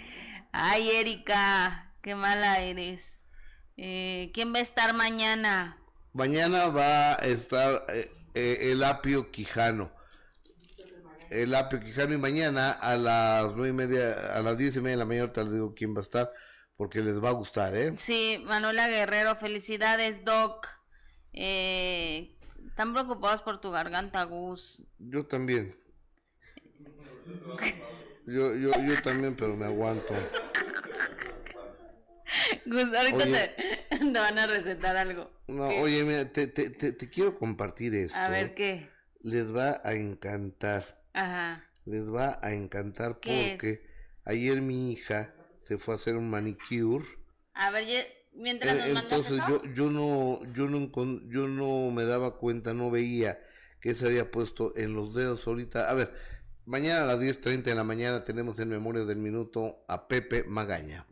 Ay, 0.52 0.90
Erika, 0.92 1.94
qué 2.02 2.16
mala 2.16 2.60
eres. 2.62 3.26
Eh, 3.78 4.32
¿Quién 4.34 4.54
va 4.54 4.60
a 4.60 4.62
estar 4.62 4.94
mañana? 4.94 5.78
Mañana 6.14 6.68
va 6.68 7.14
a 7.14 7.16
estar 7.26 7.86
eh, 7.90 8.12
eh, 8.34 8.72
el 8.72 8.84
apio 8.84 9.32
Quijano. 9.32 9.92
El 11.30 11.56
apio 11.56 11.80
Quijano 11.80 12.14
y 12.14 12.18
mañana 12.18 12.72
a 12.72 12.96
las 12.98 13.54
nueve 13.56 13.70
y 13.70 13.74
media, 13.74 14.36
a 14.36 14.42
las 14.42 14.58
diez 14.58 14.76
y 14.76 14.82
media 14.82 14.98
de 14.98 15.00
la 15.00 15.06
mañana 15.06 15.34
te 15.34 15.44
les 15.44 15.54
digo 15.54 15.74
quién 15.76 15.96
va 15.96 16.00
a 16.00 16.04
estar 16.04 16.32
porque 16.78 17.00
les 17.00 17.24
va 17.24 17.30
a 17.30 17.34
gustar, 17.34 17.76
¿eh? 17.76 17.94
Sí, 17.98 18.44
Manuela 18.46 18.88
Guerrero, 18.88 19.36
felicidades, 19.38 20.24
Doc. 20.26 20.68
Eh, 21.34 22.35
¿Están 22.76 22.92
preocupados 22.92 23.42
por 23.42 23.62
tu 23.62 23.72
garganta, 23.72 24.22
Gus? 24.24 24.82
Yo 25.00 25.26
también. 25.26 25.78
Yo, 28.26 28.54
yo, 28.54 28.72
yo 28.72 29.02
también, 29.02 29.34
pero 29.34 29.56
me 29.56 29.64
aguanto. 29.64 30.14
Gus, 32.66 32.84
ahorita 32.84 33.56
te, 33.90 34.12
van 34.12 34.40
a 34.40 34.48
recetar 34.48 34.98
algo. 34.98 35.32
No, 35.48 35.70
oye, 35.70 36.04
mira, 36.04 36.30
te, 36.30 36.48
te, 36.48 36.70
te, 36.70 37.10
quiero 37.10 37.40
compartir 37.40 37.96
esto. 37.96 38.20
A 38.20 38.28
ver, 38.28 38.54
¿qué? 38.56 38.90
Les 39.22 39.56
va 39.56 39.80
a 39.82 39.94
encantar. 39.94 41.02
Ajá. 41.14 41.64
Les 41.86 42.14
va 42.14 42.40
a 42.42 42.52
encantar 42.52 43.22
porque 43.22 43.88
ayer 44.26 44.60
mi 44.60 44.92
hija 44.92 45.34
se 45.64 45.78
fue 45.78 45.94
a 45.94 45.96
hacer 45.96 46.18
un 46.18 46.30
manicure. 46.30 47.06
A 47.56 47.72
ver, 47.72 48.08
mientras 48.34 48.78
nos 48.78 49.04
Entonces 49.04 49.38
yo, 49.48 49.64
yo 49.74 49.90
no, 49.90 50.40
yo 50.54 50.68
no, 50.68 50.92
yo 51.30 51.48
no 51.48 51.92
me 51.92 52.06
daba 52.06 52.38
cuenta, 52.38 52.74
no 52.74 52.92
veía 52.92 53.40
que 53.82 53.94
se 53.94 54.08
había 54.08 54.30
puesto 54.32 54.74
en 54.76 54.94
los 54.94 55.14
dedos 55.14 55.48
ahorita. 55.48 55.90
A 55.90 55.94
ver, 55.94 56.14
Mañana 56.68 57.04
a 57.04 57.06
las 57.06 57.20
10.30 57.20 57.62
de 57.62 57.76
la 57.76 57.84
mañana 57.84 58.26
tenemos 58.26 58.58
en 58.60 58.70
Memoria 58.70 59.06
del 59.06 59.18
Minuto 59.18 59.84
a 59.88 60.08
Pepe 60.08 60.44
Magaña. 60.48 61.06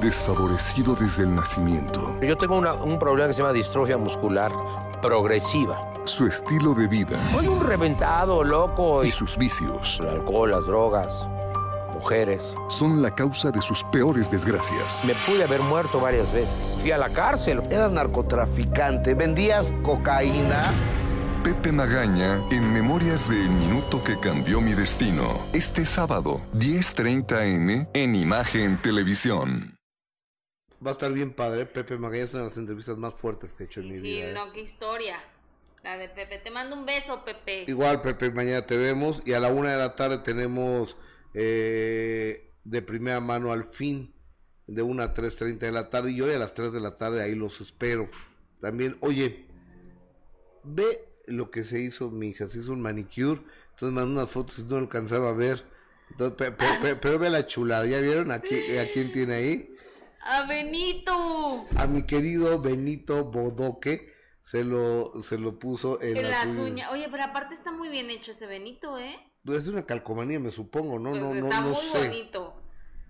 Desfavorecido 0.00 0.94
desde 0.94 1.24
el 1.24 1.34
nacimiento. 1.34 2.18
Yo 2.22 2.38
tengo 2.38 2.56
un 2.58 2.98
problema 2.98 3.28
que 3.28 3.34
se 3.34 3.42
llama 3.42 3.52
distrofia 3.52 3.98
muscular 3.98 4.50
progresiva. 5.02 5.92
Su 6.04 6.26
estilo 6.26 6.72
de 6.72 6.86
vida. 6.86 7.20
Soy 7.32 7.48
un 7.48 7.62
reventado, 7.66 8.42
loco. 8.42 9.04
Y, 9.04 9.10
sus 9.10 9.36
vicios. 9.36 10.00
El 10.00 10.08
alcohol, 10.08 10.52
las 10.52 10.64
drogas, 10.64 11.28
mujeres. 12.00 12.54
Son 12.68 13.02
la 13.02 13.14
causa 13.14 13.50
de 13.50 13.60
sus 13.60 13.84
peores 13.84 14.30
desgracias. 14.30 15.04
Me 15.04 15.14
pude 15.26 15.44
haber 15.44 15.60
muerto 15.60 16.00
varias 16.00 16.32
veces. 16.32 16.74
Fui 16.80 16.90
a 16.92 16.96
la 16.96 17.10
cárcel. 17.10 17.60
Eras 17.70 17.92
narcotraficante, 17.92 19.12
vendías 19.12 19.70
cocaína. 19.82 20.72
Pepe 21.44 21.72
Magaña 21.72 22.42
en 22.50 22.72
Memorias 22.72 23.28
del 23.28 23.50
Minuto 23.50 24.02
que 24.02 24.18
Cambió 24.18 24.62
Mi 24.62 24.72
Destino. 24.72 25.46
Este 25.52 25.84
sábado, 25.84 26.40
10.30 26.54 27.54
M 27.54 27.88
en 27.92 28.14
Imagen 28.14 28.78
Televisión. 28.78 29.76
Va 30.84 30.90
a 30.90 30.92
estar 30.92 31.12
bien 31.12 31.34
padre. 31.34 31.66
Pepe 31.66 31.98
Magaña 31.98 32.24
es 32.24 32.30
una 32.32 32.44
de 32.44 32.48
las 32.48 32.56
entrevistas 32.56 32.96
más 32.96 33.14
fuertes 33.14 33.52
que 33.52 33.64
he 33.64 33.66
hecho 33.66 33.80
en 33.80 33.88
mi 33.90 34.00
vida. 34.00 34.28
Sí, 34.28 34.32
no, 34.34 34.52
qué 34.52 34.62
historia. 34.62 35.18
La 35.82 35.98
de 35.98 36.08
Pepe. 36.08 36.38
Te 36.38 36.50
mando 36.50 36.76
un 36.76 36.86
beso, 36.86 37.22
Pepe. 37.24 37.64
Igual, 37.68 38.00
Pepe, 38.00 38.30
mañana 38.30 38.62
te 38.66 38.78
vemos. 38.78 39.22
Y 39.26 39.34
a 39.34 39.40
la 39.40 39.48
una 39.48 39.72
de 39.72 39.78
la 39.78 39.94
tarde 39.94 40.18
tenemos 40.18 40.96
eh, 41.34 42.52
de 42.64 42.82
primera 42.82 43.20
mano 43.20 43.52
al 43.52 43.64
fin. 43.64 44.14
De 44.66 44.82
una 44.82 45.04
a 45.04 45.14
3.30 45.14 45.58
de 45.58 45.72
la 45.72 45.90
tarde. 45.90 46.12
Y 46.12 46.20
hoy 46.20 46.32
a 46.32 46.38
las 46.38 46.54
3 46.54 46.72
de 46.72 46.80
la 46.80 46.96
tarde 46.96 47.22
ahí 47.22 47.34
los 47.34 47.60
espero. 47.60 48.08
También, 48.60 48.96
oye, 49.00 49.46
ve 50.62 51.08
lo 51.26 51.50
que 51.50 51.64
se 51.64 51.80
hizo 51.80 52.10
mi 52.10 52.28
hija, 52.28 52.48
se 52.48 52.58
hizo 52.58 52.72
un 52.72 52.80
manicure, 52.80 53.40
entonces 53.70 53.92
mandó 53.92 54.20
unas 54.20 54.30
fotos 54.30 54.58
y 54.58 54.64
no 54.64 54.76
alcanzaba 54.76 55.30
a 55.30 55.34
ver. 55.34 55.64
pero 57.00 57.18
ve 57.18 57.30
la 57.30 57.46
chulada, 57.46 57.86
¿ya 57.86 58.00
vieron 58.00 58.30
a, 58.32 58.40
quién 58.40 59.12
tiene 59.12 59.34
ahí? 59.34 59.76
A 60.22 60.46
Benito. 60.46 61.66
A 61.76 61.86
mi 61.86 62.04
querido 62.04 62.60
Benito 62.60 63.24
Bodoque 63.24 64.12
se 64.42 64.64
lo, 64.64 65.22
se 65.22 65.38
lo 65.38 65.58
puso 65.58 66.00
en, 66.02 66.22
las, 66.22 66.46
uñas. 66.46 66.90
Oye, 66.92 67.08
pero 67.10 67.24
aparte 67.24 67.54
está 67.54 67.72
muy 67.72 67.88
bien 67.88 68.10
hecho 68.10 68.32
ese 68.32 68.46
Benito, 68.46 68.98
¿eh? 68.98 69.16
Es 69.46 69.68
una 69.68 69.84
calcomanía, 69.86 70.38
me 70.38 70.50
supongo, 70.50 70.98
¿no? 70.98 71.10
Pues 71.10 71.22
no, 71.22 71.34
está 71.34 71.60
no, 71.60 71.68
no 71.68 71.74
muy 71.74 71.74
sé. 71.76 71.98
bonito. 72.08 72.54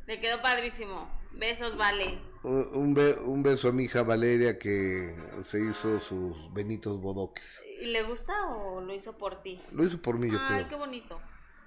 Le 0.07 0.21
quedó 0.21 0.41
padrísimo. 0.43 1.09
Besos, 1.33 1.77
vale. 1.77 2.19
Un, 2.43 2.95
be- 2.95 3.19
un 3.21 3.43
beso 3.43 3.69
a 3.69 3.73
mi 3.73 3.85
hija 3.85 4.03
Valeria 4.03 4.59
que 4.59 5.15
se 5.43 5.61
hizo 5.61 6.01
sus 6.01 6.53
benitos 6.53 7.01
bodoques. 7.01 7.63
¿Y 7.81 7.87
le 7.87 8.03
gusta 8.05 8.33
o 8.49 8.81
lo 8.81 8.95
hizo 8.95 9.17
por 9.19 9.43
ti? 9.43 9.61
Lo 9.73 9.85
hizo 9.85 10.01
por 10.01 10.19
mí, 10.19 10.31
yo 10.31 10.39
Ay, 10.41 10.65
creo. 10.65 10.69
qué 10.69 10.75
bonito. 10.77 11.21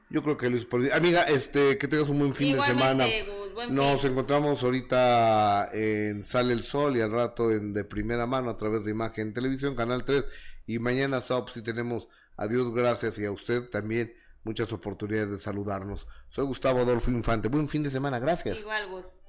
Yo 0.09 0.21
creo 0.23 0.37
que 0.37 0.49
lo 0.49 0.57
hizo 0.57 0.67
por 0.69 0.81
mí. 0.81 0.89
Amiga, 0.91 1.23
este, 1.23 1.77
que 1.77 1.87
tengas 1.87 2.09
un 2.09 2.19
buen 2.19 2.33
fin 2.33 2.49
Igualmente, 2.49 3.03
de 3.03 3.23
semana. 3.23 3.37
Gus, 3.45 3.53
buen 3.53 3.75
Nos 3.75 4.01
fin. 4.01 4.11
encontramos 4.11 4.63
ahorita 4.63 5.69
en 5.73 6.23
Sale 6.23 6.53
el 6.53 6.63
Sol 6.63 6.97
y 6.97 7.01
al 7.01 7.11
rato 7.11 7.51
en 7.51 7.73
de 7.73 7.83
primera 7.83 8.25
mano 8.25 8.49
a 8.49 8.57
través 8.57 8.83
de 8.85 8.91
Imagen 8.91 9.33
Televisión, 9.33 9.75
Canal 9.75 10.03
3. 10.05 10.25
Y 10.67 10.79
mañana 10.79 11.21
sábado 11.21 11.47
sí 11.53 11.61
tenemos 11.61 12.07
a 12.37 12.47
Dios 12.47 12.73
gracias 12.73 13.17
y 13.19 13.25
a 13.25 13.31
usted 13.31 13.69
también 13.69 14.13
muchas 14.43 14.71
oportunidades 14.73 15.29
de 15.29 15.37
saludarnos. 15.37 16.07
Soy 16.29 16.45
Gustavo 16.45 16.81
Adolfo 16.81 17.11
Infante. 17.11 17.49
Buen 17.49 17.67
fin 17.67 17.83
de 17.83 17.89
semana, 17.89 18.19
gracias. 18.19 18.59
Igual, 18.59 18.89
Gus. 18.89 19.22